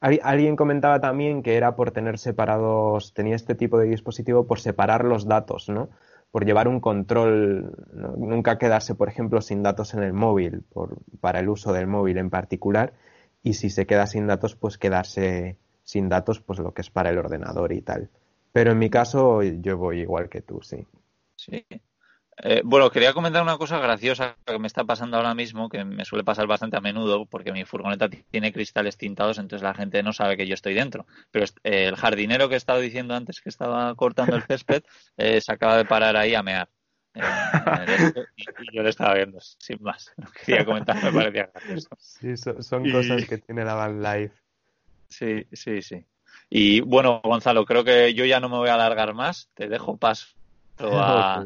Alguien 0.00 0.56
comentaba 0.56 1.00
también 1.00 1.42
que 1.42 1.56
era 1.56 1.76
por 1.76 1.90
tener 1.90 2.18
separados, 2.18 3.12
tenía 3.12 3.36
este 3.36 3.54
tipo 3.54 3.78
de 3.78 3.86
dispositivo 3.86 4.46
por 4.46 4.58
separar 4.58 5.04
los 5.04 5.26
datos, 5.26 5.68
¿no? 5.68 5.90
Por 6.30 6.46
llevar 6.46 6.68
un 6.68 6.80
control, 6.80 7.74
nunca 8.16 8.56
quedarse, 8.56 8.94
por 8.94 9.08
ejemplo, 9.08 9.42
sin 9.42 9.62
datos 9.62 9.92
en 9.92 10.02
el 10.02 10.14
móvil, 10.14 10.62
por, 10.62 10.98
para 11.20 11.40
el 11.40 11.48
uso 11.50 11.72
del 11.72 11.86
móvil 11.86 12.16
en 12.16 12.30
particular 12.30 12.94
y 13.42 13.54
si 13.54 13.70
se 13.70 13.86
queda 13.86 14.06
sin 14.06 14.26
datos, 14.26 14.56
pues 14.56 14.78
quedarse 14.78 15.56
sin 15.82 16.08
datos, 16.08 16.40
pues 16.40 16.58
lo 16.58 16.72
que 16.72 16.82
es 16.82 16.90
para 16.90 17.10
el 17.10 17.18
ordenador 17.18 17.72
y 17.72 17.82
tal. 17.82 18.10
Pero 18.52 18.72
en 18.72 18.78
mi 18.78 18.90
caso 18.90 19.42
yo 19.42 19.76
voy 19.76 20.00
igual 20.00 20.28
que 20.28 20.42
tú, 20.42 20.60
sí. 20.62 20.86
Sí. 21.36 21.64
Eh, 22.42 22.62
bueno, 22.64 22.90
quería 22.90 23.12
comentar 23.12 23.42
una 23.42 23.58
cosa 23.58 23.78
graciosa 23.78 24.36
que 24.46 24.58
me 24.58 24.66
está 24.66 24.84
pasando 24.84 25.16
ahora 25.16 25.34
mismo, 25.34 25.68
que 25.68 25.84
me 25.84 26.04
suele 26.04 26.24
pasar 26.24 26.46
bastante 26.46 26.76
a 26.76 26.80
menudo, 26.80 27.26
porque 27.26 27.52
mi 27.52 27.64
furgoneta 27.64 28.08
tiene 28.08 28.52
cristales 28.52 28.96
tintados, 28.96 29.38
entonces 29.38 29.62
la 29.62 29.74
gente 29.74 30.02
no 30.02 30.12
sabe 30.12 30.36
que 30.36 30.46
yo 30.46 30.54
estoy 30.54 30.74
dentro. 30.74 31.06
Pero 31.30 31.44
eh, 31.64 31.86
el 31.86 31.96
jardinero 31.96 32.48
que 32.48 32.54
he 32.54 32.58
estado 32.58 32.80
diciendo 32.80 33.14
antes 33.14 33.40
que 33.40 33.50
estaba 33.50 33.94
cortando 33.94 34.36
el 34.36 34.42
césped, 34.42 34.82
eh, 35.18 35.40
se 35.40 35.52
acaba 35.52 35.76
de 35.76 35.84
parar 35.84 36.16
ahí 36.16 36.34
a 36.34 36.42
mear 36.42 36.68
y, 37.14 37.20
yo 38.72 38.82
lo 38.82 38.88
estaba 38.88 39.14
viendo, 39.14 39.40
sin 39.40 39.82
más. 39.82 40.12
No 40.16 40.28
quería 40.46 40.64
comentar, 40.64 41.02
me 41.02 41.12
parecía 41.12 41.50
gracioso. 41.52 41.88
Sí, 41.98 42.36
son, 42.36 42.90
cosas 42.90 43.24
que 43.26 43.38
tiene 43.38 43.64
la 43.64 43.74
Van 43.74 44.02
Life. 44.02 44.34
Sí, 45.08 45.44
sí, 45.52 45.82
sí. 45.82 46.04
Y 46.48 46.80
bueno, 46.80 47.20
Gonzalo, 47.22 47.64
creo 47.64 47.84
que 47.84 48.14
yo 48.14 48.24
ya 48.24 48.40
no 48.40 48.48
me 48.48 48.56
voy 48.56 48.68
a 48.68 48.74
alargar 48.74 49.14
más. 49.14 49.48
Te 49.54 49.68
dejo 49.68 49.96
paso 49.96 50.28
a, 50.80 51.44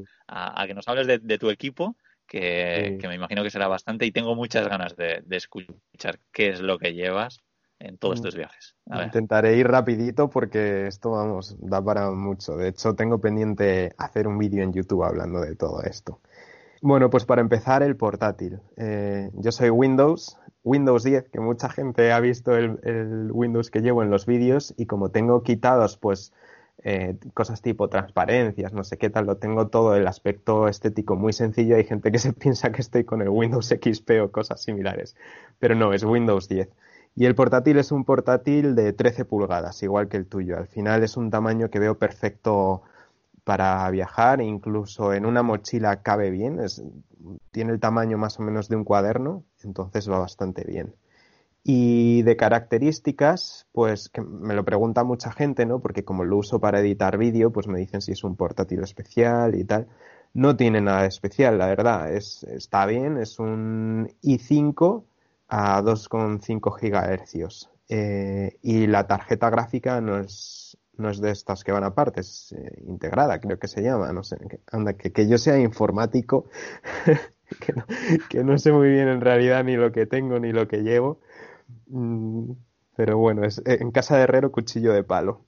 que 0.67 0.75
nos 0.75 0.89
hables 0.89 1.07
de, 1.07 1.39
tu 1.39 1.51
equipo, 1.51 1.97
que, 2.27 2.99
me 3.03 3.15
imagino 3.15 3.43
que 3.43 3.51
será 3.51 3.69
bastante, 3.69 4.07
y 4.07 4.13
tengo 4.13 4.35
muchas 4.35 4.69
ganas 4.69 4.97
de, 4.97 5.23
de 5.25 5.37
escuchar 5.37 6.19
qué 6.33 6.49
es 6.49 6.61
lo 6.61 6.79
que 6.79 6.95
llevas 6.95 7.41
en 7.79 7.99
todos 7.99 8.17
estos 8.17 8.35
viajes. 8.35 8.75
Intentaré 8.87 9.57
ir 9.57 9.69
rapidito 9.69 10.31
porque 10.31 10.87
esto, 10.87 11.11
vamos, 11.11 11.57
da 11.61 11.83
para 11.83 12.11
mucho. 12.11 12.57
De 12.57 12.69
hecho, 12.69 12.95
tengo 12.95 13.19
pendiente 13.19 13.93
hacer 13.99 14.27
un 14.27 14.39
vídeo 14.39 14.63
en 14.63 14.73
YouTube 14.73 15.05
hablando 15.05 15.41
de 15.41 15.55
todo 15.57 15.83
esto. 15.83 16.21
Bueno, 16.81 17.09
pues 17.11 17.25
para 17.25 17.41
empezar, 17.41 17.83
el 17.83 17.97
portátil. 17.97 18.61
Eh, 18.77 19.31
yo 19.35 19.53
soy 19.53 19.71
Windows, 19.71 20.39
Windows 20.65 21.03
10, 21.03 21.31
que 21.31 21.41
mucha 21.41 21.69
gente 21.69 22.13
ha 22.13 22.21
visto 22.21 22.55
el, 22.57 23.31
Windows 23.33 23.71
que 23.71 23.81
llevo 23.81 24.03
en 24.03 24.11
los 24.11 24.27
vídeos 24.27 24.75
y 24.77 24.87
como 24.87 25.11
tengo 25.11 25.43
quitados, 25.43 25.97
pues, 25.97 26.33
eh, 26.83 27.17
cosas 27.33 27.63
tipo 27.63 27.89
transparencias, 27.89 28.73
no 28.73 28.85
sé 28.85 28.99
qué 28.99 29.09
tal, 29.11 29.27
lo 29.27 29.37
tengo 29.37 29.69
todo 29.69 29.97
el 29.97 30.07
aspecto 30.07 30.69
estético 30.69 31.17
muy 31.17 31.33
sencillo. 31.33 31.77
Hay 31.77 31.85
gente 31.85 32.13
que 32.13 32.19
se 32.19 32.33
piensa 32.35 32.73
que 32.73 32.83
estoy 32.83 33.05
con 33.05 33.23
el 33.23 33.29
Windows 33.29 33.69
XP 33.69 34.11
o 34.23 34.33
cosas 34.33 34.63
similares, 34.63 35.17
pero 35.59 35.75
no, 35.75 35.93
es 35.93 36.05
Windows 36.05 36.49
10. 36.49 36.69
Y 37.17 37.27
el 37.27 37.35
portátil 37.35 37.79
es 37.79 37.93
un 37.93 38.05
portátil 38.05 38.75
de 38.75 38.93
13 38.93 39.25
pulgadas, 39.25 39.83
igual 39.83 40.09
que 40.09 40.17
el 40.17 40.27
tuyo. 40.27 40.57
Al 40.59 40.67
final 40.67 41.05
es 41.05 41.17
un 41.17 41.31
tamaño 41.31 41.71
que 41.71 41.79
veo 41.79 41.97
perfecto 41.97 42.83
para 43.45 43.89
viajar, 43.91 44.41
incluso 44.41 45.13
en 45.13 45.27
una 45.27 45.43
mochila 45.43 46.03
cabe 46.03 46.31
bien, 46.31 46.59
tiene 47.53 47.73
el 47.73 47.81
tamaño 47.81 48.19
más 48.19 48.41
o 48.41 48.43
menos 48.43 48.69
de 48.69 48.77
un 48.77 48.85
cuaderno, 48.85 49.45
entonces 49.63 50.11
va 50.11 50.19
bastante 50.19 50.65
bien. 50.65 50.95
Y 51.65 52.23
de 52.23 52.37
características, 52.37 53.67
pues 53.73 54.11
que 54.11 54.21
me 54.21 54.55
lo 54.55 54.65
pregunta 54.65 55.03
mucha 55.03 55.33
gente, 55.33 55.65
¿no? 55.65 55.81
Porque 55.81 56.05
como 56.05 56.25
lo 56.25 56.37
uso 56.37 56.61
para 56.61 56.81
editar 56.81 57.17
vídeo, 57.17 57.53
pues 57.53 57.67
me 57.67 57.79
dicen 57.79 58.03
si 58.03 58.13
es 58.13 58.23
un 58.23 58.37
portátil 58.37 58.83
especial 58.83 59.55
y 59.55 59.65
tal. 59.65 59.89
No 60.35 60.57
tiene 60.57 60.81
nada 60.81 61.07
especial, 61.07 61.59
la 61.59 61.67
verdad. 61.67 62.13
Es, 62.13 62.45
está 62.45 62.85
bien, 62.87 63.17
es 63.17 63.39
un 63.39 64.11
i5 64.23 65.05
a 65.49 65.83
2,5 65.83 66.71
GHz. 66.81 67.71
Eh, 67.89 68.59
y 68.63 68.87
la 68.87 69.07
tarjeta 69.07 69.51
gráfica 69.51 70.01
no 70.01 70.19
es 70.19 70.65
no 70.97 71.11
es 71.11 71.21
de 71.21 71.31
estas 71.31 71.65
que 71.65 71.73
van 71.73 71.85
aparte, 71.85 72.21
es 72.21 72.53
eh, 72.53 72.83
integrada, 72.87 73.41
creo 73.41 73.59
que 73.59 73.69
se 73.69 73.83
llama, 73.83 74.13
no 74.13 74.23
sé, 74.23 74.37
anda, 74.71 74.95
que, 74.95 75.13
que 75.13 75.29
yo 75.29 75.39
sea 75.39 75.59
informático, 75.59 76.47
que, 78.29 78.45
no, 78.45 78.59
sé 78.59 78.73
muy 78.73 78.89
bien 78.91 79.09
en 79.09 79.21
realidad 79.21 79.65
ni 79.65 79.77
lo 79.77 79.93
que 79.93 80.07
tengo 80.07 80.39
ni 80.39 80.53
lo 80.53 80.69
que 80.69 80.83
llevo, 80.83 81.21
pero 82.97 83.19
bueno, 83.19 83.45
es 83.45 83.63
en 83.65 83.91
casa 83.91 84.17
de 84.17 84.23
herrero 84.23 84.53
cuchillo 84.53 84.93
de 84.93 85.05
palo. 85.05 85.45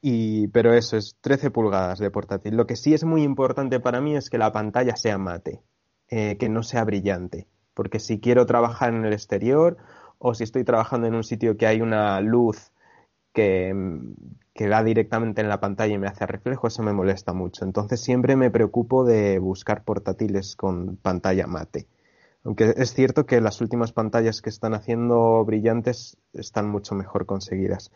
Y, 0.00 0.48
pero 0.48 0.72
eso 0.74 0.96
es 0.96 1.16
13 1.20 1.50
pulgadas 1.50 1.98
de 1.98 2.10
portátil. 2.10 2.56
Lo 2.56 2.66
que 2.66 2.76
sí 2.76 2.94
es 2.94 3.04
muy 3.04 3.22
importante 3.22 3.80
para 3.80 4.00
mí 4.00 4.14
es 4.16 4.30
que 4.30 4.38
la 4.38 4.52
pantalla 4.52 4.94
sea 4.96 5.18
mate, 5.18 5.62
eh, 6.08 6.36
que 6.38 6.48
no 6.48 6.62
sea 6.62 6.84
brillante, 6.84 7.48
porque 7.74 7.98
si 7.98 8.20
quiero 8.20 8.46
trabajar 8.46 8.94
en 8.94 9.04
el 9.04 9.12
exterior 9.12 9.76
o 10.18 10.34
si 10.34 10.44
estoy 10.44 10.64
trabajando 10.64 11.06
en 11.08 11.14
un 11.14 11.24
sitio 11.24 11.56
que 11.56 11.66
hay 11.66 11.80
una 11.80 12.20
luz 12.20 12.72
que, 13.32 13.74
que 14.54 14.68
da 14.68 14.82
directamente 14.82 15.42
en 15.42 15.48
la 15.48 15.60
pantalla 15.60 15.94
y 15.94 15.98
me 15.98 16.08
hace 16.08 16.26
reflejo, 16.26 16.66
eso 16.68 16.82
me 16.82 16.92
molesta 16.92 17.32
mucho. 17.32 17.64
Entonces 17.64 18.00
siempre 18.00 18.36
me 18.36 18.50
preocupo 18.50 19.04
de 19.04 19.38
buscar 19.38 19.84
portátiles 19.84 20.56
con 20.56 20.96
pantalla 20.96 21.46
mate. 21.46 21.88
Aunque 22.46 22.74
es 22.76 22.94
cierto 22.94 23.26
que 23.26 23.40
las 23.40 23.60
últimas 23.60 23.92
pantallas 23.92 24.40
que 24.40 24.50
están 24.50 24.72
haciendo 24.72 25.44
brillantes 25.44 26.16
están 26.32 26.70
mucho 26.70 26.94
mejor 26.94 27.26
conseguidas. 27.26 27.90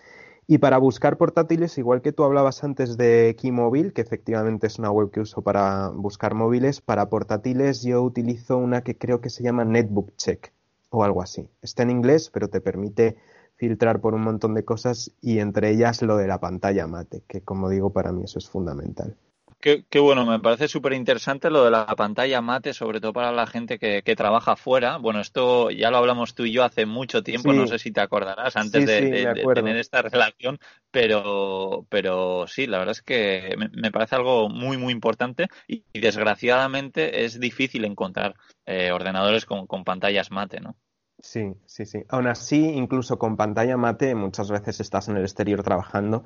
Y 0.49 0.59
para 0.59 0.79
buscar 0.79 1.19
portátiles, 1.19 1.79
igual 1.79 2.03
que 2.03 2.11
tú 2.11 2.25
hablabas 2.25 2.65
antes 2.65 2.97
de 2.97 3.37
Keymobile, 3.41 3.93
que 3.93 4.01
efectivamente 4.01 4.67
es 4.67 4.81
una 4.81 4.91
web 4.91 5.13
que 5.13 5.21
uso 5.21 5.43
para 5.43 5.91
buscar 5.91 6.35
móviles, 6.35 6.81
para 6.81 7.09
portátiles 7.09 7.83
yo 7.83 8.03
utilizo 8.03 8.59
una 8.59 8.83
que 8.83 8.99
creo 8.99 9.21
que 9.21 9.31
se 9.31 9.45
llama 9.45 9.65
Netbook 9.65 10.17
Check 10.17 10.53
o 10.91 11.05
algo 11.05 11.23
así. 11.23 11.49
Está 11.63 11.85
en 11.85 11.91
inglés, 11.91 12.29
pero 12.29 12.49
te 12.49 12.61
permite 12.61 13.19
filtrar 13.55 14.01
por 14.01 14.15
un 14.15 14.23
montón 14.23 14.55
de 14.55 14.65
cosas 14.65 15.13
y 15.21 15.39
entre 15.39 15.71
ellas 15.71 16.03
lo 16.03 16.17
de 16.17 16.27
la 16.27 16.41
pantalla 16.41 16.89
mate, 16.89 17.23
que 17.29 17.41
como 17.43 17.69
digo, 17.69 17.93
para 17.93 18.11
mí 18.11 18.25
eso 18.25 18.41
es 18.41 18.49
fundamental. 18.49 19.17
Qué, 19.61 19.85
bueno, 20.01 20.25
me 20.25 20.41
parece 20.41 20.69
súper 20.69 20.95
interesante 20.95 21.51
lo 21.51 21.65
de 21.65 21.71
la 21.71 21.85
pantalla 21.85 22.41
mate, 22.41 22.73
sobre 22.73 22.99
todo 22.99 23.13
para 23.13 23.31
la 23.31 23.47
gente 23.47 23.79
que, 23.79 24.17
trabaja 24.17 24.57
fuera. 24.57 24.97
Bueno, 24.97 25.21
esto 25.21 25.71
ya 25.71 25.91
lo 25.91 25.99
hablamos 25.99 26.35
tú 26.35 26.47
y 26.47 26.53
yo 26.53 26.65
hace 26.65 26.87
mucho 26.87 27.23
tiempo, 27.23 27.53
no 27.53 27.67
sé 27.67 27.79
si 27.79 27.93
te 27.93 28.01
acordarás, 28.01 28.57
antes 28.57 28.87
de, 28.87 29.35
tener 29.55 29.77
esta 29.77 30.01
relación, 30.01 30.59
pero, 30.91 31.85
pero 31.91 32.47
sí, 32.47 32.67
la 32.67 32.79
verdad 32.79 32.93
es 32.93 33.03
que 33.03 33.55
me, 33.75 33.91
parece 33.91 34.17
algo 34.17 34.49
muy, 34.49 34.79
muy 34.79 34.95
importante 34.95 35.49
y, 35.69 35.85
desgraciadamente 35.93 37.25
es 37.25 37.39
difícil 37.39 37.85
encontrar 37.85 38.37
eh, 38.65 38.93
ordenadores 38.93 39.45
con, 39.45 39.67
con 39.67 39.85
pantallas 39.85 40.31
mate, 40.31 40.61
¿no? 40.61 40.77
Sí, 41.19 41.53
sí, 41.67 41.85
sí. 41.85 42.03
Aún 42.09 42.27
así, 42.29 42.65
incluso 42.65 43.19
con 43.19 43.37
pantalla 43.37 43.77
mate, 43.77 44.15
muchas 44.15 44.51
veces 44.51 44.81
estás 44.81 45.09
en 45.09 45.19
el 45.19 45.23
exterior 45.23 45.63
trabajando 45.63 46.25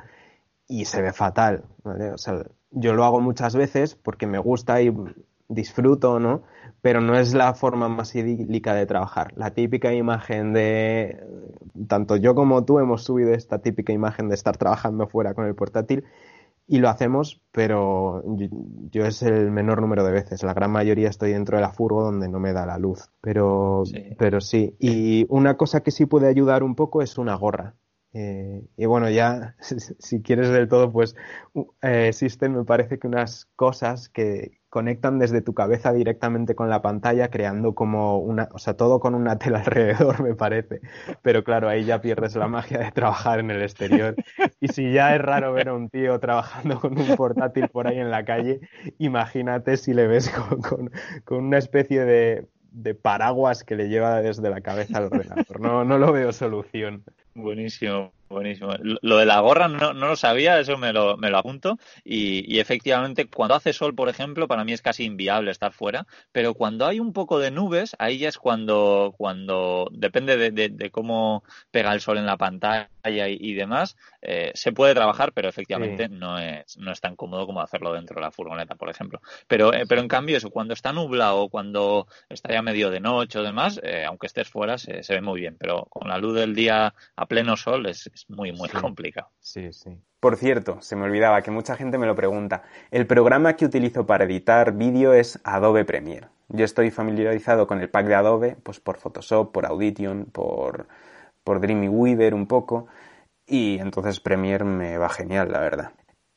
y 0.68 0.84
se 0.84 1.02
ve 1.02 1.12
fatal. 1.12 1.64
¿vale? 1.82 2.10
O 2.10 2.18
sea, 2.18 2.44
yo 2.70 2.94
lo 2.94 3.04
hago 3.04 3.20
muchas 3.20 3.54
veces 3.56 3.94
porque 3.94 4.26
me 4.26 4.38
gusta 4.38 4.80
y 4.82 4.92
disfruto, 5.48 6.18
¿no? 6.18 6.42
Pero 6.80 7.00
no 7.00 7.16
es 7.16 7.34
la 7.34 7.54
forma 7.54 7.88
más 7.88 8.14
idílica 8.14 8.74
de 8.74 8.86
trabajar. 8.86 9.32
La 9.36 9.50
típica 9.52 9.92
imagen 9.92 10.52
de, 10.52 11.22
tanto 11.88 12.16
yo 12.16 12.34
como 12.34 12.64
tú 12.64 12.78
hemos 12.78 13.04
subido 13.04 13.32
esta 13.32 13.58
típica 13.58 13.92
imagen 13.92 14.28
de 14.28 14.34
estar 14.34 14.56
trabajando 14.56 15.06
fuera 15.06 15.34
con 15.34 15.46
el 15.46 15.54
portátil 15.54 16.04
y 16.66 16.78
lo 16.78 16.88
hacemos, 16.88 17.42
pero 17.52 18.22
yo, 18.90 19.04
es 19.04 19.22
el 19.22 19.50
menor 19.50 19.82
número 19.82 20.02
de 20.04 20.12
veces. 20.12 20.42
La 20.42 20.54
gran 20.54 20.70
mayoría 20.70 21.10
estoy 21.10 21.32
dentro 21.32 21.58
de 21.58 21.62
la 21.62 21.72
furgo 21.72 22.02
donde 22.02 22.28
no 22.28 22.40
me 22.40 22.54
da 22.54 22.64
la 22.64 22.78
luz. 22.78 23.10
Pero 23.20 23.82
sí. 23.84 24.02
pero 24.18 24.40
sí. 24.40 24.74
Y 24.78 25.26
una 25.28 25.58
cosa 25.58 25.82
que 25.82 25.90
sí 25.90 26.06
puede 26.06 26.26
ayudar 26.26 26.62
un 26.62 26.74
poco 26.74 27.02
es 27.02 27.18
una 27.18 27.34
gorra. 27.34 27.74
Eh, 28.14 28.62
y 28.76 28.86
bueno, 28.86 29.10
ya 29.10 29.56
si 29.60 30.22
quieres 30.22 30.48
del 30.50 30.68
todo, 30.68 30.92
pues 30.92 31.16
eh, 31.82 32.06
existen, 32.08 32.54
me 32.54 32.64
parece 32.64 32.98
que 33.00 33.08
unas 33.08 33.46
cosas 33.56 34.08
que 34.08 34.60
conectan 34.68 35.18
desde 35.18 35.40
tu 35.40 35.52
cabeza 35.52 35.92
directamente 35.92 36.54
con 36.54 36.68
la 36.68 36.80
pantalla, 36.80 37.28
creando 37.28 37.74
como 37.74 38.18
una, 38.18 38.48
o 38.52 38.58
sea, 38.58 38.74
todo 38.74 39.00
con 39.00 39.14
una 39.14 39.38
tela 39.38 39.58
alrededor, 39.58 40.22
me 40.22 40.34
parece. 40.34 40.80
Pero 41.22 41.42
claro, 41.42 41.68
ahí 41.68 41.84
ya 41.84 42.00
pierdes 42.00 42.36
la 42.36 42.46
magia 42.46 42.78
de 42.78 42.92
trabajar 42.92 43.40
en 43.40 43.50
el 43.50 43.62
exterior. 43.62 44.14
Y 44.60 44.68
si 44.68 44.92
ya 44.92 45.14
es 45.14 45.20
raro 45.20 45.52
ver 45.52 45.68
a 45.68 45.74
un 45.74 45.90
tío 45.90 46.18
trabajando 46.20 46.80
con 46.80 46.96
un 46.98 47.16
portátil 47.16 47.68
por 47.68 47.88
ahí 47.88 47.98
en 47.98 48.10
la 48.10 48.24
calle, 48.24 48.60
imagínate 48.98 49.76
si 49.76 49.92
le 49.92 50.06
ves 50.06 50.30
con, 50.30 50.90
con, 51.24 51.44
una 51.44 51.58
especie 51.58 52.04
de, 52.04 52.48
de 52.70 52.94
paraguas 52.94 53.64
que 53.64 53.74
le 53.74 53.88
lleva 53.88 54.22
desde 54.22 54.50
la 54.50 54.60
cabeza 54.60 54.98
al 54.98 55.04
ordenador. 55.04 55.60
No, 55.60 55.84
no 55.84 55.98
lo 55.98 56.12
veo 56.12 56.32
solución. 56.32 57.04
Buenísimo, 57.34 58.12
buenísimo. 58.28 58.72
Lo 58.80 59.18
de 59.18 59.26
la 59.26 59.40
gorra 59.40 59.68
no, 59.68 59.92
no 59.92 60.08
lo 60.08 60.16
sabía, 60.16 60.58
eso 60.58 60.76
me 60.76 60.92
lo, 60.92 61.16
me 61.16 61.30
lo 61.30 61.38
apunto. 61.38 61.78
Y, 62.04 62.52
y, 62.52 62.60
efectivamente, 62.60 63.26
cuando 63.26 63.54
hace 63.54 63.72
sol, 63.72 63.94
por 63.94 64.08
ejemplo, 64.08 64.48
para 64.48 64.64
mí 64.64 64.72
es 64.72 64.82
casi 64.82 65.04
inviable 65.04 65.50
estar 65.50 65.72
fuera. 65.72 66.06
Pero 66.32 66.54
cuando 66.54 66.86
hay 66.86 67.00
un 67.00 67.12
poco 67.12 67.38
de 67.38 67.50
nubes, 67.50 67.96
ahí 67.98 68.18
ya 68.18 68.28
es 68.28 68.38
cuando, 68.38 69.14
cuando 69.16 69.88
depende 69.92 70.36
de, 70.36 70.50
de, 70.50 70.90
cómo 70.90 71.44
pega 71.70 71.92
el 71.92 72.00
sol 72.00 72.18
en 72.18 72.26
la 72.26 72.36
pantalla 72.36 72.88
y, 73.04 73.54
demás, 73.54 73.96
eh, 74.22 74.50
se 74.54 74.72
puede 74.72 74.94
trabajar, 74.94 75.32
pero 75.32 75.48
efectivamente 75.48 76.08
no, 76.08 76.38
es, 76.38 76.78
no 76.78 76.92
es 76.92 77.00
tan 77.00 77.16
cómodo 77.16 77.46
como 77.46 77.60
hacerlo 77.60 77.92
dentro 77.92 78.16
de 78.16 78.22
la 78.22 78.30
furgoneta, 78.30 78.74
por 78.74 78.88
ejemplo. 78.88 79.20
Pero, 79.46 79.72
eh, 79.74 79.84
pero 79.88 80.00
en 80.00 80.08
cambio, 80.08 80.36
eso, 80.36 80.50
cuando 80.50 80.74
está 80.74 80.92
nublado, 80.92 81.48
cuando 81.48 82.06
está 82.28 82.52
ya 82.52 82.62
medio 82.62 82.90
de 82.90 83.00
noche 83.00 83.38
o 83.38 83.42
demás, 83.42 83.80
eh, 83.82 84.04
aunque 84.06 84.26
estés 84.26 84.48
fuera, 84.48 84.78
se, 84.78 85.02
se 85.02 85.14
ve 85.14 85.20
muy 85.20 85.40
bien. 85.40 85.56
Pero 85.58 85.84
con 85.90 86.08
la 86.08 86.18
luz 86.18 86.34
del 86.34 86.54
día 86.54 86.94
a 87.16 87.26
pleno 87.26 87.56
sol 87.56 87.86
es, 87.86 88.10
muy, 88.28 88.52
muy 88.52 88.68
complicado. 88.68 89.28
Sí, 89.40 89.72
sí. 89.72 89.98
Por 90.20 90.36
cierto, 90.36 90.80
se 90.80 90.96
me 90.96 91.04
olvidaba 91.04 91.42
que 91.42 91.50
mucha 91.50 91.76
gente 91.76 91.98
me 91.98 92.06
lo 92.06 92.14
pregunta. 92.14 92.62
El 92.90 93.06
programa 93.06 93.56
que 93.56 93.66
utilizo 93.66 94.06
para 94.06 94.24
editar 94.24 94.72
vídeo 94.72 95.12
es 95.12 95.40
Adobe 95.44 95.84
Premiere. 95.84 96.28
Yo 96.48 96.64
estoy 96.64 96.90
familiarizado 96.90 97.66
con 97.66 97.80
el 97.80 97.90
pack 97.90 98.06
de 98.06 98.14
Adobe, 98.14 98.56
pues 98.62 98.80
por 98.80 98.96
Photoshop, 98.96 99.52
por 99.52 99.66
Audition, 99.66 100.26
por, 100.26 100.86
por 101.42 101.60
Dreamweaver 101.60 102.34
un 102.34 102.46
poco, 102.46 102.86
y 103.46 103.78
entonces 103.78 104.20
Premiere 104.20 104.64
me 104.64 104.98
va 104.98 105.08
genial, 105.08 105.52
la 105.52 105.60
verdad. 105.60 105.92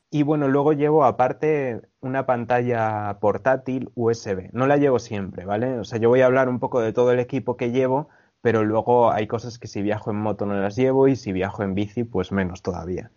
Y 0.10 0.24
bueno, 0.24 0.48
luego 0.48 0.72
llevo 0.72 1.04
aparte 1.04 1.82
una 2.00 2.26
pantalla 2.26 3.18
portátil 3.20 3.92
USB. 3.96 4.50
No 4.54 4.66
la 4.66 4.78
llevo 4.78 5.00
siempre, 5.00 5.46
¿vale? 5.46 5.80
O 5.80 5.84
sea, 5.84 6.00
yo 6.00 6.10
voy 6.10 6.22
a 6.22 6.26
hablar 6.28 6.48
un 6.48 6.60
poco 6.60 6.80
de 6.80 6.94
todo 6.94 7.12
el 7.12 7.20
equipo 7.20 7.58
que 7.58 7.72
llevo, 7.72 8.10
pero 8.48 8.64
luego 8.64 9.12
hay 9.12 9.28
cosas 9.28 9.60
que 9.60 9.68
si 9.68 9.82
viajo 9.82 10.10
en 10.10 10.16
moto 10.22 10.46
no 10.46 10.54
las 10.54 10.78
llevo 10.78 11.10
y 11.10 11.18
si 11.18 11.34
viajo 11.34 11.64
en 11.64 11.76
bici 11.76 12.06
pues 12.06 12.32
menos 12.32 12.62
todavía. 12.62 13.12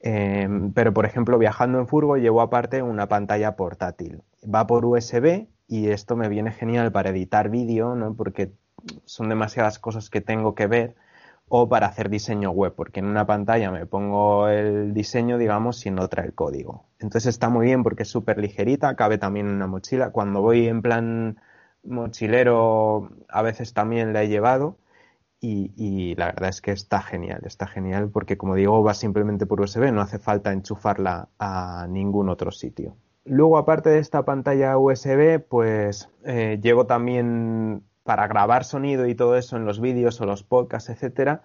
Em, 0.00 0.72
pero 0.72 0.92
por 0.92 1.06
ejemplo 1.06 1.38
viajando 1.38 1.78
en 1.78 1.86
furgo 1.86 2.16
llevo 2.16 2.40
aparte 2.40 2.82
una 2.82 3.06
pantalla 3.06 3.54
portátil. 3.54 4.22
Va 4.42 4.66
por 4.66 4.84
USB 4.84 5.46
y 5.68 5.90
esto 5.90 6.16
me 6.16 6.28
viene 6.28 6.50
genial 6.50 6.90
para 6.90 7.10
editar 7.10 7.48
vídeo, 7.48 7.94
¿no? 7.94 8.14
porque 8.14 8.50
son 9.04 9.28
demasiadas 9.28 9.78
cosas 9.78 10.10
que 10.10 10.20
tengo 10.20 10.56
que 10.56 10.66
ver 10.66 10.96
o 11.46 11.68
para 11.68 11.86
hacer 11.86 12.10
diseño 12.10 12.50
web, 12.50 12.74
porque 12.74 12.98
en 12.98 13.06
una 13.06 13.24
pantalla 13.24 13.70
me 13.70 13.86
pongo 13.86 14.48
el 14.48 14.94
diseño, 14.94 15.38
digamos, 15.38 15.86
y 15.86 15.90
en 15.90 16.00
otra 16.00 16.24
el 16.24 16.34
código. 16.34 16.86
Entonces 16.98 17.26
está 17.26 17.50
muy 17.50 17.66
bien 17.66 17.84
porque 17.84 18.02
es 18.02 18.08
súper 18.08 18.38
ligerita, 18.38 18.96
cabe 18.96 19.16
también 19.16 19.46
en 19.46 19.54
una 19.54 19.68
mochila. 19.68 20.10
Cuando 20.10 20.42
voy 20.42 20.66
en 20.66 20.82
plan 20.82 21.36
mochilero 21.86 23.10
a 23.28 23.42
veces 23.42 23.72
también 23.72 24.12
la 24.12 24.22
he 24.22 24.28
llevado 24.28 24.78
y, 25.40 26.14
la 26.16 26.26
verdad 26.26 26.48
es 26.48 26.60
que 26.60 26.72
está 26.72 27.00
genial, 27.00 27.42
está 27.44 27.68
genial 27.68 28.10
porque 28.10 28.36
como 28.36 28.56
digo 28.56 28.82
va 28.82 28.94
simplemente 28.94 29.46
por 29.46 29.60
USB, 29.60 29.92
no 29.92 30.00
hace 30.00 30.18
falta 30.18 30.52
enchufarla 30.52 31.28
a 31.38 31.86
ningún 31.88 32.28
otro 32.28 32.50
sitio. 32.50 32.96
Luego 33.24 33.58
aparte 33.58 33.90
de 33.90 33.98
esta 33.98 34.24
pantalla 34.24 34.76
USB 34.78 35.40
pues 35.40 36.08
eh, 36.24 36.58
llevo 36.60 36.86
también 36.86 37.82
para 38.02 38.26
grabar 38.26 38.64
sonido 38.64 39.06
y 39.06 39.14
todo 39.14 39.36
eso 39.36 39.56
en 39.56 39.64
los 39.64 39.80
vídeos 39.80 40.20
o 40.20 40.26
los 40.26 40.42
podcasts, 40.42 40.90
etcétera, 40.90 41.42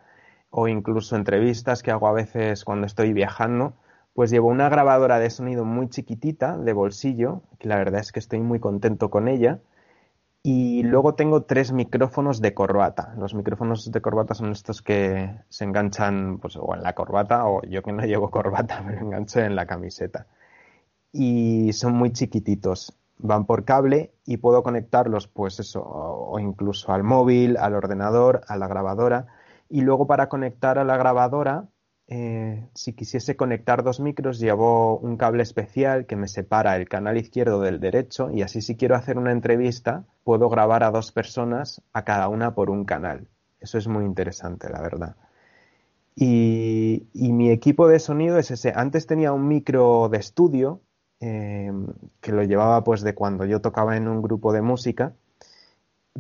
o 0.50 0.68
incluso 0.68 1.16
entrevistas 1.16 1.84
que 1.84 1.92
hago 1.92 2.08
a 2.08 2.14
veces 2.14 2.66
cuando 2.66 2.88
estoy 2.88 3.14
viajando, 3.14 3.74
pues 4.14 4.32
llevo 4.32 4.48
una 4.50 4.70
grabadora 4.70 5.20
de 5.20 5.30
sonido 5.30 5.66
muy 5.66 5.90
chiquitita 5.90 6.58
de 6.58 6.74
bolsillo, 6.74 7.44
que 7.60 7.68
la 7.68 7.78
verdad 7.78 8.02
es 8.02 8.12
que 8.12 8.20
estoy 8.20 8.42
muy 8.42 8.60
contento 8.60 9.10
con 9.10 9.28
ella 9.28 9.60
luego 10.92 11.16
tengo 11.16 11.44
tres 11.44 11.72
micrófonos 11.72 12.42
de 12.42 12.54
corbata. 12.54 13.16
Los 13.18 13.34
micrófonos 13.34 13.90
de 13.92 14.02
corbata 14.02 14.34
son 14.34 14.52
estos 14.52 14.82
que 14.82 15.32
se 15.50 15.64
enganchan 15.64 16.38
pues, 16.40 16.58
o 16.58 16.76
en 16.76 16.84
la 16.84 16.94
corbata 16.94 17.48
o 17.48 17.62
yo 17.64 17.82
que 17.82 17.94
no 17.94 18.04
llevo 18.04 18.30
corbata 18.30 18.82
me 18.86 18.98
engancho 18.98 19.40
en 19.40 19.56
la 19.56 19.66
camiseta. 19.66 20.28
Y 21.12 21.74
son 21.74 21.94
muy 21.94 22.12
chiquititos. 22.12 22.94
Van 23.18 23.46
por 23.46 23.66
cable 23.66 24.14
y 24.26 24.38
puedo 24.38 24.64
conectarlos 24.64 25.28
pues 25.28 25.60
eso 25.60 25.82
o 25.84 26.40
incluso 26.40 26.92
al 26.92 27.04
móvil, 27.04 27.58
al 27.58 27.76
ordenador, 27.76 28.42
a 28.48 28.58
la 28.58 28.68
grabadora. 28.68 29.28
Y 29.70 29.82
luego 29.82 30.08
para 30.08 30.28
conectar 30.28 30.78
a 30.78 30.84
la 30.84 30.98
grabadora 30.98 31.66
eh, 32.14 32.68
si 32.74 32.92
quisiese 32.92 33.38
conectar 33.38 33.84
dos 33.84 34.02
micros, 34.02 34.38
llevo 34.38 34.98
un 34.98 35.16
cable 35.16 35.44
especial 35.44 36.06
que 36.06 36.18
me 36.18 36.28
separa 36.28 36.76
el 36.76 36.90
canal 36.90 37.16
izquierdo 37.16 37.62
del 37.62 37.80
derecho 37.80 38.30
y 38.32 38.42
así 38.42 38.62
si 38.62 38.76
quiero 38.76 38.96
hacer 38.98 39.18
una 39.18 39.32
entrevista, 39.32 40.04
puedo 40.26 40.50
grabar 40.50 40.84
a 40.84 40.92
dos 40.92 41.14
personas, 41.14 41.82
a 41.94 42.04
cada 42.04 42.28
una 42.28 42.54
por 42.54 42.70
un 42.70 42.84
canal. 42.84 43.30
Eso 43.62 43.78
es 43.78 43.88
muy 43.88 44.04
interesante, 44.04 44.70
la 44.70 44.82
verdad. 44.82 45.16
Y, 46.14 47.08
mi 47.14 47.50
equipo 47.50 47.88
de 47.88 48.00
sonido 48.00 48.38
es 48.38 48.52
ese. 48.52 48.74
Antes 48.76 49.08
tenía 49.08 49.32
un 49.32 49.48
micro 49.48 50.10
de 50.10 50.18
estudio 50.18 50.82
em, 51.22 51.88
que 52.20 52.34
lo 52.34 52.44
llevaba 52.44 52.84
pues 52.84 53.04
de 53.04 53.16
cuando 53.16 53.46
yo 53.46 53.62
tocaba 53.62 53.96
en 53.96 54.10
un 54.10 54.22
grupo 54.22 54.52
de 54.52 54.62
música, 54.62 55.14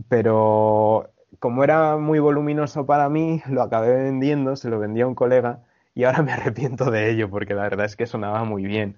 pero 0.07 1.09
como 1.39 1.65
era 1.65 1.97
muy 1.97 2.19
voluminoso 2.19 2.85
para 2.85 3.09
mí, 3.09 3.41
lo 3.49 3.61
acabé 3.61 3.91
vendiendo, 4.03 4.55
se 4.55 4.69
lo 4.69 4.79
vendí 4.79 5.01
a 5.01 5.07
un 5.07 5.15
colega 5.15 5.63
y 5.93 6.03
ahora 6.03 6.21
me 6.23 6.31
arrepiento 6.31 6.91
de 6.91 7.11
ello 7.11 7.29
porque 7.29 7.53
la 7.53 7.63
verdad 7.63 7.85
es 7.85 7.95
que 7.95 8.05
sonaba 8.05 8.43
muy 8.43 8.65
bien. 8.65 8.97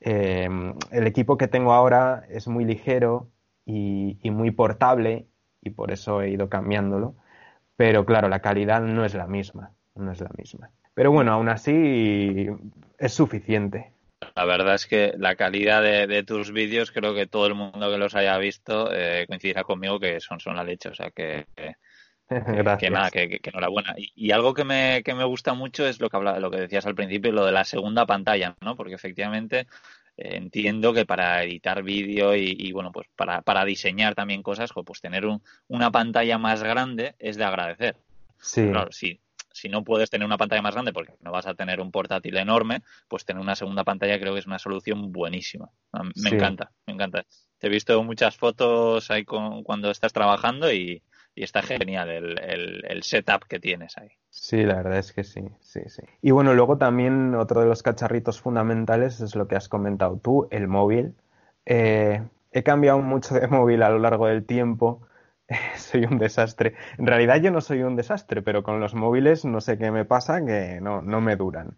Em, 0.00 0.74
el 0.90 1.06
equipo 1.06 1.38
que 1.38 1.48
tengo 1.48 1.72
ahora 1.72 2.26
es 2.28 2.46
muy 2.48 2.64
ligero 2.64 3.30
y, 3.64 4.18
muy 4.24 4.50
portable 4.50 5.26
y 5.62 5.70
por 5.70 5.90
eso 5.92 6.20
he 6.22 6.30
ido 6.30 6.48
cambiándolo. 6.48 7.14
Pero 7.76 8.04
claro, 8.04 8.28
la 8.28 8.40
calidad 8.40 8.82
no 8.82 9.04
es 9.04 9.14
la 9.14 9.26
misma, 9.26 9.72
no 9.94 10.12
es 10.12 10.20
la 10.20 10.30
misma. 10.36 10.70
Pero 10.94 11.10
bueno, 11.10 11.32
aún 11.32 11.48
así 11.48 12.48
es 12.98 13.12
suficiente. 13.12 13.92
La 14.36 14.44
verdad 14.44 14.74
es 14.74 14.86
que 14.86 15.12
la 15.16 15.34
calidad 15.36 15.82
de, 15.82 16.22
tus 16.22 16.52
vídeos, 16.52 16.92
creo 16.92 17.14
que 17.14 17.26
todo 17.26 17.46
el 17.46 17.54
mundo 17.54 17.90
que 17.90 17.98
los 17.98 18.14
haya 18.14 18.38
visto 18.38 18.90
eh, 18.92 19.26
coincidirá 19.26 19.64
conmigo 19.64 19.98
que 19.98 20.20
son, 20.20 20.38
son 20.40 20.56
la 20.56 20.64
leche. 20.64 20.88
O 20.88 20.94
sea 20.94 21.10
que, 21.10 21.46
que 21.56 21.76
nada, 22.90 23.10
que, 23.10 23.40
enhorabuena. 23.42 23.94
Y, 23.96 24.30
algo 24.30 24.54
que 24.54 24.64
me, 24.64 25.02
que 25.02 25.14
me 25.14 25.24
gusta 25.24 25.54
mucho 25.54 25.86
es 25.86 26.00
lo 26.00 26.08
que 26.08 26.16
habla, 26.16 26.38
lo 26.40 26.50
que 26.50 26.60
decías 26.60 26.86
al 26.86 26.94
principio, 26.94 27.32
lo 27.32 27.44
de 27.44 27.52
la 27.52 27.64
segunda 27.64 28.06
pantalla, 28.06 28.56
¿no? 28.60 28.76
Porque 28.76 28.94
efectivamente 28.94 29.66
eh, 30.16 30.36
entiendo 30.36 30.92
que 30.92 31.06
para 31.06 31.42
editar 31.44 31.82
vídeo 31.82 32.34
y, 32.34 32.72
bueno, 32.72 32.92
pues 32.92 33.08
para, 33.14 33.42
para 33.42 33.64
diseñar 33.64 34.14
también 34.14 34.42
cosas, 34.42 34.70
pues 34.72 35.00
tener 35.00 35.24
una 35.68 35.90
pantalla 35.90 36.38
más 36.38 36.62
grande 36.62 37.14
es 37.18 37.36
de 37.36 37.44
agradecer. 37.44 37.96
Sí. 38.40 38.68
Claro, 38.68 38.90
si, 38.92 39.20
si 39.52 39.68
no 39.68 39.84
puedes 39.84 40.10
tener 40.10 40.26
una 40.26 40.36
pantalla 40.36 40.62
más 40.62 40.74
grande 40.74 40.92
porque 40.92 41.14
no 41.20 41.30
vas 41.30 41.46
a 41.46 41.54
tener 41.54 41.80
un 41.80 41.90
portátil 41.90 42.36
enorme, 42.36 42.82
pues 43.08 43.24
tener 43.24 43.40
una 43.40 43.54
segunda 43.54 43.84
pantalla 43.84 44.18
creo 44.18 44.34
que 44.34 44.40
es 44.40 44.46
una 44.46 44.58
solución 44.58 45.12
buenísima. 45.12 45.70
Me 46.16 46.30
encanta, 46.30 46.72
me 46.86 46.94
encanta. 46.94 47.24
Te 47.58 47.68
he 47.68 47.70
visto 47.70 48.02
muchas 48.02 48.36
fotos 48.36 49.10
ahí 49.10 49.24
con, 49.24 49.62
cuando 49.62 49.90
estás 49.90 50.12
trabajando 50.12 50.72
y, 50.72 51.02
y 51.34 51.42
está 51.42 51.62
genial 51.62 52.10
el, 52.10 52.84
el, 52.86 53.02
setup 53.02 53.44
que 53.48 53.58
tienes 53.58 53.98
ahí. 53.98 54.10
Sí, 54.30 54.62
la 54.62 54.76
verdad 54.76 54.98
es 54.98 55.12
que 55.12 55.24
sí, 55.24 55.42
sí, 55.60 55.80
sí. 55.86 56.02
Y 56.22 56.30
bueno, 56.30 56.54
luego 56.54 56.78
también 56.78 57.34
otro 57.34 57.60
de 57.60 57.66
los 57.66 57.82
cacharritos 57.82 58.40
fundamentales 58.40 59.20
es 59.20 59.34
lo 59.34 59.48
que 59.48 59.56
has 59.56 59.68
comentado 59.68 60.18
tú, 60.18 60.48
el 60.50 60.68
móvil. 60.68 61.14
Eh, 61.66 62.22
he 62.52 62.62
cambiado 62.62 63.00
mucho 63.00 63.34
de 63.34 63.46
móvil 63.48 63.82
a 63.82 63.90
lo 63.90 63.98
largo 63.98 64.26
del 64.26 64.44
tiempo. 64.44 65.06
soy 65.76 66.04
un 66.04 66.18
desastre. 66.18 66.74
En 66.98 67.06
realidad 67.06 67.40
yo 67.40 67.50
no 67.50 67.60
soy 67.60 67.82
un 67.82 67.96
desastre, 67.96 68.42
pero 68.42 68.62
con 68.62 68.80
los 68.80 68.94
móviles 68.94 69.44
no 69.44 69.60
sé 69.60 69.78
qué 69.78 69.90
me 69.90 70.04
pasa 70.04 70.44
que 70.44 70.80
no, 70.80 71.02
no 71.02 71.20
me 71.20 71.36
duran. 71.36 71.76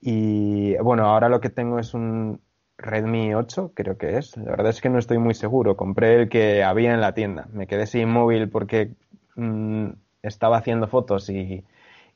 Y 0.00 0.76
bueno, 0.78 1.06
ahora 1.06 1.28
lo 1.28 1.40
que 1.40 1.50
tengo 1.50 1.78
es 1.78 1.94
un, 1.94 2.40
Redmi 2.82 3.34
8, 3.34 3.72
creo 3.74 3.96
que 3.96 4.18
es. 4.18 4.36
La 4.36 4.50
verdad 4.50 4.70
es 4.70 4.80
que 4.80 4.88
no 4.88 4.98
estoy 4.98 5.18
muy 5.18 5.34
seguro. 5.34 5.76
Compré 5.76 6.14
el 6.14 6.28
que 6.28 6.62
había 6.62 6.92
en 6.92 7.00
la 7.00 7.14
tienda. 7.14 7.48
Me 7.52 7.66
quedé 7.66 7.86
sin 7.86 8.08
móvil 8.08 8.48
porque 8.48 8.90
mm, 9.36 9.88
estaba 10.22 10.58
haciendo 10.58 10.86
fotos 10.88 11.28
y, 11.30 11.64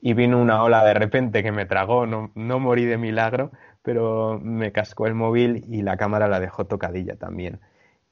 vino 0.01 0.41
una 0.41 0.63
ola 0.63 0.85
de 0.85 0.95
repente 0.95 1.43
que 1.43 1.53
me 1.53 1.67
tragó. 1.67 2.07
No, 2.07 2.31
no, 2.35 2.59
morí 2.61 2.85
de 2.85 2.99
milagro, 2.99 3.51
pero 3.83 4.39
me 4.43 4.73
cascó 4.73 5.07
el 5.07 5.15
móvil 5.15 5.65
y 5.69 5.83
la 5.83 5.97
cámara 5.97 6.29
la 6.29 6.41
dejó 6.41 6.67
tocadilla 6.67 7.17
también. 7.17 7.61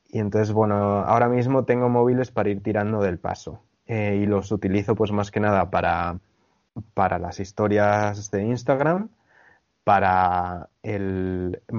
Y 0.09 0.19
entonces, 0.19 0.53
bueno, 0.53 1.01
ahora 1.01 1.29
mismo 1.29 1.65
tengo 1.65 1.89
móviles 1.89 2.31
para 2.31 2.51
ir 2.51 2.63
tirando 2.63 3.01
del 3.03 3.19
paso. 3.19 3.61
Eh, 3.87 4.21
y 4.23 4.27
los 4.27 4.51
utilizo 4.51 4.95
pues 4.95 5.13
más 5.13 5.31
que 5.31 5.41
nada 5.41 5.71
para, 5.71 6.19
para 6.95 7.19
las 7.19 7.41
historias 7.41 8.31
de 8.31 8.45
Instagram 8.45 9.09
para 9.85 10.71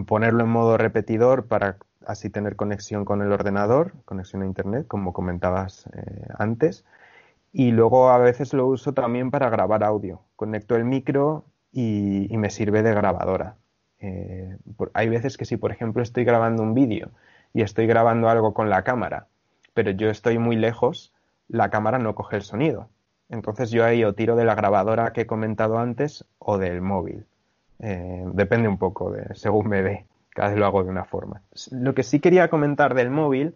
ponerlo 0.06 0.44
en 0.44 0.50
modo 0.50 0.78
repetidor 0.78 1.48
para 1.48 1.78
así 2.06 2.30
tener 2.30 2.56
conexión 2.56 3.04
con 3.04 3.22
el 3.22 3.32
ordenador, 3.32 3.94
conexión 4.06 4.44
a 4.44 4.46
internet, 4.46 4.88
como 4.88 5.12
comentabas 5.12 5.88
eh, 5.94 6.28
antes. 6.38 6.86
Y 7.52 7.72
luego 7.72 8.10
a 8.10 8.18
veces 8.18 8.54
lo 8.54 8.68
uso 8.68 8.94
también 8.94 9.32
para 9.32 9.50
grabar 9.50 9.84
audio. 9.84 10.22
Conecto 10.36 10.76
el 10.76 10.86
micro 10.86 11.46
y, 11.72 12.28
me 12.32 12.50
sirve 12.50 12.84
de 12.84 12.94
grabadora. 12.94 13.56
Eh, 14.00 14.58
hay 14.94 15.10
veces 15.10 15.38
que 15.38 15.46
si, 15.46 15.58
por 15.58 15.72
ejemplo, 15.72 16.04
estoy 16.04 16.26
grabando 16.26 16.64
un 16.64 16.74
vídeo 16.74 17.12
y 17.54 17.62
estoy 17.62 17.88
grabando 17.88 18.30
algo 18.30 18.54
con 18.54 18.70
la 18.70 18.84
cámara, 18.84 19.28
pero 19.74 19.92
yo 19.92 20.10
estoy 20.10 20.38
muy 20.38 20.58
lejos, 20.58 21.14
la 21.48 21.70
cámara 21.70 21.98
no 21.98 22.14
coge 22.16 22.36
el 22.38 22.42
sonido. 22.44 22.90
Entonces 23.30 23.72
yo 23.72 23.84
ahí 23.86 24.04
o 24.04 24.14
tiro 24.14 24.36
de 24.36 24.46
la 24.46 24.56
grabadora 24.56 25.14
que 25.14 25.22
he 25.22 25.28
comentado 25.28 25.80
antes 25.80 26.26
o 26.40 26.58
del 26.58 26.82
móvil. 26.82 27.26
Eh, 27.80 28.24
depende 28.34 28.68
un 28.68 28.78
poco 28.78 29.12
de 29.12 29.36
según 29.36 29.68
me 29.68 29.82
ve. 29.82 30.06
Cada 30.30 30.50
vez 30.50 30.60
lo 30.60 30.66
hago 30.66 30.84
de 30.84 30.90
una 30.90 31.06
forma. 31.06 31.42
Lo 31.72 31.94
que 31.96 32.04
sí 32.04 32.20
quería 32.20 32.50
comentar 32.50 32.94
del 32.94 33.10
móvil 33.10 33.56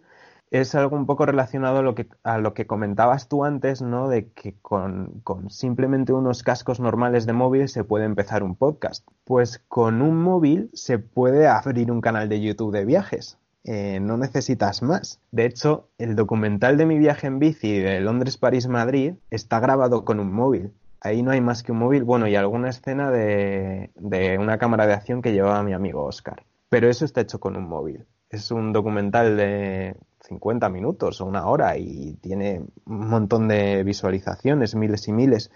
es 0.50 0.74
algo 0.74 0.96
un 0.96 1.06
poco 1.06 1.26
relacionado 1.26 1.78
a 1.78 1.82
lo 1.82 1.94
que, 1.94 2.08
a 2.24 2.38
lo 2.38 2.54
que 2.54 2.66
comentabas 2.66 3.28
tú 3.28 3.44
antes, 3.44 3.82
¿no? 3.82 4.08
De 4.08 4.30
que 4.32 4.56
con, 4.60 5.22
simplemente 5.48 6.12
unos 6.12 6.42
cascos 6.42 6.80
normales 6.80 7.26
de 7.26 7.32
móvil 7.32 7.68
se 7.68 7.84
puede 7.84 8.04
empezar 8.04 8.42
un 8.42 8.56
podcast. 8.56 9.06
Pues 9.24 9.62
con 9.68 10.02
un 10.02 10.20
móvil 10.20 10.70
se 10.72 10.98
puede 10.98 11.46
abrir 11.46 11.92
un 11.92 12.00
canal 12.00 12.28
de 12.28 12.40
YouTube 12.40 12.72
de 12.72 12.84
viajes. 12.84 13.38
Eh, 13.62 14.00
no 14.00 14.16
necesitas 14.16 14.82
más. 14.82 15.20
De 15.30 15.44
hecho, 15.44 15.88
el 15.98 16.16
documental 16.16 16.76
de 16.78 16.86
mi 16.86 16.98
viaje 16.98 17.26
en 17.26 17.38
bici 17.38 17.78
de 17.78 18.00
Londres, 18.00 18.36
París, 18.36 18.66
Madrid 18.66 19.14
está 19.30 19.60
grabado 19.60 20.04
con 20.04 20.18
un 20.18 20.32
móvil 20.32 20.72
ahí 21.00 21.22
no 21.22 21.30
hay 21.30 21.40
más 21.40 21.62
que 21.62 21.72
un 21.72 21.78
móvil, 21.78 22.04
bueno, 22.04 22.26
y 22.28 22.36
alguna 22.36 22.68
escena 22.70 23.10
de, 23.10 23.90
de 23.96 24.38
una 24.38 24.58
cámara 24.58 24.86
de 24.86 24.94
acción 24.94 25.22
que 25.22 25.32
llevaba 25.32 25.62
mi 25.62 25.72
amigo 25.72 26.04
Oscar. 26.04 26.44
Pero 26.68 26.88
eso 26.88 27.04
está 27.04 27.20
hecho 27.20 27.40
con 27.40 27.56
un 27.56 27.68
móvil. 27.68 28.06
Es 28.28 28.50
un 28.50 28.72
documental 28.72 29.36
de 29.36 29.96
50 30.20 30.68
minutos 30.68 31.20
o 31.20 31.26
una 31.26 31.46
hora 31.46 31.76
y 31.76 32.14
tiene 32.20 32.62
un 32.86 33.08
montón 33.08 33.48
de 33.48 33.82
visualizaciones, 33.82 34.74
miles 34.76 35.08
y 35.08 35.12
miles. 35.12 35.50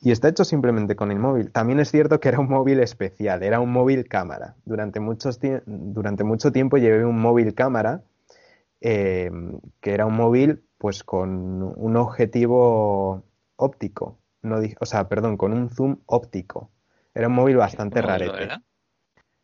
Y 0.00 0.10
está 0.10 0.28
hecho 0.28 0.44
simplemente 0.44 0.96
con 0.96 1.10
el 1.10 1.18
móvil. 1.18 1.50
También 1.50 1.80
es 1.80 1.90
cierto 1.90 2.20
que 2.20 2.28
era 2.28 2.40
un 2.40 2.48
móvil 2.48 2.80
especial, 2.80 3.42
era 3.42 3.60
un 3.60 3.72
móvil 3.72 4.08
cámara. 4.08 4.56
Durante, 4.64 5.00
muchos 5.00 5.38
durante 5.66 6.24
mucho 6.24 6.52
tiempo 6.52 6.78
llevé 6.78 7.04
un 7.04 7.20
móvil 7.20 7.54
cámara, 7.54 8.02
eh, 8.80 9.30
que 9.80 9.94
era 9.94 10.06
un 10.06 10.16
móvil 10.16 10.64
pues 10.78 11.04
con 11.04 11.62
un 11.76 11.96
objetivo 11.96 13.24
óptico 13.56 14.18
no 14.44 14.58
o 14.80 14.86
sea, 14.86 15.08
perdón, 15.08 15.36
con 15.36 15.52
un 15.52 15.70
zoom 15.70 15.98
óptico. 16.06 16.70
Era 17.14 17.28
un 17.28 17.34
móvil 17.34 17.56
bastante 17.56 18.02
rarete. 18.02 18.44
Era? 18.44 18.62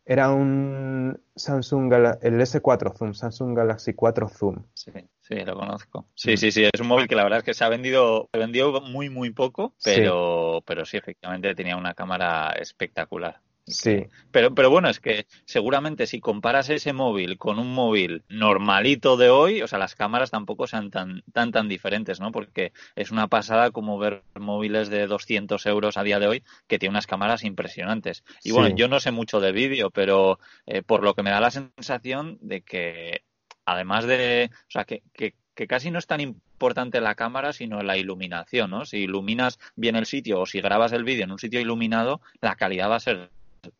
era? 0.05 0.29
un 0.31 1.21
Samsung 1.35 1.93
el 2.21 2.41
S4 2.41 2.95
Zoom, 2.95 3.13
Samsung 3.13 3.55
Galaxy 3.55 3.93
4 3.93 4.27
Zoom. 4.29 4.63
Sí, 4.73 4.91
sí, 5.19 5.35
lo 5.45 5.55
conozco. 5.55 6.07
Sí, 6.13 6.37
sí, 6.37 6.51
sí, 6.51 6.63
es 6.63 6.81
un 6.81 6.87
móvil 6.87 7.07
que 7.07 7.15
la 7.15 7.23
verdad 7.23 7.39
es 7.39 7.45
que 7.45 7.53
se 7.53 7.63
ha 7.63 7.69
vendido, 7.69 8.29
se 8.33 8.39
vendió 8.39 8.81
muy, 8.81 9.09
muy 9.09 9.31
poco, 9.31 9.73
pero, 9.83 10.63
pero 10.65 10.85
sí, 10.85 10.97
efectivamente 10.97 11.55
tenía 11.55 11.77
una 11.77 11.93
cámara 11.93 12.51
espectacular. 12.59 13.39
Sí. 13.67 14.07
Pero, 14.31 14.53
pero 14.53 14.69
bueno, 14.69 14.89
es 14.89 14.99
que 14.99 15.27
seguramente 15.45 16.07
si 16.07 16.19
comparas 16.19 16.69
ese 16.69 16.93
móvil 16.93 17.37
con 17.37 17.59
un 17.59 17.73
móvil 17.73 18.23
normalito 18.29 19.17
de 19.17 19.29
hoy, 19.29 19.61
o 19.61 19.67
sea, 19.67 19.79
las 19.79 19.95
cámaras 19.95 20.31
tampoco 20.31 20.67
sean 20.67 20.89
tan, 20.89 21.23
tan, 21.31 21.51
tan 21.51 21.67
diferentes, 21.67 22.19
¿no? 22.19 22.31
Porque 22.31 22.73
es 22.95 23.11
una 23.11 23.27
pasada 23.27 23.71
como 23.71 23.97
ver 23.97 24.23
móviles 24.35 24.89
de 24.89 25.07
200 25.07 25.65
euros 25.67 25.97
a 25.97 26.03
día 26.03 26.19
de 26.19 26.27
hoy 26.27 26.43
que 26.67 26.79
tienen 26.79 26.93
unas 26.93 27.07
cámaras 27.07 27.43
impresionantes. 27.43 28.23
Y 28.43 28.51
bueno, 28.51 28.75
yo 28.75 28.87
no 28.87 28.99
sé 28.99 29.11
mucho 29.11 29.39
de 29.39 29.51
vídeo, 29.51 29.89
pero 29.91 30.39
eh, 30.65 30.81
por 30.81 31.03
lo 31.03 31.13
que 31.13 31.23
me 31.23 31.31
da 31.31 31.39
la 31.39 31.51
sensación 31.51 32.37
de 32.41 32.61
que 32.61 33.21
además 33.65 34.05
de, 34.05 34.49
o 34.51 34.71
sea, 34.71 34.85
que, 34.85 35.03
que, 35.13 35.35
que 35.55 35.67
casi 35.67 35.91
no 35.91 35.99
es 35.99 36.07
tan 36.07 36.19
importante 36.21 37.01
la 37.01 37.15
cámara, 37.15 37.53
sino 37.53 37.81
la 37.83 37.97
iluminación, 37.97 38.71
¿no? 38.71 38.85
Si 38.85 38.97
iluminas 38.97 39.59
bien 39.75 39.95
el 39.95 40.05
sitio 40.05 40.41
o 40.41 40.45
si 40.45 40.61
grabas 40.61 40.91
el 40.93 41.03
vídeo 41.03 41.23
en 41.23 41.31
un 41.31 41.39
sitio 41.39 41.59
iluminado, 41.59 42.21
la 42.41 42.55
calidad 42.55 42.89
va 42.89 42.95
a 42.95 42.99
ser 42.99 43.29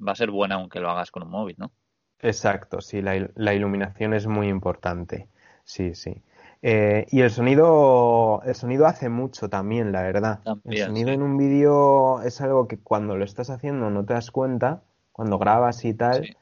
va 0.05 0.11
a 0.11 0.15
ser 0.15 0.31
buena 0.31 0.55
aunque 0.55 0.79
lo 0.79 0.89
hagas 0.89 1.11
con 1.11 1.23
un 1.23 1.29
móvil, 1.29 1.55
¿no? 1.57 1.71
Exacto, 2.19 2.81
sí, 2.81 3.01
la, 3.01 3.53
iluminación 3.53 4.13
es 4.13 4.27
muy 4.27 4.47
importante. 4.47 5.27
Sí, 5.63 5.95
sí. 5.95 6.21
Eh, 6.61 7.07
y 7.09 7.21
el 7.21 7.31
sonido, 7.31 8.43
el 8.45 8.53
sonido 8.53 8.85
hace 8.85 9.09
mucho 9.09 9.49
también, 9.49 9.91
la 9.91 10.03
verdad. 10.03 10.39
el 10.65 10.77
sonido 10.77 11.09
en 11.09 11.23
un 11.23 11.37
vídeo 11.37 12.21
es 12.21 12.39
algo 12.41 12.67
que 12.67 12.77
cuando 12.77 13.17
lo 13.17 13.25
estás 13.25 13.49
haciendo 13.49 13.89
no 13.89 14.05
te 14.05 14.13
das 14.13 14.29
cuenta, 14.29 14.83
cuando 15.11 15.39
grabas 15.39 15.83
y 15.83 15.95
tal, 15.95 16.37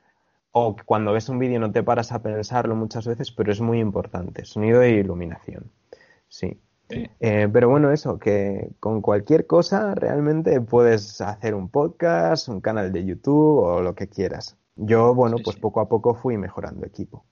o 0.52 0.76
cuando 0.86 1.14
ves 1.14 1.30
un 1.30 1.40
vídeo 1.40 1.60
no 1.62 1.72
te 1.72 1.84
paras 1.84 2.12
a 2.12 2.22
pensarlo 2.22 2.76
muchas 2.76 3.08
veces, 3.08 3.32
pero 3.32 3.52
es 3.54 3.62
muy 3.62 3.80
importante. 3.80 4.44
Sonido 4.44 4.82
e 4.82 4.92
iluminación. 4.92 5.72
Sí. 6.28 6.60
Eh, 6.90 7.48
pero 7.52 7.70
bueno, 7.70 7.92
eso, 7.92 8.18
que 8.18 8.72
con 8.80 9.02
cualquier 9.02 9.46
cosa 9.46 9.94
realmente 9.96 10.60
puedes 10.62 11.22
hacer 11.22 11.54
un 11.54 11.70
podcast, 11.70 12.50
un 12.50 12.62
canal 12.62 12.92
de 12.92 13.06
YouTube 13.06 13.60
o 13.60 13.82
lo 13.82 13.96
que 13.96 14.08
quieras. 14.08 14.58
Yo, 14.76 15.14
bueno, 15.14 15.38
pues 15.44 15.58
poco 15.58 15.82
a 15.82 15.90
poco 15.90 16.16
fui 16.16 16.38
mejorando 16.38 16.86
equipo. 16.86 17.26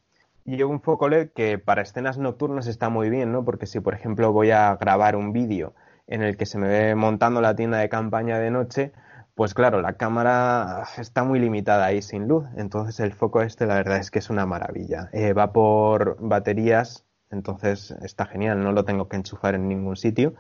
Llevo 0.46 0.72
un 0.72 0.82
foco 0.82 1.10
LED 1.10 1.32
que 1.36 1.58
para 1.58 1.82
escenas 1.82 2.18
nocturnas 2.18 2.68
está 2.68 2.90
muy 2.90 3.10
bien, 3.10 3.32
¿no? 3.32 3.44
Porque 3.44 3.66
si, 3.66 3.80
por 3.80 3.94
ejemplo, 3.94 4.32
voy 4.32 4.52
a 4.52 4.76
grabar 4.76 5.16
un 5.16 5.34
vídeo 5.34 5.74
en 6.08 6.22
el 6.24 6.38
que 6.38 6.46
se 6.46 6.58
me 6.58 6.68
ve 6.68 6.96
montando 6.96 7.42
la 7.42 7.56
tienda 7.56 7.80
de 7.80 7.90
campaña 7.90 8.40
de 8.40 8.52
noche, 8.52 8.94
pues 9.36 9.54
claro, 9.54 9.82
la 9.82 9.94
cámara 9.94 10.86
está 10.98 11.24
muy 11.24 11.40
limitada 11.40 11.86
ahí 11.86 12.02
sin 12.02 12.28
luz, 12.28 12.46
entonces 12.56 13.00
el 13.00 13.14
foco 13.14 13.42
este 13.42 13.66
la 13.66 13.76
verdad 13.76 13.98
es 13.98 14.10
que 14.10 14.20
es 14.20 14.30
una 14.30 14.46
maravilla. 14.46 15.10
Eh, 15.14 15.34
va 15.34 15.54
por 15.54 16.18
baterías, 16.20 17.06
entonces 17.32 17.92
está 18.02 18.26
genial, 18.26 18.64
no 18.64 18.72
lo 18.72 18.86
tengo 18.86 19.08
que 19.08 19.18
enchufar 19.18 19.56
en 19.56 19.68
ningún 19.68 19.96
sitio 19.96 20.36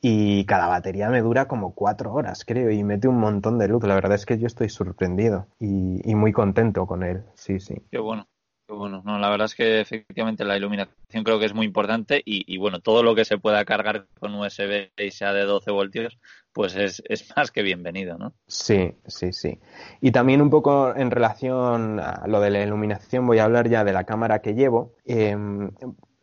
y 0.00 0.44
cada 0.44 0.66
batería 0.66 1.08
me 1.08 1.22
dura 1.22 1.48
como 1.48 1.74
cuatro 1.74 2.12
horas, 2.12 2.44
creo, 2.44 2.70
y 2.70 2.84
mete 2.84 3.08
un 3.08 3.18
montón 3.18 3.58
de 3.58 3.68
luz. 3.68 3.84
La 3.84 3.94
verdad 3.94 4.14
es 4.14 4.26
que 4.26 4.38
yo 4.38 4.46
estoy 4.46 4.68
sorprendido 4.68 5.46
y, 5.58 6.00
y 6.04 6.14
muy 6.14 6.32
contento 6.32 6.86
con 6.86 7.02
él, 7.02 7.24
sí, 7.34 7.58
sí. 7.58 7.76
Qué 7.90 7.98
bueno. 7.98 8.28
Bueno, 8.66 9.02
no, 9.04 9.18
la 9.18 9.28
verdad 9.28 9.44
es 9.44 9.54
que 9.54 9.80
efectivamente 9.80 10.44
la 10.44 10.56
iluminación 10.56 11.22
creo 11.22 11.38
que 11.38 11.44
es 11.44 11.54
muy 11.54 11.66
importante 11.66 12.22
y, 12.24 12.56
bueno, 12.56 12.80
todo 12.80 13.02
lo 13.02 13.14
que 13.14 13.26
se 13.26 13.36
pueda 13.36 13.64
cargar 13.66 14.06
con 14.18 14.34
USB 14.34 14.90
y 14.96 15.10
sea 15.10 15.34
de 15.34 15.44
12 15.44 15.70
voltios, 15.70 16.18
pues 16.52 16.74
es, 16.74 17.02
es, 17.06 17.28
más 17.36 17.50
que 17.50 17.62
bienvenido, 17.62 18.16
¿no? 18.16 18.32
Sí, 18.46 18.94
sí, 19.06 19.32
sí. 19.32 19.58
Y 20.00 20.12
también 20.12 20.40
un 20.40 20.48
poco 20.48 20.94
en 20.96 21.10
relación 21.10 22.00
a 22.00 22.26
lo 22.26 22.40
de 22.40 22.50
la 22.50 22.62
iluminación, 22.62 23.26
voy 23.26 23.38
a 23.38 23.44
hablar 23.44 23.68
ya 23.68 23.84
de 23.84 23.92
la 23.92 24.04
cámara 24.04 24.40
que 24.40 24.54
llevo. 24.54 24.94
Em, 25.04 25.70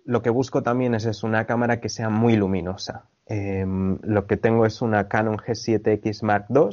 lo 0.05 0.21
que 0.21 0.29
busco 0.29 0.63
también 0.63 0.95
es, 0.95 1.05
es, 1.05 1.23
una 1.23 1.45
cámara 1.45 1.79
que 1.79 1.89
sea 1.89 2.09
muy 2.09 2.35
luminosa. 2.35 3.05
Em, 3.25 3.99
lo 4.03 4.27
que 4.27 4.37
tengo 4.37 4.65
es 4.65 4.81
una 4.81 5.07
Canon 5.07 5.37
G7X 5.37 6.23
Mark 6.23 6.45
II. 6.49 6.69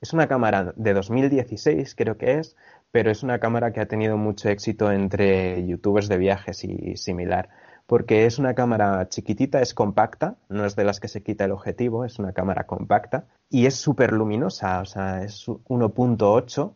Es 0.00 0.12
una 0.12 0.28
cámara 0.28 0.72
de 0.76 0.94
2016, 0.94 1.94
creo 1.94 2.16
que 2.16 2.38
es, 2.38 2.56
pero 2.90 3.10
es 3.10 3.22
una 3.22 3.38
cámara 3.38 3.72
que 3.72 3.80
ha 3.80 3.86
tenido 3.86 4.16
mucho 4.16 4.48
éxito 4.48 4.90
entre 4.90 5.66
youtubers 5.66 6.08
de 6.08 6.18
viajes 6.18 6.64
y 6.64 6.96
similar, 6.96 7.50
porque 7.86 8.26
es 8.26 8.38
una 8.38 8.54
cámara 8.54 9.08
chiquitita, 9.08 9.60
es 9.60 9.74
compacta, 9.74 10.36
no 10.48 10.64
es 10.64 10.74
de 10.76 10.84
las 10.84 11.00
que 11.00 11.08
se 11.08 11.22
quita 11.22 11.44
el 11.44 11.52
objetivo, 11.52 12.04
es 12.04 12.18
una 12.18 12.32
cámara 12.32 12.64
compacta 12.64 13.26
y 13.48 13.66
es 13.66 13.74
súper 13.74 14.12
luminosa, 14.12 14.80
o 14.80 14.84
sea, 14.84 15.22
es 15.22 15.46
1.8 15.46 16.74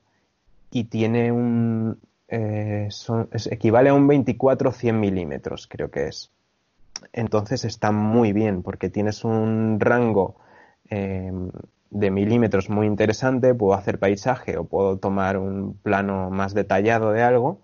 y 0.71 0.85
tiene 0.85 1.33
un... 1.33 1.99
Eh, 2.29 2.89
equivale 3.51 3.91
a 3.91 3.95
un 3.95 4.09
24-100 4.09 4.93
milímetros, 4.95 5.67
creo 5.67 5.91
que 5.91 6.09
es. 6.09 6.31
Entonces 7.13 7.65
está 7.65 7.93
muy 7.93 8.33
bien 8.33 8.63
porque 8.63 8.89
tienes 8.89 9.25
un 9.25 9.79
rango 9.79 10.37
eh, 10.91 11.33
de 11.91 12.11
milímetros 12.11 12.71
muy 12.71 12.87
interesante, 12.87 13.55
puedo 13.55 13.75
hacer 13.75 13.99
paisaje 13.99 14.57
o 14.57 14.65
puedo 14.65 14.99
tomar 14.99 15.37
un 15.39 15.75
plano 15.75 16.31
más 16.31 16.55
detallado 16.55 17.13
de 17.13 17.23
algo 17.23 17.61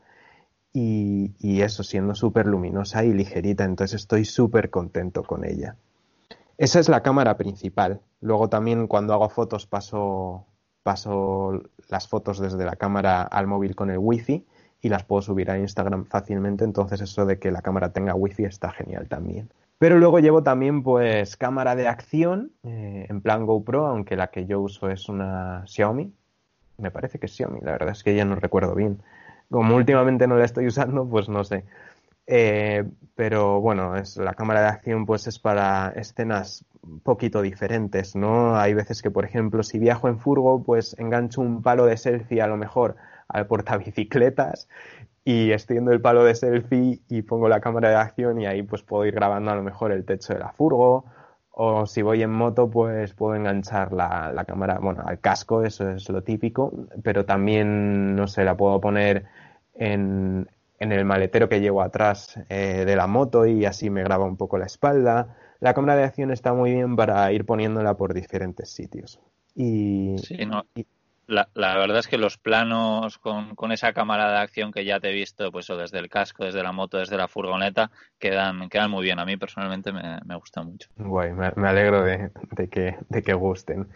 y, 0.72 1.62
eso 1.62 1.82
siendo 1.82 2.14
súper 2.14 2.46
luminosa 2.46 3.04
y 3.04 3.12
ligerita, 3.12 3.64
entonces 3.64 4.02
estoy 4.02 4.24
súper 4.24 4.70
contento 4.70 5.24
con 5.24 5.44
ella. 5.44 5.76
Esa 6.58 6.78
es 6.78 6.88
la 6.88 7.02
cámara 7.02 7.36
principal. 7.36 8.00
Luego 8.20 8.48
también 8.48 8.86
cuando 8.86 9.14
hago 9.14 9.28
fotos 9.30 9.66
paso, 9.66 10.46
paso 10.82 11.62
las 11.88 12.06
fotos 12.06 12.38
desde 12.38 12.64
la 12.64 12.76
cámara 12.76 13.22
al 13.22 13.46
móvil 13.46 13.74
con 13.74 13.90
el 13.90 13.98
wifi 13.98 14.46
y 14.83 14.89
las 14.89 15.05
puedo 15.05 15.22
subir 15.22 15.51
a 15.51 15.59
Instagram 15.59 16.07
fácilmente, 16.07 16.64
entonces 16.64 17.01
eso 17.01 17.26
de 17.26 17.39
que 17.39 17.51
la 17.51 17.62
cámara 17.62 17.93
tenga 17.93 18.14
wifi 18.14 18.45
está 18.45 18.70
genial 18.70 19.09
también. 19.09 19.51
Pero 19.78 19.99
luego 19.99 20.18
llevo 20.18 20.43
también 20.43 20.83
pues 20.83 21.37
cámara 21.37 21.74
de 21.74 21.89
acción 21.89 22.53
eh, 22.64 23.07
en 23.09 23.20
plan 23.22 23.47
GoPro, 23.47 23.87
aunque 23.87 24.16
la 24.16 24.28
que 24.28 24.47
yo 24.47 24.61
uso 24.61 24.91
es 24.91 25.09
una 25.09 25.64
Xiaomi. 25.66 26.12
Me 26.78 26.91
parece 26.91 27.18
que 27.18 27.26
es 27.26 27.33
Xiaomi, 27.33 27.61
la 27.62 27.72
verdad 27.72 27.91
es 27.91 28.03
que 28.03 28.14
ya 28.14 28.24
no 28.24 28.35
recuerdo 28.35 28.74
bien. 28.74 29.03
Como 29.51 29.76
últimamente 29.76 30.26
no 30.26 30.37
la 30.37 30.45
estoy 30.45 30.66
usando, 30.66 31.09
pues 31.09 31.28
no 31.28 31.45
sé. 31.45 31.64
Eh, 32.26 32.85
pero 33.16 33.61
bueno, 33.61 33.97
es, 33.97 34.16
la 34.16 34.35
cámara 34.35 34.61
de 34.61 34.68
acción 34.68 35.05
pues 35.05 35.26
es 35.26 35.39
para 35.39 35.93
escenas 35.97 36.64
un 36.83 37.01
poquito 37.01 37.43
diferentes, 37.43 38.14
¿no? 38.14 38.57
Hay 38.57 38.74
veces 38.74 39.03
que, 39.03 39.11
por 39.11 39.24
ejemplo, 39.24 39.62
si 39.62 39.78
viajo 39.78 40.09
en 40.09 40.18
furgo, 40.18 40.62
pues 40.62 40.95
engancho 40.99 41.41
un 41.41 41.62
palo 41.62 41.87
de 41.87 41.97
selfie 41.97 42.41
a 42.41 42.47
lo 42.47 42.57
mejor 42.57 42.97
al 43.33 43.47
portabicicletas 43.47 44.68
y 45.24 45.53
extiendo 45.53 45.93
el 45.93 46.01
palo 46.01 46.24
de 46.24 46.35
selfie 46.35 47.01
y 47.09 47.22
pongo 47.22 47.49
la 47.49 47.61
cámara 47.61 47.91
de 47.91 47.97
acción 47.97 48.41
y 48.41 48.47
ahí 48.47 48.62
pues 48.62 48.83
puedo 48.83 49.05
ir 49.07 49.14
grabando 49.14 49.51
a 49.51 49.55
lo 49.55 49.62
mejor 49.62 49.93
el 49.93 50.05
techo 50.05 50.33
de 50.33 50.41
la 50.41 50.53
furgo 50.53 51.05
o 51.51 51.87
si 51.87 52.03
voy 52.03 52.22
en 52.22 52.31
moto 52.31 52.70
pues 52.70 53.12
puedo 53.12 53.35
enganchar 53.35 53.93
la, 53.93 54.33
la 54.33 54.45
cámara, 54.45 54.78
bueno, 54.78 55.03
al 55.05 55.20
casco, 55.20 55.62
eso 55.62 55.91
es 55.91 56.09
lo 56.09 56.22
típico, 56.22 56.72
pero 57.03 57.24
también, 57.24 58.16
no 58.16 58.26
sé, 58.28 58.45
la 58.45 58.57
puedo 58.57 58.81
poner 58.81 59.26
en, 59.74 60.49
en 60.78 60.93
el 60.93 61.05
maletero 61.05 61.49
que 61.49 61.61
llevo 61.61 61.83
atrás 61.83 62.41
eh, 62.49 62.85
de 62.87 62.97
la 62.97 63.07
moto 63.07 63.47
y 63.47 63.66
así 63.66 63.91
me 63.91 64.03
graba 64.03 64.24
un 64.24 64.37
poco 64.37 64.59
la 64.59 64.66
espalda. 64.66 65.37
La 65.61 65.74
cámara 65.74 65.97
de 65.97 66.05
acción 66.05 66.31
está 66.31 66.55
muy 66.55 66.72
bien 66.72 66.97
para 66.97 67.31
ir 67.33 67.45
poniéndola 67.45 67.95
por 67.95 68.14
diferentes 68.14 68.70
sitios. 68.70 69.20
Y, 69.55 70.16
sí, 70.22 70.47
no. 70.47 70.64
y 70.74 70.87
la, 71.31 71.76
verdad 71.78 71.99
es 71.99 72.09
que 72.09 72.18
los 72.18 72.39
planos 72.39 73.18
con, 73.18 73.72
esa 73.72 73.93
cámara 73.93 74.31
de 74.31 74.39
acción 74.39 74.72
que 74.72 74.85
ya 74.85 75.01
te 75.01 75.11
he 75.11 75.14
visto, 75.14 75.51
pues 75.53 75.70
o 75.70 75.76
desde 75.76 75.99
el 75.99 76.09
casco, 76.09 76.45
desde 76.45 76.62
la 76.62 76.72
moto, 76.72 76.99
desde 76.99 77.16
la 77.16 77.28
furgoneta, 77.28 77.91
quedan, 78.18 78.68
quedan 78.68 78.91
muy 78.91 79.05
bien. 79.05 79.18
A 79.18 79.24
mí 79.24 79.37
personalmente 79.37 79.93
me, 79.93 80.18
me 80.24 80.37
gusta 80.37 80.62
mucho. 80.62 80.89
Guay, 80.97 81.33
me, 81.33 81.68
alegro 81.68 82.03
de, 82.03 82.31
de, 82.53 82.68
que, 82.68 82.97
de 83.09 83.22
que 83.22 83.35
gusten. 83.35 83.89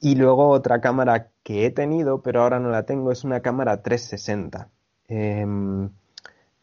Y 0.00 0.16
luego 0.16 0.50
otra 0.50 0.80
cámara 0.80 1.28
que 1.42 1.66
he 1.66 1.70
tenido, 1.70 2.22
pero 2.22 2.42
ahora 2.42 2.60
no 2.60 2.70
la 2.70 2.84
tengo, 2.84 3.10
es 3.10 3.24
una 3.24 3.40
cámara 3.40 3.82
360. 3.82 4.68
Eh, 5.08 5.46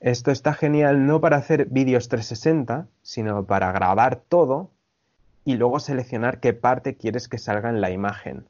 esto 0.01 0.31
está 0.31 0.53
genial 0.53 1.05
no 1.05 1.21
para 1.21 1.37
hacer 1.37 1.67
vídeos 1.69 2.09
360, 2.09 2.87
sino 3.03 3.45
para 3.45 3.71
grabar 3.71 4.15
todo 4.15 4.71
y 5.45 5.55
luego 5.55 5.79
seleccionar 5.79 6.39
qué 6.39 6.53
parte 6.53 6.95
quieres 6.97 7.27
que 7.27 7.37
salga 7.37 7.69
en 7.69 7.81
la 7.81 7.91
imagen. 7.91 8.47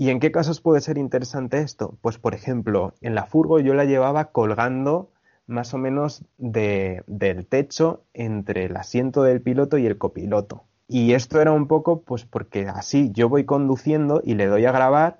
¿Y 0.00 0.10
en 0.10 0.20
qué 0.20 0.30
casos 0.30 0.60
puede 0.60 0.80
ser 0.80 0.96
interesante 0.96 1.58
esto? 1.58 1.98
Pues 2.02 2.18
por 2.18 2.32
ejemplo, 2.32 2.94
en 3.00 3.16
la 3.16 3.26
furgo 3.26 3.58
yo 3.58 3.74
la 3.74 3.84
llevaba 3.84 4.26
colgando 4.26 5.10
más 5.48 5.74
o 5.74 5.78
menos 5.78 6.24
de, 6.36 7.02
del 7.08 7.48
techo 7.48 8.04
entre 8.14 8.66
el 8.66 8.76
asiento 8.76 9.24
del 9.24 9.42
piloto 9.42 9.76
y 9.76 9.86
el 9.86 9.98
copiloto. 9.98 10.62
Y 10.86 11.14
esto 11.14 11.40
era 11.40 11.50
un 11.50 11.66
poco 11.66 12.02
pues 12.02 12.24
porque 12.24 12.68
así 12.68 13.10
yo 13.10 13.28
voy 13.28 13.44
conduciendo 13.44 14.20
y 14.22 14.34
le 14.34 14.46
doy 14.46 14.66
a 14.66 14.70
grabar 14.70 15.18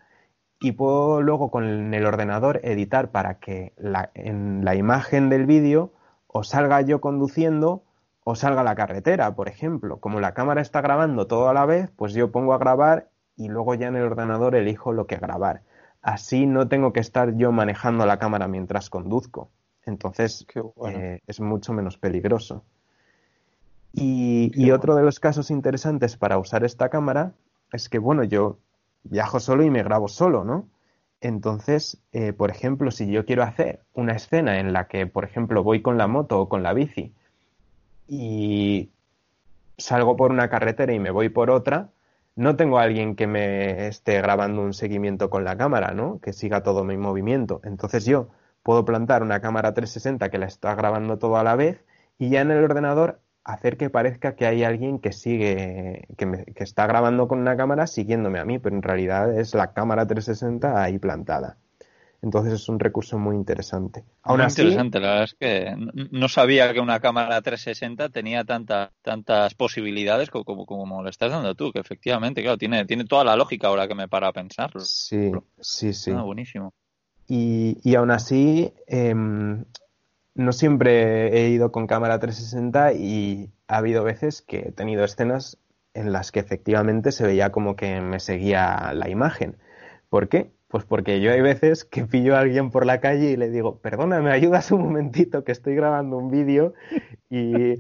y 0.61 0.71
puedo 0.71 1.23
luego 1.23 1.51
con 1.51 1.93
el 1.93 2.07
ordenador 2.07 2.61
editar 2.63 3.11
para 3.11 3.41
que 3.41 3.73
la, 3.79 4.13
en 4.15 4.65
la 4.65 4.77
imagen 4.77 5.29
del 5.29 5.45
vídeo 5.47 5.93
o 6.29 6.45
salga 6.45 6.83
yo 6.83 7.01
conduciendo 7.01 7.83
o 8.23 8.37
salga 8.37 8.63
la 8.63 8.77
carretera, 8.77 9.35
por 9.35 9.49
ejemplo. 9.49 9.99
Como 9.99 10.21
la 10.21 10.35
cámara 10.35 10.61
está 10.61 10.83
grabando 10.83 11.27
todo 11.27 11.49
a 11.49 11.55
la 11.55 11.67
vez, 11.67 11.91
pues 11.97 12.13
yo 12.13 12.31
pongo 12.31 12.55
a 12.55 12.59
grabar 12.59 13.09
y 13.39 13.49
luego 13.49 13.75
ya 13.75 13.89
en 13.89 13.97
el 13.97 14.03
ordenador 14.03 14.55
elijo 14.55 14.93
lo 14.93 15.07
que 15.07 15.17
grabar. 15.17 15.63
Así 16.03 16.45
no 16.45 16.69
tengo 16.69 16.93
que 16.93 17.01
estar 17.01 17.37
yo 17.37 17.53
manejando 17.53 18.05
la 18.05 18.19
cámara 18.19 18.49
mientras 18.49 18.91
conduzco. 18.91 19.49
Entonces 19.87 20.47
bueno. 20.77 20.99
eh, 20.99 21.23
es 21.27 21.41
mucho 21.41 21.73
menos 21.73 21.97
peligroso. 21.97 22.65
Y, 23.95 24.51
y 24.55 24.71
otro 24.73 24.95
de 24.97 25.03
los 25.03 25.19
casos 25.19 25.51
interesantes 25.51 26.17
para 26.17 26.39
usar 26.39 26.65
esta 26.65 26.91
cámara 26.91 27.33
es 27.73 27.89
que, 27.89 27.99
bueno, 27.99 28.23
yo 28.25 28.59
viajo 29.05 29.41
solo 29.41 29.65
y 29.65 29.71
me 29.71 29.83
grabo 29.83 30.09
solo, 30.09 30.45
¿no? 30.45 30.69
Entonces, 31.21 31.99
eh, 32.13 32.33
por 32.33 32.51
ejemplo, 32.51 32.91
si 32.91 33.11
yo 33.11 33.25
quiero 33.25 33.43
hacer 33.43 33.81
una 33.95 34.13
escena 34.13 34.61
en 34.61 34.73
la 34.73 34.87
que, 34.89 35.07
por 35.07 35.25
ejemplo, 35.25 35.63
voy 35.65 35.81
con 35.83 35.97
la 35.97 36.07
moto 36.07 36.41
o 36.41 36.49
con 36.49 36.63
la 36.63 36.75
bici 36.75 37.13
y 38.07 38.91
salgo 39.77 40.17
por 40.17 40.31
una 40.31 40.49
carretera 40.49 40.93
y 40.93 40.99
me 40.99 41.11
voy 41.11 41.29
por 41.29 41.51
otra, 41.51 41.91
no 42.39 42.55
tengo 42.57 42.79
a 42.79 42.85
alguien 42.85 43.17
que 43.17 43.27
me 43.27 43.89
esté 43.89 44.23
grabando 44.23 44.63
un 44.63 44.73
seguimiento 44.73 45.29
con 45.29 45.45
la 45.45 45.57
cámara, 45.57 45.93
¿no? 45.93 46.21
Que 46.21 46.33
siga 46.33 46.63
todo 46.63 46.85
mi 46.85 46.97
movimiento. 46.97 47.61
Entonces 47.65 48.05
yo 48.07 48.29
puedo 48.63 48.85
plantar 48.85 49.25
una 49.25 49.41
cámara 49.41 49.75
360 49.75 50.31
que 50.31 50.39
la 50.39 50.47
está 50.47 50.75
grabando 50.77 51.19
todo 51.19 51.37
a 51.37 51.43
la 51.43 51.57
vez 51.57 51.85
y 52.17 52.31
ya 52.31 52.41
en 52.43 52.53
el 52.53 52.63
ordenador 52.63 53.21
hacer 53.43 53.77
que 53.77 53.91
parezca 53.91 54.37
que 54.37 54.47
hay 54.47 54.63
alguien 54.63 55.01
que 55.01 55.13
sigue, 55.13 56.07
que, 56.17 56.27
me, 56.27 56.45
que, 56.45 56.63
está 56.65 56.87
grabando 56.87 57.27
con 57.29 57.41
una 57.41 57.57
cámara 57.57 57.87
siguiéndome 57.89 58.39
a 58.39 58.45
mí, 58.45 58.59
pero 58.61 58.77
en 58.77 58.83
realidad 58.83 59.37
es 59.37 59.55
la 59.55 59.73
cámara 59.73 60.07
360 60.07 60.81
ahí 60.83 60.99
plantada. 60.99 61.59
Entonces 62.21 62.55
es 62.55 62.69
un 62.69 62.81
recurso 62.81 63.19
muy 63.19 63.37
interesante. 63.37 64.05
Aún 64.25 64.39
muy 64.39 64.47
así, 64.47 64.63
interesante, 64.63 64.99
la 64.99 65.09
verdad 65.09 65.25
es 65.25 65.35
que 65.35 66.09
no 66.11 66.29
sabía 66.29 66.73
que 66.73 66.81
una 66.81 66.99
cámara 66.99 67.41
360 67.41 68.09
tenía 68.09 68.45
tanta, 68.45 68.93
tantas 69.03 69.55
posibilidades 69.55 70.29
como, 70.31 70.45
como, 70.45 70.67
como 70.67 71.03
le 71.03 71.11
estás 71.11 71.31
dando 71.31 71.55
tú, 71.55 71.71
que 71.73 71.79
efectivamente, 71.79 72.43
claro, 72.43 72.59
tiene, 72.59 72.85
tiene 72.87 73.05
toda 73.05 73.25
la 73.25 73.37
lógica 73.37 73.69
ahora 73.69 73.87
que 73.87 73.95
me 73.95 74.09
para 74.09 74.29
a 74.29 74.33
pensar. 74.33 74.73
Sí, 74.81 75.31
sí, 75.61 75.93
sí. 75.93 76.11
Ah, 76.13 76.23
buenísimo. 76.23 76.73
Y, 77.29 77.79
y 77.85 77.95
aún 77.95 78.11
así, 78.11 78.73
eh, 78.89 79.15
no 80.35 80.53
siempre 80.53 81.37
he 81.37 81.51
ido 81.51 81.73
con 81.73 81.87
cámara 81.87 82.19
360 82.19 82.95
y 82.95 83.53
ha 83.67 83.77
habido 83.79 84.05
veces 84.05 84.41
que 84.43 84.69
he 84.69 84.73
tenido 84.73 85.05
escenas 85.05 85.59
en 85.95 86.13
las 86.13 86.33
que 86.33 86.41
efectivamente 86.41 87.13
se 87.13 87.27
veía 87.27 87.51
como 87.51 87.77
que 87.77 88.01
me 88.01 88.21
seguía 88.21 88.93
la 88.95 89.09
imagen. 89.09 89.57
¿Por 90.09 90.29
qué? 90.29 90.53
Pues 90.69 90.85
porque 90.85 91.21
yo 91.21 91.33
hay 91.33 91.41
veces 91.41 91.85
que 91.85 92.05
pillo 92.05 92.37
a 92.37 92.41
alguien 92.41 92.71
por 92.71 92.85
la 92.87 93.01
calle 93.01 93.31
y 93.31 93.37
le 93.37 93.49
digo, 93.51 93.81
perdona, 93.81 94.21
me 94.21 94.31
ayudas 94.33 94.71
un 94.71 94.83
momentito 94.83 95.45
que 95.45 95.53
estoy 95.53 95.75
grabando 95.75 96.19
un 96.19 96.31
vídeo 96.31 96.75
y 97.31 97.77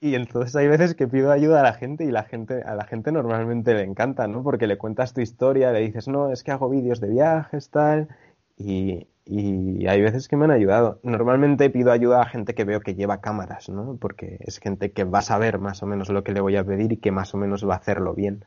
Y 0.00 0.14
entonces 0.16 0.56
hay 0.56 0.68
veces 0.68 0.94
que 0.94 1.08
pido 1.08 1.32
ayuda 1.32 1.60
a 1.60 1.64
la 1.64 1.74
gente 1.74 2.04
y 2.04 2.10
la 2.12 2.24
gente, 2.24 2.62
a 2.64 2.74
la 2.76 2.84
gente 2.86 3.12
normalmente 3.12 3.74
le 3.74 3.82
encanta, 3.84 4.28
¿no? 4.28 4.42
Porque 4.44 4.66
le 4.66 4.78
cuentas 4.78 5.14
tu 5.14 5.22
historia, 5.22 5.72
le 5.72 5.80
dices, 5.80 6.08
no, 6.08 6.32
es 6.32 6.44
que 6.44 6.52
hago 6.52 6.70
vídeos 6.70 7.00
de 7.00 7.08
viajes, 7.08 7.70
tal, 7.70 8.08
y, 8.56 9.08
y 9.26 9.86
hay 9.88 10.02
veces 10.02 10.28
que 10.28 10.36
me 10.36 10.44
han 10.46 10.50
ayudado. 10.52 11.00
Normalmente 11.04 11.70
pido 11.70 11.92
ayuda 11.92 12.22
a 12.22 12.26
gente 12.26 12.54
que 12.54 12.64
veo 12.64 12.80
que 12.80 12.94
lleva 12.94 13.20
cámaras, 13.20 13.68
¿no? 13.70 13.96
Porque 14.00 14.38
es 14.40 14.58
gente 14.58 14.92
que 14.92 15.04
va 15.04 15.20
a 15.20 15.22
saber 15.22 15.58
más 15.58 15.82
o 15.82 15.86
menos 15.86 16.08
lo 16.10 16.24
que 16.24 16.32
le 16.32 16.40
voy 16.42 16.56
a 16.56 16.64
pedir 16.64 16.92
y 16.92 16.98
que 16.98 17.12
más 17.12 17.34
o 17.34 17.38
menos 17.38 17.68
va 17.68 17.74
a 17.74 17.78
hacerlo 17.78 18.14
bien. 18.14 18.44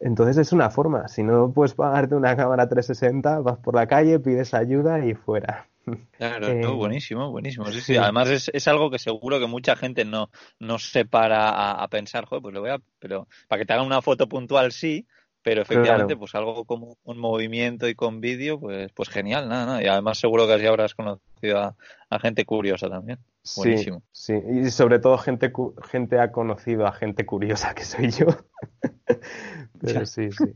Entonces 0.00 0.38
es 0.38 0.52
una 0.52 0.70
forma. 0.70 1.08
Si 1.08 1.22
no 1.22 1.52
puedes 1.52 1.74
pagarte 1.74 2.14
una 2.14 2.36
cámara 2.36 2.68
360, 2.68 3.40
vas 3.40 3.58
por 3.58 3.74
la 3.74 3.86
calle, 3.86 4.20
pides 4.20 4.54
ayuda 4.54 5.04
y 5.04 5.14
fuera. 5.14 5.66
Claro, 6.12 6.48
eh, 6.48 6.66
buenísimo, 6.66 7.30
buenísimo. 7.30 7.66
Sí, 7.66 7.80
sí. 7.80 7.96
Además 7.96 8.28
es, 8.28 8.50
es, 8.52 8.68
algo 8.68 8.90
que 8.90 8.98
seguro 8.98 9.40
que 9.40 9.46
mucha 9.46 9.76
gente 9.76 10.04
no, 10.04 10.30
no 10.58 10.78
se 10.78 11.04
para 11.04 11.72
a, 11.72 11.88
pensar, 11.88 12.26
joder, 12.26 12.42
pues 12.42 12.54
lo 12.54 12.60
voy 12.60 12.70
a... 12.70 12.78
Pero 12.98 13.26
para 13.48 13.60
que 13.60 13.66
te 13.66 13.72
hagan 13.72 13.86
una 13.86 14.02
foto 14.02 14.28
puntual 14.28 14.72
sí, 14.72 15.06
pero 15.42 15.62
efectivamente 15.62 16.16
pues 16.16 16.34
algo 16.34 16.64
como 16.64 16.96
un 17.04 17.18
movimiento 17.18 17.88
y 17.88 17.94
con 17.94 18.20
vídeo, 18.20 18.60
pues, 18.60 18.92
pues 18.92 19.08
genial, 19.08 19.48
nada, 19.48 19.66
nada. 19.66 19.82
Y 19.82 19.86
además 19.86 20.18
seguro 20.18 20.46
que 20.46 20.54
así 20.54 20.66
habrás 20.66 20.94
conocido 20.94 21.58
a, 21.58 21.76
a 22.10 22.18
gente 22.18 22.44
curiosa 22.44 22.88
también. 22.88 23.18
Buenísimo. 23.56 24.02
Sí, 24.12 24.40
sí, 24.40 24.60
y 24.66 24.70
sobre 24.70 24.98
todo 24.98 25.18
gente, 25.18 25.52
gente 25.82 26.18
ha 26.20 26.32
conocido 26.32 26.86
a 26.86 26.92
gente 26.92 27.26
curiosa 27.26 27.74
que 27.74 27.84
soy 27.84 28.10
yo. 28.10 28.26
pero 29.80 30.06
sí, 30.06 30.30
sí. 30.32 30.54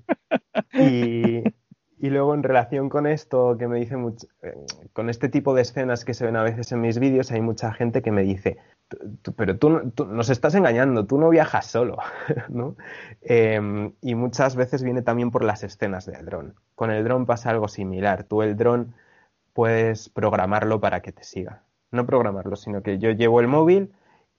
Y, 0.74 1.42
y 1.98 2.10
luego 2.10 2.34
en 2.34 2.42
relación 2.42 2.88
con 2.88 3.06
esto 3.06 3.56
que 3.56 3.68
me 3.68 3.78
dice 3.78 3.96
mucho, 3.96 4.26
eh, 4.42 4.54
con 4.92 5.08
este 5.08 5.28
tipo 5.28 5.54
de 5.54 5.62
escenas 5.62 6.04
que 6.04 6.14
se 6.14 6.26
ven 6.26 6.34
a 6.34 6.42
veces 6.42 6.72
en 6.72 6.80
mis 6.80 6.98
vídeos, 6.98 7.30
hay 7.30 7.40
mucha 7.40 7.72
gente 7.72 8.02
que 8.02 8.10
me 8.10 8.22
dice, 8.22 8.58
pero 9.36 9.56
tú, 9.56 9.92
nos 10.08 10.28
estás 10.28 10.56
engañando, 10.56 11.06
tú 11.06 11.18
no 11.18 11.28
viajas 11.30 11.66
solo, 11.66 11.98
¿no? 12.48 12.76
Em, 13.20 13.92
y 14.00 14.16
muchas 14.16 14.56
veces 14.56 14.82
viene 14.82 15.02
también 15.02 15.30
por 15.30 15.44
las 15.44 15.62
escenas 15.62 16.06
del 16.06 16.24
dron. 16.26 16.54
Con 16.74 16.90
el 16.90 17.04
dron 17.04 17.24
pasa 17.24 17.50
algo 17.50 17.68
similar. 17.68 18.24
Tú 18.24 18.42
el 18.42 18.56
dron 18.56 18.94
puedes 19.52 20.08
programarlo 20.08 20.80
para 20.80 21.02
que 21.02 21.12
te 21.12 21.22
siga. 21.22 21.62
No 21.92 22.06
programarlo, 22.06 22.56
sino 22.56 22.82
que 22.82 22.98
yo 22.98 23.10
llevo 23.12 23.40
el 23.40 23.46
móvil 23.46 23.92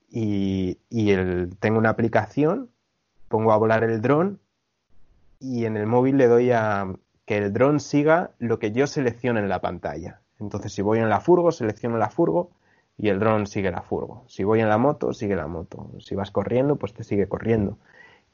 y, 0.10 0.80
y 0.90 1.16
tengo 1.60 1.78
una 1.78 1.90
aplicación, 1.90 2.70
pongo 3.30 3.54
a 3.54 3.58
volar 3.58 3.84
el 3.84 4.02
dron 4.02 4.40
y 5.40 5.66
en 5.66 5.78
el 5.78 5.88
móvil 5.88 6.18
le 6.18 6.28
doy 6.28 6.52
a 6.52 6.88
que 7.26 7.38
el 7.38 7.54
dron 7.54 7.80
siga 7.80 8.32
lo 8.40 8.60
que 8.60 8.72
yo 8.72 8.88
seleccione 8.88 9.40
en 9.40 9.50
la 9.50 9.62
pantalla. 9.62 10.22
Entonces, 10.40 10.74
si 10.74 10.82
voy 10.82 11.00
en 11.00 11.10
la 11.10 11.22
furgo, 11.22 11.52
selecciono 11.52 11.98
la 11.98 12.10
furgo 12.10 12.52
y 12.98 13.10
el 13.10 13.20
dron 13.20 13.48
sigue 13.48 13.72
la 13.72 13.82
furgo. 13.82 14.26
Si 14.28 14.44
voy 14.44 14.60
en 14.60 14.70
la 14.70 14.78
moto, 14.78 15.14
sigue 15.14 15.36
la 15.36 15.48
moto. 15.48 15.90
Si 16.00 16.16
vas 16.16 16.32
corriendo, 16.32 16.76
pues 16.76 16.94
te 16.94 17.04
sigue 17.04 17.28
corriendo. 17.28 17.78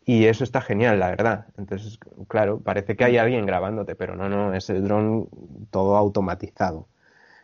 Y 0.05 0.26
eso 0.26 0.43
está 0.43 0.61
genial, 0.61 0.99
la 0.99 1.09
verdad. 1.09 1.47
Entonces, 1.57 1.99
claro, 2.28 2.59
parece 2.59 2.95
que 2.95 3.03
hay 3.03 3.17
alguien 3.17 3.45
grabándote, 3.45 3.95
pero 3.95 4.15
no, 4.15 4.28
no, 4.28 4.53
es 4.53 4.70
el 4.70 4.84
dron 4.84 5.30
todo 5.70 5.95
automatizado. 5.97 6.88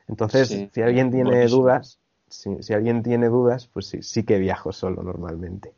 Entonces, 0.07 0.69
si 0.71 0.81
alguien 0.81 1.11
tiene 1.11 1.47
dudas, 1.47 1.99
si, 2.27 2.61
si, 2.61 2.73
alguien 2.73 3.03
tiene 3.03 3.27
dudas, 3.27 3.67
pues 3.67 3.87
sí, 3.87 4.01
sí 4.01 4.23
que 4.23 4.37
viajo 4.37 4.71
solo 4.71 5.03
normalmente. 5.03 5.73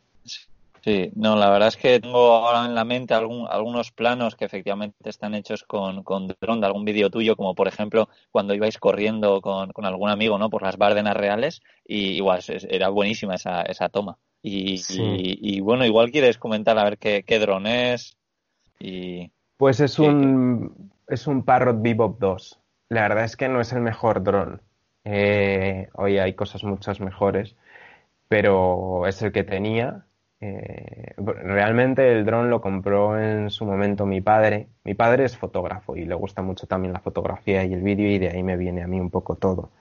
Sí, 0.88 1.11
no, 1.15 1.36
la 1.36 1.49
verdad 1.49 1.67
es 1.67 1.75
que 1.75 1.99
tengo 1.99 2.17
ahora 2.17 2.65
en 2.65 2.73
la 2.73 2.86
mente 2.86 3.13
algún, 3.13 3.45
algunos 3.49 3.91
planos 3.91 4.38
que 4.38 4.45
efectivamente 4.45 5.09
están 5.09 5.36
hechos 5.36 5.63
con, 5.63 6.03
con 6.03 6.34
dron 6.39 6.61
de 6.61 6.67
algún 6.67 6.86
vídeo 6.86 7.09
tuyo, 7.09 7.36
como 7.36 7.55
por 7.55 7.67
ejemplo 7.67 8.07
cuando 8.32 8.53
ibais 8.53 8.78
corriendo 8.78 9.41
con, 9.41 9.71
con 9.73 9.86
algún 9.86 10.09
amigo, 10.09 10.38
¿no? 10.38 10.49
Por 10.49 10.61
las 10.61 10.78
Bárdenas 10.78 11.17
reales 11.17 11.61
y 11.86 12.11
igual 12.11 12.41
era 12.69 12.88
buenísima 12.88 13.36
esa, 13.36 13.63
esa 13.63 13.89
toma. 13.89 14.17
Y, 14.41 14.82
y, 14.89 15.59
bueno, 15.59 15.86
igual 15.86 16.09
quieres 16.09 16.38
comentar 16.38 16.78
a 16.80 16.86
ver 16.86 16.97
qué, 16.97 17.23
qué 17.23 17.39
dron 17.39 17.67
es 17.67 18.15
y... 18.80 19.30
Pues 19.57 19.82
es 19.82 19.99
un, 19.99 20.91
es 21.07 21.28
un 21.28 21.43
Parrot 21.43 21.82
Bebop 21.82 22.17
2. 22.17 22.59
La 22.89 23.01
verdad 23.03 23.25
es 23.25 23.38
que 23.38 23.49
no 23.49 23.61
es 23.61 23.73
el 23.73 23.81
mejor 23.81 24.23
dron. 24.23 24.61
Eh, 25.03 25.89
hoy 25.93 26.17
hay 26.19 26.33
cosas 26.33 26.63
muchas 26.63 26.99
mejores, 26.99 27.55
pero 28.29 29.07
es 29.07 29.21
el 29.21 29.31
que 29.31 29.43
tenía 29.43 30.07
eh, 30.39 31.13
realmente 31.17 32.11
el 32.11 32.23
dron 32.23 32.49
lo 32.49 32.61
compró 32.61 33.19
en 33.19 33.49
su 33.49 33.65
momento 33.65 34.05
mi 34.05 34.21
padre. 34.21 34.69
Mi 34.83 34.93
padre 34.93 35.25
es 35.25 35.38
fotógrafo 35.38 35.95
y 35.95 36.05
le 36.05 36.15
gusta 36.15 36.41
mucho 36.41 36.67
también 36.67 36.93
la 36.93 36.99
fotografía 36.99 37.63
y 37.65 37.73
el 37.73 37.81
vídeo 37.81 38.09
y 38.09 38.19
de 38.19 38.29
ahí 38.29 38.43
me 38.43 38.57
viene 38.57 38.83
a 38.83 38.88
mí 38.88 38.99
un 38.99 39.09
poco 39.09 39.35
todo. 39.35 39.71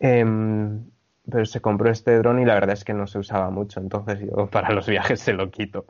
Em, 0.00 0.90
pero 1.30 1.46
se 1.46 1.60
compró 1.60 1.90
este 1.90 2.18
dron 2.18 2.40
y 2.40 2.44
la 2.44 2.54
verdad 2.54 2.74
es 2.74 2.84
que 2.84 2.94
no 2.94 3.06
se 3.06 3.18
usaba 3.18 3.50
mucho, 3.50 3.80
entonces 3.80 4.20
yo 4.20 4.46
para 4.50 4.72
los 4.72 4.88
viajes 4.88 5.20
se 5.20 5.32
lo 5.34 5.50
quito. 5.50 5.86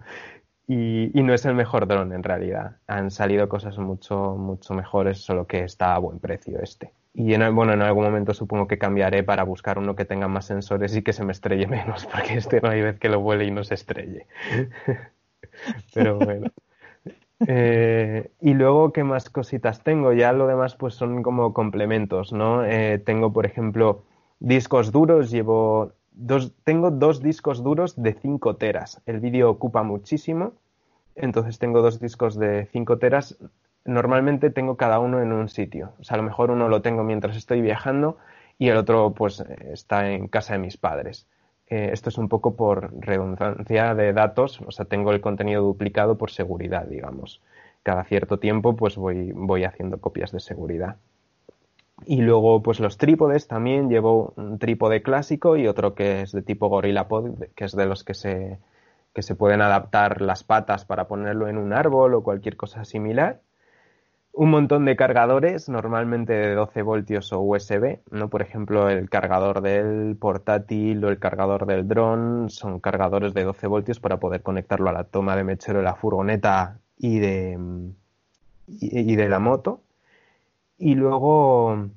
Y, 0.67 1.11
no 1.15 1.35
es 1.35 1.45
el 1.45 1.55
mejor 1.55 1.87
dron 1.87 2.13
en 2.13 2.23
realidad. 2.23 2.77
Han 2.87 3.11
salido 3.11 3.49
cosas 3.49 3.79
mucho, 3.79 4.37
mucho 4.37 4.73
mejores, 4.75 5.19
solo 5.19 5.47
que 5.47 5.65
está 5.65 5.95
a 5.95 5.99
buen 5.99 6.19
precio 6.19 6.59
este. 6.63 6.93
Y 7.13 7.35
en, 7.35 7.55
bueno, 7.55 7.73
en 7.75 7.83
algún 7.83 8.05
momento 8.05 8.35
supongo 8.35 8.67
que 8.67 8.79
cambiaré 8.79 9.23
para 9.23 9.45
buscar 9.45 9.79
uno 9.79 9.95
que 9.95 10.05
tenga 10.05 10.27
más 10.27 10.47
sensores 10.47 10.97
y 10.97 11.03
que 11.03 11.13
se 11.13 11.25
me 11.25 11.33
estrelle 11.33 11.67
menos, 11.69 12.07
porque 12.07 12.35
este 12.35 12.61
no 12.61 12.71
hay 12.71 12.83
vez 12.83 12.99
que 12.99 13.09
lo 13.09 13.21
vuele 13.21 13.45
y 13.45 13.51
no 13.51 13.63
se 13.63 13.75
estrelle. 13.75 14.27
Pero 15.95 16.19
bueno. 16.19 16.51
Eh, 17.47 18.31
y 18.41 18.55
luego, 18.55 18.93
¿qué 18.93 19.05
más 19.05 19.29
cositas 19.29 19.83
tengo? 19.83 20.13
Ya 20.13 20.33
lo 20.33 20.47
demás 20.47 20.77
pues 20.77 20.95
son 20.95 21.23
como 21.23 21.53
complementos, 21.53 22.33
¿no? 22.33 22.65
Eh, 22.65 22.99
tengo, 22.99 23.33
por 23.33 23.45
ejemplo, 23.45 24.05
discos 24.41 24.93
duros, 24.93 25.31
llevo 25.31 25.93
tengo 26.65 26.91
dos 26.91 27.23
discos 27.23 27.63
duros 27.63 28.01
de 28.01 28.15
5 28.15 28.57
teras. 28.57 29.03
El 29.07 29.21
vídeo 29.21 29.51
ocupa 29.51 29.83
muchísimo, 29.83 30.55
entonces 31.15 31.59
tengo 31.59 31.83
dos 31.83 32.01
discos 32.01 32.39
de 32.39 32.69
5 32.73 32.99
teras 32.99 33.39
normalmente 33.85 34.51
tengo 34.51 34.77
cada 34.77 34.99
uno 34.99 35.21
en 35.21 35.33
un 35.33 35.49
sitio. 35.49 35.93
O 36.01 36.05
sea, 36.05 36.15
a 36.15 36.19
lo 36.19 36.25
mejor 36.25 36.51
uno 36.51 36.69
lo 36.69 36.83
tengo 36.83 37.05
mientras 37.05 37.37
estoy 37.37 37.61
viajando 37.61 38.17
y 38.59 38.69
el 38.69 38.77
otro 38.77 39.15
pues 39.15 39.41
está 39.41 40.11
en 40.11 40.29
casa 40.29 40.55
de 40.55 40.61
mis 40.61 40.77
padres. 40.77 41.27
Eh, 41.67 41.91
esto 41.93 42.09
es 42.09 42.19
un 42.19 42.29
poco 42.29 42.57
por 42.57 42.93
redundancia 43.01 43.95
de 43.95 44.13
datos, 44.13 44.61
o 44.67 44.71
sea, 44.71 44.85
tengo 44.85 45.13
el 45.13 45.21
contenido 45.21 45.63
duplicado 45.63 46.19
por 46.19 46.31
seguridad, 46.31 46.87
digamos. 46.87 47.41
Cada 47.83 48.05
cierto 48.05 48.39
tiempo 48.39 48.77
pues 48.77 48.97
voy, 48.97 49.33
voy 49.33 49.65
haciendo 49.65 49.99
copias 49.99 50.33
de 50.33 50.41
seguridad. 50.41 50.97
Y 52.07 52.23
luego 52.23 52.63
pues 52.63 52.81
los 52.81 52.99
trípodes 52.99 53.47
también, 53.49 53.89
llevo 53.89 54.35
un 54.37 54.59
trípode 54.59 55.03
clásico 55.03 55.57
y 55.57 55.67
otro 55.69 55.95
que 55.95 56.23
es 56.23 56.33
de 56.33 56.43
tipo 56.43 56.69
GorillaPod, 56.69 57.45
que 57.55 57.65
es 57.65 57.77
de 57.77 57.87
los 57.87 58.05
que 58.05 58.15
se, 58.15 58.59
que 59.15 59.23
se 59.23 59.35
pueden 59.35 59.63
adaptar 59.63 60.21
las 60.21 60.45
patas 60.45 60.85
para 60.85 61.07
ponerlo 61.09 61.49
en 61.49 61.59
un 61.59 61.73
árbol 61.73 62.15
o 62.15 62.23
cualquier 62.23 62.57
cosa 62.57 62.85
similar 62.85 63.41
un 64.35 64.51
montón 64.51 64.85
de 64.85 64.97
cargadores, 64.97 65.69
normalmente 65.69 66.33
de 66.33 66.55
12 66.55 66.83
voltios 66.83 67.33
o 67.33 67.41
USB, 67.41 68.01
¿no? 68.11 68.29
Por 68.29 68.43
ejemplo, 68.43 68.91
el 68.91 69.09
cargador 69.09 69.63
del 69.63 70.17
portátil 70.17 71.05
o 71.05 71.09
el 71.09 71.21
cargador 71.21 71.67
del 71.67 71.87
dron 71.87 72.51
son 72.51 72.81
cargadores 72.81 73.33
de 73.33 73.45
12 73.45 73.69
voltios 73.69 74.01
para 74.01 74.19
poder 74.19 74.43
conectarlo 74.43 74.91
a 74.91 74.93
la 74.93 75.05
toma 75.05 75.37
de 75.37 75.45
mechero 75.45 75.79
de 75.79 75.85
la 75.85 75.95
furgoneta 75.95 76.81
y 76.99 77.21
de, 77.21 77.59
y, 78.67 79.15
de 79.15 79.29
la 79.29 79.39
moto. 79.39 79.83
Y 80.79 80.95
luego 80.95 81.89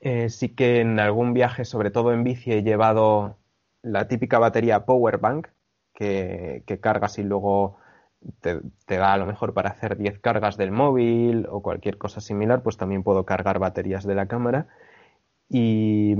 eh, 0.00 0.30
sí 0.30 0.50
que 0.50 0.80
en 0.80 0.98
algún 1.00 1.34
viaje, 1.34 1.64
sobre 1.64 1.90
todo 1.90 2.12
en 2.12 2.24
bici, 2.24 2.52
he 2.52 2.62
llevado 2.62 3.38
la 3.82 4.08
típica 4.08 4.38
batería 4.38 4.84
Power 4.84 5.18
Bank 5.18 5.48
que, 5.94 6.62
que 6.66 6.80
cargas 6.80 7.18
y 7.18 7.24
luego 7.24 7.78
te, 8.40 8.60
da 8.86 9.12
a 9.12 9.16
lo 9.16 9.26
mejor 9.26 9.54
para 9.54 9.70
hacer 9.70 9.96
10 9.96 10.18
cargas 10.20 10.56
del 10.56 10.70
móvil 10.70 11.46
o 11.50 11.62
cualquier 11.62 11.98
cosa 11.98 12.20
similar, 12.20 12.62
pues 12.62 12.76
también 12.76 13.02
puedo 13.02 13.24
cargar 13.24 13.58
baterías 13.58 14.04
de 14.04 14.14
la 14.14 14.26
cámara. 14.26 14.66
Y, 15.48 16.16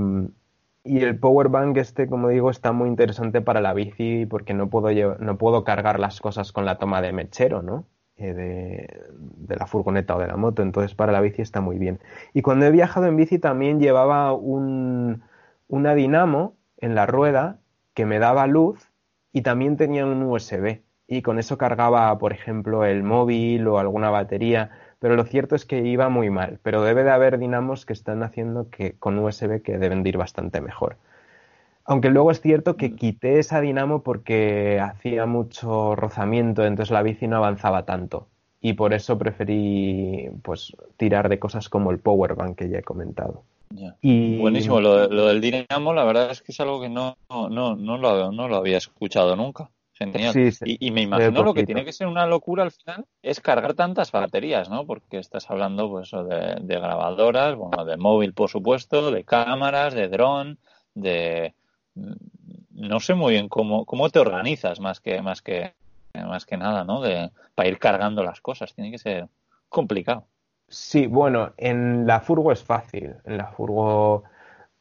el 0.85 1.17
power 1.19 1.47
bank 1.49 1.77
este, 1.77 2.07
como 2.07 2.29
digo, 2.29 2.49
está 2.49 2.73
muy 2.73 2.89
interesante 2.89 3.41
para 3.41 3.61
la 3.61 3.73
bici 3.73 4.25
porque 4.25 4.53
no 4.53 4.69
puedo, 4.69 5.17
no 5.17 5.37
puedo 5.37 5.63
cargar 5.63 5.99
las 5.99 6.19
cosas 6.19 6.51
con 6.51 6.65
la 6.65 6.77
toma 6.77 7.01
de 7.01 7.13
mechero, 7.13 7.61
¿no? 7.61 7.85
Eh, 8.17 8.33
de, 8.33 9.55
la 9.55 9.65
furgoneta 9.67 10.15
o 10.15 10.19
de 10.19 10.27
la 10.27 10.37
moto. 10.37 10.61
Entonces 10.61 10.95
para 10.95 11.11
la 11.11 11.21
bici 11.21 11.41
está 11.41 11.61
muy 11.61 11.77
bien. 11.77 11.99
Y 12.33 12.41
cuando 12.41 12.65
he 12.65 12.71
viajado 12.71 13.07
en 13.07 13.15
bici 13.17 13.39
también 13.39 13.79
llevaba 13.79 14.33
un, 14.33 15.23
una 15.67 15.95
dinamo 15.95 16.55
en 16.77 16.95
la 16.95 17.05
rueda 17.05 17.59
que 17.93 18.05
me 18.05 18.19
daba 18.19 18.47
luz 18.47 18.91
y 19.31 19.41
también 19.41 19.77
tenía 19.77 20.05
un 20.05 20.23
USB 20.23 20.81
y 21.07 21.21
con 21.21 21.39
eso 21.39 21.57
cargaba, 21.57 22.17
por 22.17 22.33
ejemplo, 22.33 22.85
el 22.85 23.03
móvil 23.03 23.67
o 23.67 23.79
alguna 23.79 24.09
batería, 24.09 24.71
pero 24.99 25.15
lo 25.15 25.25
cierto 25.25 25.55
es 25.55 25.65
que 25.65 25.79
iba 25.79 26.09
muy 26.09 26.29
mal, 26.29 26.59
pero 26.63 26.83
debe 26.83 27.03
de 27.03 27.11
haber 27.11 27.37
dinamos 27.39 27.85
que 27.85 27.93
están 27.93 28.23
haciendo 28.23 28.69
que 28.69 28.97
con 28.97 29.19
USB 29.19 29.61
que 29.61 29.77
deben 29.77 30.03
de 30.03 30.09
ir 30.09 30.17
bastante 30.17 30.61
mejor. 30.61 30.97
Aunque 31.85 32.09
luego 32.09 32.31
es 32.31 32.41
cierto 32.41 32.77
que 32.77 32.95
quité 32.95 33.39
esa 33.39 33.59
dinamo 33.59 34.03
porque 34.03 34.79
hacía 34.79 35.25
mucho 35.25 35.95
rozamiento, 35.95 36.65
entonces 36.65 36.91
la 36.91 37.03
bici 37.03 37.27
no 37.27 37.37
avanzaba 37.37 37.83
tanto. 37.85 38.27
Y 38.61 38.73
por 38.73 38.93
eso 38.93 39.17
preferí 39.17 40.29
pues 40.41 40.73
tirar 40.95 41.27
de 41.27 41.39
cosas 41.39 41.67
como 41.67 41.91
el 41.91 41.99
power 41.99 42.35
bank 42.35 42.57
que 42.57 42.69
ya 42.69 42.79
he 42.79 42.83
comentado. 42.83 43.43
Y... 44.01 44.37
Buenísimo, 44.37 44.79
lo, 44.79 45.07
del 45.07 45.41
dinamo 45.41 45.93
la 45.93 46.05
verdad 46.05 46.31
es 46.31 46.41
que 46.41 46.51
es 46.51 46.59
algo 46.59 46.79
que 46.79 46.89
no, 46.89 47.17
no, 47.29 47.49
no, 47.49 47.97
lo, 47.97 48.31
no 48.31 48.47
lo 48.47 48.55
había 48.55 48.77
escuchado 48.77 49.35
nunca. 49.35 49.69
Genial. 49.95 50.33
y, 50.65 50.89
me 50.89 51.01
imagino 51.01 51.43
lo 51.43 51.53
que 51.53 51.65
tiene 51.65 51.85
que 51.85 51.93
ser 51.93 52.07
una 52.07 52.25
locura 52.25 52.63
al 52.63 52.71
final 52.71 53.05
es 53.21 53.39
cargar 53.39 53.75
tantas 53.75 54.11
baterías, 54.11 54.67
¿no? 54.69 54.87
Porque 54.87 55.19
estás 55.19 55.51
hablando 55.51 55.87
pues 55.89 56.09
de, 56.11 56.57
de 56.61 56.79
grabadoras, 56.79 57.55
bueno, 57.55 57.85
de 57.85 57.97
móvil 57.97 58.33
por 58.33 58.49
supuesto, 58.49 59.11
de 59.11 59.23
cámaras, 59.23 59.93
de 59.93 60.07
dron, 60.07 60.57
de 60.95 61.53
no 61.95 62.99
sé 62.99 63.13
muy 63.13 63.33
bien 63.33 63.49
cómo, 63.49 63.85
cómo 63.85 64.09
te 64.09 64.19
organizas 64.19 64.79
más 64.79 64.99
que, 64.99 65.21
más 65.21 65.41
que, 65.41 65.73
más 66.13 66.45
que 66.45 66.57
nada, 66.57 66.83
¿no? 66.83 67.01
De, 67.01 67.31
para 67.55 67.69
ir 67.69 67.79
cargando 67.79 68.23
las 68.23 68.41
cosas. 68.41 68.73
Tiene 68.73 68.91
que 68.91 68.97
ser 68.97 69.27
complicado. 69.69 70.25
Sí, 70.67 71.07
bueno, 71.07 71.53
en 71.57 72.07
la 72.07 72.19
furgo 72.19 72.51
es 72.51 72.63
fácil. 72.63 73.15
En 73.25 73.37
la 73.37 73.47
furgo 73.47 74.23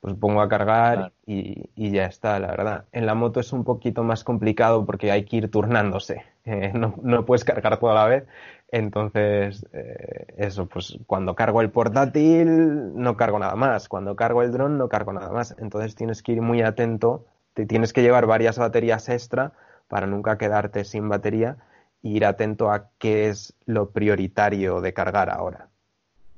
pues 0.02 0.14
pongo 0.16 0.40
a 0.40 0.48
cargar 0.48 1.12
y, 1.24 1.70
y, 1.76 1.92
ya 1.92 2.06
está, 2.06 2.40
la 2.40 2.48
verdad. 2.48 2.86
En 2.90 3.06
la 3.06 3.14
moto 3.14 3.38
es 3.38 3.52
un 3.52 3.62
poquito 3.62 4.02
más 4.02 4.24
complicado 4.24 4.84
porque 4.84 5.12
hay 5.12 5.24
que 5.24 5.36
ir 5.36 5.50
turnándose. 5.50 6.24
Eh, 6.44 6.72
no, 6.74 6.96
no, 7.04 7.24
puedes 7.24 7.44
cargar 7.44 7.78
toda 7.78 7.94
la 7.94 8.04
vez. 8.04 8.24
Entonces, 8.72 9.66
eh, 9.72 10.34
eso, 10.38 10.66
pues 10.66 10.98
cuando 11.06 11.34
cargo 11.34 11.60
el 11.60 11.70
portátil 11.70 12.94
no 12.94 13.16
cargo 13.16 13.38
nada 13.38 13.54
más. 13.54 13.88
Cuando 13.88 14.16
cargo 14.16 14.42
el 14.42 14.50
dron 14.50 14.78
no 14.78 14.88
cargo 14.88 15.12
nada 15.12 15.30
más. 15.30 15.54
Entonces 15.58 15.94
tienes 15.94 16.22
que 16.22 16.32
ir 16.32 16.42
muy 16.42 16.62
atento. 16.62 17.26
Te 17.54 17.66
tienes 17.66 17.92
que 17.92 18.02
llevar 18.02 18.26
varias 18.26 18.58
baterías 18.58 19.08
extra 19.08 19.52
para 19.88 20.06
nunca 20.06 20.38
quedarte 20.38 20.84
sin 20.84 21.08
batería 21.08 21.58
e 22.02 22.08
ir 22.08 22.24
atento 22.24 22.72
a 22.72 22.88
qué 22.98 23.28
es 23.28 23.54
lo 23.66 23.90
prioritario 23.90 24.80
de 24.80 24.94
cargar 24.94 25.30
ahora 25.30 25.68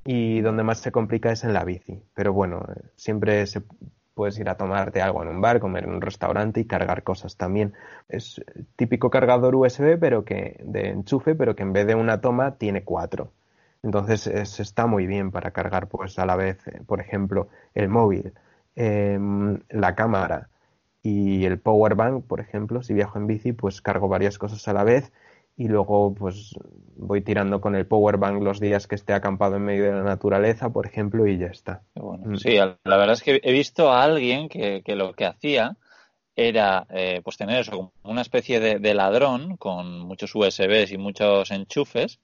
y 0.04 0.40
donde 0.42 0.62
más 0.62 0.78
se 0.78 0.92
complica 0.92 1.32
es 1.32 1.44
en 1.44 1.54
la 1.54 1.64
bici. 1.64 2.02
Pero 2.14 2.32
bueno, 2.32 2.66
siempre 2.96 3.46
se, 3.46 3.62
puedes 4.14 4.38
ir 4.38 4.48
a 4.48 4.56
tomarte 4.56 5.02
algo 5.02 5.22
en 5.22 5.28
un 5.28 5.40
bar, 5.40 5.60
comer 5.60 5.84
en 5.84 5.90
un 5.90 6.00
restaurante 6.00 6.60
y 6.60 6.64
cargar 6.66 7.02
cosas 7.02 7.36
también. 7.36 7.74
Es 8.08 8.40
típico 8.76 9.10
cargador 9.10 9.54
USB, 9.54 9.98
pero 9.98 10.24
que 10.24 10.60
de 10.64 10.90
enchufe, 10.90 11.34
pero 11.34 11.56
que 11.56 11.62
en 11.62 11.72
vez 11.72 11.86
de 11.86 11.94
una 11.94 12.20
toma 12.20 12.56
tiene 12.56 12.84
cuatro. 12.84 13.32
Entonces 13.82 14.26
está 14.26 14.86
muy 14.86 15.06
bien 15.06 15.30
para 15.30 15.50
cargar 15.50 15.88
pues 15.88 16.18
a 16.18 16.26
la 16.26 16.36
vez, 16.36 16.66
eh, 16.68 16.80
por 16.86 17.00
ejemplo, 17.00 17.48
el 17.74 17.88
móvil, 17.88 18.32
em, 18.76 19.60
la 19.68 19.94
cámara 19.94 20.48
y 21.02 21.44
el 21.44 21.58
power 21.60 21.94
bank, 21.94 22.24
por 22.26 22.40
ejemplo, 22.40 22.82
si 22.82 22.94
viajo 22.94 23.18
en 23.18 23.26
bici, 23.26 23.52
pues 23.52 23.82
cargo 23.82 24.08
varias 24.08 24.38
cosas 24.38 24.66
a 24.68 24.72
la 24.72 24.84
vez 24.84 25.12
y 25.56 25.68
luego 25.68 26.14
pues 26.14 26.54
voy 26.96 27.20
tirando 27.20 27.60
con 27.60 27.74
el 27.74 27.86
power 27.86 28.16
bank 28.16 28.42
los 28.42 28.60
días 28.60 28.86
que 28.86 28.94
esté 28.94 29.12
acampado 29.12 29.56
en 29.56 29.64
medio 29.64 29.84
de 29.84 29.92
la 29.92 30.02
naturaleza, 30.02 30.70
por 30.70 30.86
ejemplo, 30.86 31.26
y 31.26 31.38
ya 31.38 31.46
está. 31.46 31.82
Mm. 31.94 32.36
Sí, 32.36 32.56
la 32.56 32.76
verdad 32.84 33.12
es 33.12 33.22
que 33.22 33.40
he 33.42 33.52
visto 33.52 33.90
a 33.90 34.02
alguien 34.02 34.48
que, 34.48 34.82
lo 34.86 35.12
que 35.14 35.26
hacía 35.26 35.76
era 36.36 36.86
eh, 36.90 37.20
pues 37.22 37.36
tener 37.36 37.60
eso 37.60 37.70
como 37.72 37.92
una 38.02 38.22
especie 38.22 38.58
de, 38.58 38.94
ladrón 38.94 39.56
con 39.56 40.00
muchos 40.00 40.34
USBs 40.34 40.90
y 40.90 40.98
muchos 40.98 41.50
enchufes 41.52 42.18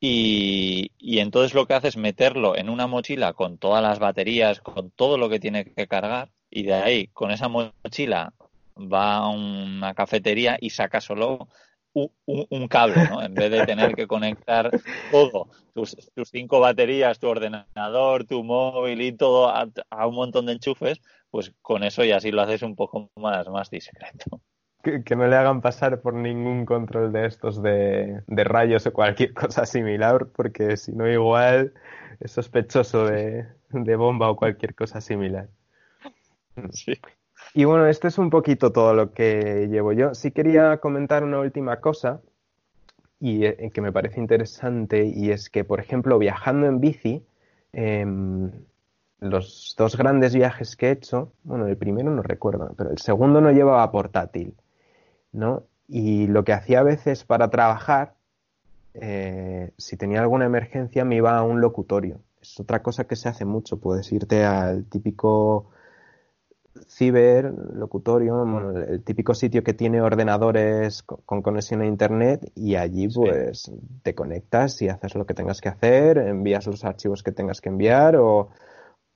y, 0.00 0.92
y 0.98 1.20
entonces 1.20 1.54
lo 1.54 1.66
que 1.66 1.74
hace 1.74 1.88
es 1.88 1.96
meterlo 1.96 2.56
en 2.56 2.68
una 2.68 2.86
mochila 2.86 3.32
con 3.32 3.56
todas 3.56 3.82
las 3.82 3.98
baterías, 3.98 4.60
con 4.60 4.90
todo 4.90 5.16
lo 5.16 5.30
que 5.30 5.40
tiene 5.40 5.64
que 5.64 5.86
cargar 5.86 6.28
y 6.50 6.64
de 6.64 6.74
ahí 6.74 7.06
con 7.08 7.30
esa 7.30 7.48
mochila 7.48 8.34
va 8.76 9.16
a 9.16 9.28
una 9.28 9.94
cafetería 9.94 10.58
y 10.60 10.70
saca 10.70 11.00
solo 11.00 11.48
un, 12.26 12.68
cable, 12.68 13.08
¿no? 13.10 13.22
En 13.22 13.34
vez 13.34 13.50
de 13.50 13.66
tener 13.66 13.94
que 13.94 14.06
conectar 14.06 14.70
todo, 15.10 15.48
tus, 15.74 15.96
cinco 16.30 16.60
baterías, 16.60 17.18
tu 17.18 17.28
ordenador, 17.28 18.24
tu 18.24 18.44
móvil 18.44 19.00
y 19.02 19.12
todo 19.12 19.48
a, 19.48 20.06
un 20.06 20.14
montón 20.14 20.46
de 20.46 20.52
enchufes, 20.52 21.00
pues 21.30 21.52
con 21.62 21.82
eso 21.82 22.04
ya 22.04 22.20
sí 22.20 22.30
lo 22.30 22.42
haces 22.42 22.62
un 22.62 22.76
poco 22.76 23.10
más, 23.16 23.48
más 23.48 23.70
discreto. 23.70 24.40
Que, 24.82 25.16
no 25.16 25.26
le 25.26 25.36
hagan 25.36 25.60
pasar 25.60 26.00
por 26.00 26.14
ningún 26.14 26.64
control 26.64 27.12
de 27.12 27.26
estos 27.26 27.62
de, 27.62 28.22
rayos 28.28 28.86
o 28.86 28.92
cualquier 28.92 29.34
cosa 29.34 29.66
similar, 29.66 30.28
porque 30.34 30.76
si 30.76 30.92
no 30.92 31.10
igual 31.10 31.74
es 32.20 32.32
sospechoso 32.32 33.06
de, 33.06 33.46
de 33.70 33.96
bomba 33.96 34.30
o 34.30 34.36
cualquier 34.36 34.74
cosa 34.74 35.00
similar. 35.00 35.48
Sí. 36.72 36.94
Y 37.58 37.64
bueno, 37.64 37.88
esto 37.88 38.06
es 38.06 38.18
un 38.18 38.30
poquito 38.30 38.70
todo 38.70 38.94
lo 38.94 39.12
que 39.12 39.66
llevo 39.68 39.92
yo. 39.92 40.14
Sí 40.14 40.30
quería 40.30 40.76
comentar 40.76 41.24
una 41.24 41.40
última 41.40 41.80
cosa 41.80 42.20
y 43.18 43.46
eh, 43.46 43.72
que 43.74 43.80
me 43.80 43.90
parece 43.90 44.20
interesante 44.20 45.04
y 45.04 45.32
es 45.32 45.50
que, 45.50 45.64
por 45.64 45.80
ejemplo, 45.80 46.20
viajando 46.20 46.68
en 46.68 46.78
bici, 46.78 47.26
em, 47.72 48.52
los 49.18 49.74
dos 49.76 49.96
grandes 49.96 50.36
viajes 50.36 50.76
que 50.76 50.86
he 50.86 50.90
hecho, 50.92 51.32
bueno, 51.42 51.66
el 51.66 51.76
primero 51.76 52.12
no 52.12 52.22
recuerdo, 52.22 52.72
pero 52.76 52.90
el 52.92 52.98
segundo 52.98 53.40
no 53.40 53.50
llevaba 53.50 53.90
portátil, 53.90 54.54
¿no? 55.32 55.64
Y 55.88 56.28
lo 56.28 56.44
que 56.44 56.52
hacía 56.52 56.78
a 56.78 56.84
veces 56.84 57.24
para 57.24 57.50
trabajar, 57.50 58.14
eh, 58.94 59.72
si 59.78 59.96
tenía 59.96 60.20
alguna 60.20 60.46
emergencia, 60.46 61.04
me 61.04 61.16
iba 61.16 61.36
a 61.36 61.42
un 61.42 61.60
locutorio. 61.60 62.20
Es 62.40 62.60
otra 62.60 62.84
cosa 62.84 63.08
que 63.08 63.16
se 63.16 63.28
hace 63.28 63.44
mucho. 63.44 63.80
Puedes 63.80 64.12
irte 64.12 64.44
al 64.44 64.84
típico 64.84 65.72
ciber, 66.86 67.52
locutorio, 67.74 68.70
el 68.76 69.02
típico 69.02 69.34
sitio 69.34 69.62
que 69.62 69.74
tiene 69.74 70.00
ordenadores 70.00 71.02
con 71.02 71.42
conexión 71.42 71.82
a 71.82 71.86
internet 71.86 72.50
y 72.54 72.76
allí 72.76 73.08
pues 73.08 73.70
te 74.02 74.14
conectas 74.14 74.80
y 74.82 74.88
haces 74.88 75.14
lo 75.14 75.26
que 75.26 75.34
tengas 75.34 75.60
que 75.60 75.68
hacer, 75.68 76.18
envías 76.18 76.66
los 76.66 76.84
archivos 76.84 77.22
que 77.22 77.32
tengas 77.32 77.60
que 77.60 77.68
enviar 77.68 78.16
o, 78.16 78.50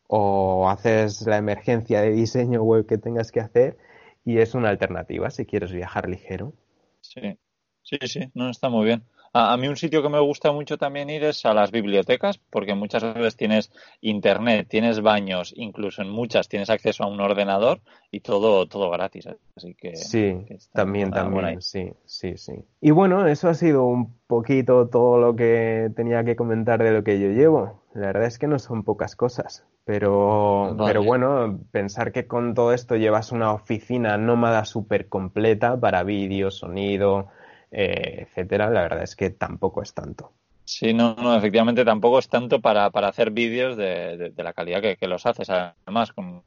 o 0.09 0.69
haces 0.69 1.27
la 1.27 1.39
emergencia 1.39 2.01
de 2.01 2.11
diseño 2.11 2.63
web 2.63 2.87
que 2.87 2.99
tengas 2.99 3.33
que 3.33 3.41
hacer 3.41 3.77
y 4.25 4.39
es 4.39 4.55
una 4.55 4.69
alternativa 4.69 5.31
si 5.31 5.47
quieres 5.47 5.73
viajar 5.73 6.09
ligero. 6.09 6.53
Sí, 7.01 7.39
sí, 7.83 7.99
sí, 8.05 8.31
no 8.35 8.51
está 8.51 8.69
muy 8.69 8.87
bien. 8.87 9.05
A, 9.35 9.57
mí 9.57 9.66
un 9.66 9.76
sitio 9.76 10.03
que 10.03 10.11
me 10.11 10.20
gusta 10.20 10.53
mucho 10.53 10.76
también 10.76 11.09
ir 11.09 11.24
es 11.24 11.47
a 11.47 11.55
las 11.55 11.70
bibliotecas, 11.70 12.39
porque 12.51 12.74
muchas 12.74 13.03
veces 13.03 13.37
tienes 13.37 13.72
internet, 14.03 14.66
tienes 14.68 15.01
baños, 15.01 15.55
incluso 15.57 16.03
en 16.03 16.11
muchas 16.11 16.49
tienes 16.49 16.68
acceso 16.68 17.05
a 17.05 17.07
un 17.07 17.18
ordenador 17.18 17.80
y 18.11 18.20
todo, 18.20 18.66
todo 18.66 18.91
gratis. 18.91 19.28
Así 19.57 19.74
que 19.74 19.97
sí, 19.97 20.45
también, 20.74 21.11
también, 21.11 21.62
sí, 21.62 21.93
sí, 22.05 22.37
sí. 22.37 22.53
Y 22.83 22.91
bueno, 22.91 23.26
eso 23.26 23.49
ha 23.49 23.55
sido 23.55 23.85
un 23.87 24.18
poquito 24.26 24.89
todo 24.89 25.18
lo 25.18 25.35
que 25.35 25.91
tenía 25.97 26.24
que 26.24 26.37
comentar 26.37 26.83
de 26.83 26.93
lo 26.93 27.03
que 27.03 27.18
yo 27.18 27.28
llevo. 27.28 27.83
La 27.95 28.09
verdad 28.09 28.24
es 28.24 28.39
que 28.39 28.47
no 28.47 28.59
son 28.59 28.85
pocas 28.85 29.16
cosas, 29.16 29.64
pero, 29.85 30.76
pero 30.87 31.03
bueno, 31.03 31.59
pensar 31.70 32.12
que 32.12 32.26
con 32.26 32.55
todo 32.55 32.72
esto 32.72 32.97
llevas 32.97 33.33
una 33.33 33.53
oficina 33.53 34.18
nómada 34.18 34.66
súper 34.66 35.09
completa 35.09 35.78
para 35.78 36.03
vídeo, 36.03 36.51
sonido, 36.51 37.28
eh, 37.73 38.27
etcétera, 38.29 38.70
la 38.70 38.83
verdad 38.83 39.03
es 39.03 39.16
que 39.16 39.31
tampoco 39.31 39.83
es 39.83 39.95
tanto. 39.95 40.33
Sí, 40.64 40.95
no, 40.95 41.16
no, 41.16 41.37
efectivamente 41.37 41.85
tampoco 41.85 42.18
es 42.18 42.29
tanto 42.29 42.61
para, 42.61 42.91
para 42.91 43.09
hacer 43.09 43.31
vídeos 43.31 43.77
de, 43.77 44.33
la 44.37 44.53
calidad 44.53 44.81
que, 44.81 45.09
los 45.09 45.27
haces, 45.27 45.51
además 45.51 46.12
con, 46.12 46.43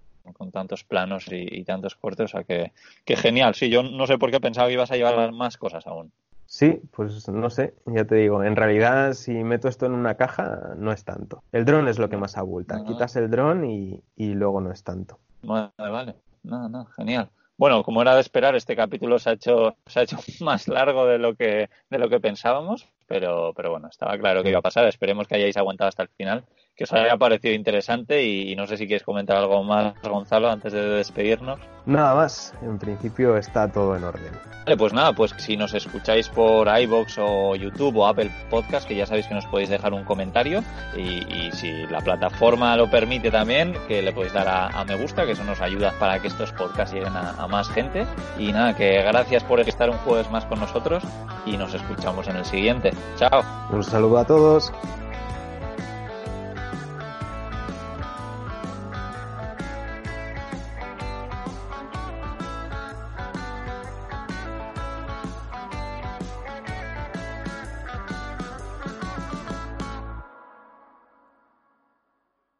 tantos 0.51 0.83
planos 0.83 1.25
y, 1.29 1.63
tantos 1.65 1.95
cortes, 1.95 2.25
o 2.25 2.27
sea 2.29 2.43
que, 2.43 2.71
que, 3.03 3.15
genial. 3.15 3.55
Sí, 3.55 3.69
yo 3.69 3.83
no 3.83 4.07
sé 4.07 4.17
por 4.17 4.31
qué 4.31 4.39
pensaba 4.39 4.67
que 4.67 4.73
ibas 4.73 4.91
a 4.91 4.95
llevar 4.95 5.31
más 5.33 5.57
cosas 5.57 5.85
aún. 5.85 6.11
Sí, 6.47 6.79
pues 6.91 7.27
no 7.27 7.49
sé, 7.49 7.73
ya 7.87 8.05
te 8.05 8.15
digo, 8.15 8.43
en 8.43 8.55
realidad 8.55 9.13
si 9.13 9.31
meto 9.31 9.67
esto 9.67 9.87
en 9.87 9.93
una 9.93 10.15
caja 10.15 10.75
no 10.77 10.91
es 10.91 11.03
tanto. 11.03 11.43
El 11.51 11.65
dron 11.65 11.87
es 11.87 11.97
lo 11.97 12.07
que 12.07 12.17
más 12.17 12.37
abulta, 12.37 12.83
quitas 12.85 13.15
el 13.15 13.29
dron 13.29 13.65
y, 13.65 14.01
y 14.15 14.33
luego 14.35 14.61
no 14.61 14.71
es 14.71 14.83
tanto. 14.83 15.19
Vale, 15.41 15.71
vale, 15.77 16.15
no, 16.43 16.69
no, 16.69 16.85
genial. 16.85 17.29
Bueno, 17.57 17.83
como 17.83 18.01
era 18.01 18.15
de 18.15 18.21
esperar, 18.21 18.55
este 18.55 18.75
capítulo 18.75 19.17
se 19.17 19.29
ha 19.29 19.33
hecho, 19.33 19.77
se 19.85 19.99
ha 19.99 20.03
hecho 20.03 20.17
más 20.41 20.67
largo 20.67 21.05
de 21.05 21.17
lo 21.17 21.35
que, 21.35 21.69
de 21.89 21.97
lo 21.99 22.09
que 22.09 22.19
pensábamos, 22.19 22.87
pero, 23.07 23.53
pero 23.55 23.71
bueno, 23.71 23.87
estaba 23.89 24.17
claro 24.17 24.43
que 24.43 24.49
iba 24.49 24.59
a 24.59 24.61
pasar. 24.61 24.87
Esperemos 24.87 25.27
que 25.27 25.35
hayáis 25.35 25.57
aguantado 25.57 25.87
hasta 25.89 26.03
el 26.03 26.09
final 26.09 26.45
que 26.75 26.83
os 26.83 26.93
haya 26.93 27.15
parecido 27.17 27.53
interesante 27.53 28.23
y, 28.23 28.55
no 28.55 28.67
sé 28.67 28.77
si 28.77 28.85
quieres 28.85 29.03
comentar 29.03 29.37
algo 29.37 29.63
más, 29.63 29.93
Gonzalo, 30.01 30.49
antes 30.49 30.73
de 30.73 30.81
despedirnos. 30.81 31.59
Nada 31.85 32.15
más, 32.15 32.53
en 32.61 32.77
principio 32.77 33.37
está 33.37 33.71
todo 33.71 33.95
en 33.95 34.03
orden. 34.03 34.33
Vale, 34.65 34.75
pues 34.75 34.91
nada, 34.91 35.13
pues 35.13 35.33
si 35.37 35.55
nos 35.55 35.73
escucháis 35.73 36.27
por 36.29 36.67
iBox 36.67 37.17
o 37.19 37.55
YouTube 37.55 37.97
o 37.97 38.07
Apple 38.07 38.31
Podcast, 38.49 38.87
que 38.87 38.95
ya 38.95 39.05
sabéis 39.05 39.27
que 39.27 39.35
nos 39.35 39.45
podéis 39.45 39.69
dejar 39.69 39.93
un 39.93 40.03
comentario 40.03 40.63
y, 40.97 41.51
si 41.51 41.71
la 41.87 42.01
plataforma 42.01 42.75
lo 42.75 42.89
permite 42.89 43.31
también, 43.31 43.75
que 43.87 44.01
le 44.01 44.11
podéis 44.11 44.33
dar 44.33 44.47
a, 44.47 44.83
me 44.83 44.95
gusta, 44.95 45.25
que 45.25 45.33
eso 45.33 45.43
nos 45.43 45.61
ayuda 45.61 45.93
para 45.99 46.19
que 46.19 46.27
estos 46.27 46.51
podcasts 46.51 46.93
lleguen 46.93 47.15
a, 47.15 47.31
a 47.31 47.47
más 47.47 47.69
gente. 47.69 48.05
Y 48.37 48.51
nada, 48.51 48.75
que 48.75 49.01
gracias 49.03 49.43
por 49.43 49.59
estar 49.61 49.89
un 49.89 49.97
jueves 49.99 50.29
más 50.31 50.45
con 50.45 50.59
nosotros 50.59 51.03
y 51.45 51.55
nos 51.55 51.73
escuchamos 51.73 52.27
en 52.27 52.37
el 52.37 52.45
siguiente. 52.45 52.91
Chao. 53.17 53.43
Un 53.71 53.83
saludo 53.83 54.17
a 54.17 54.25
todos. 54.25 54.73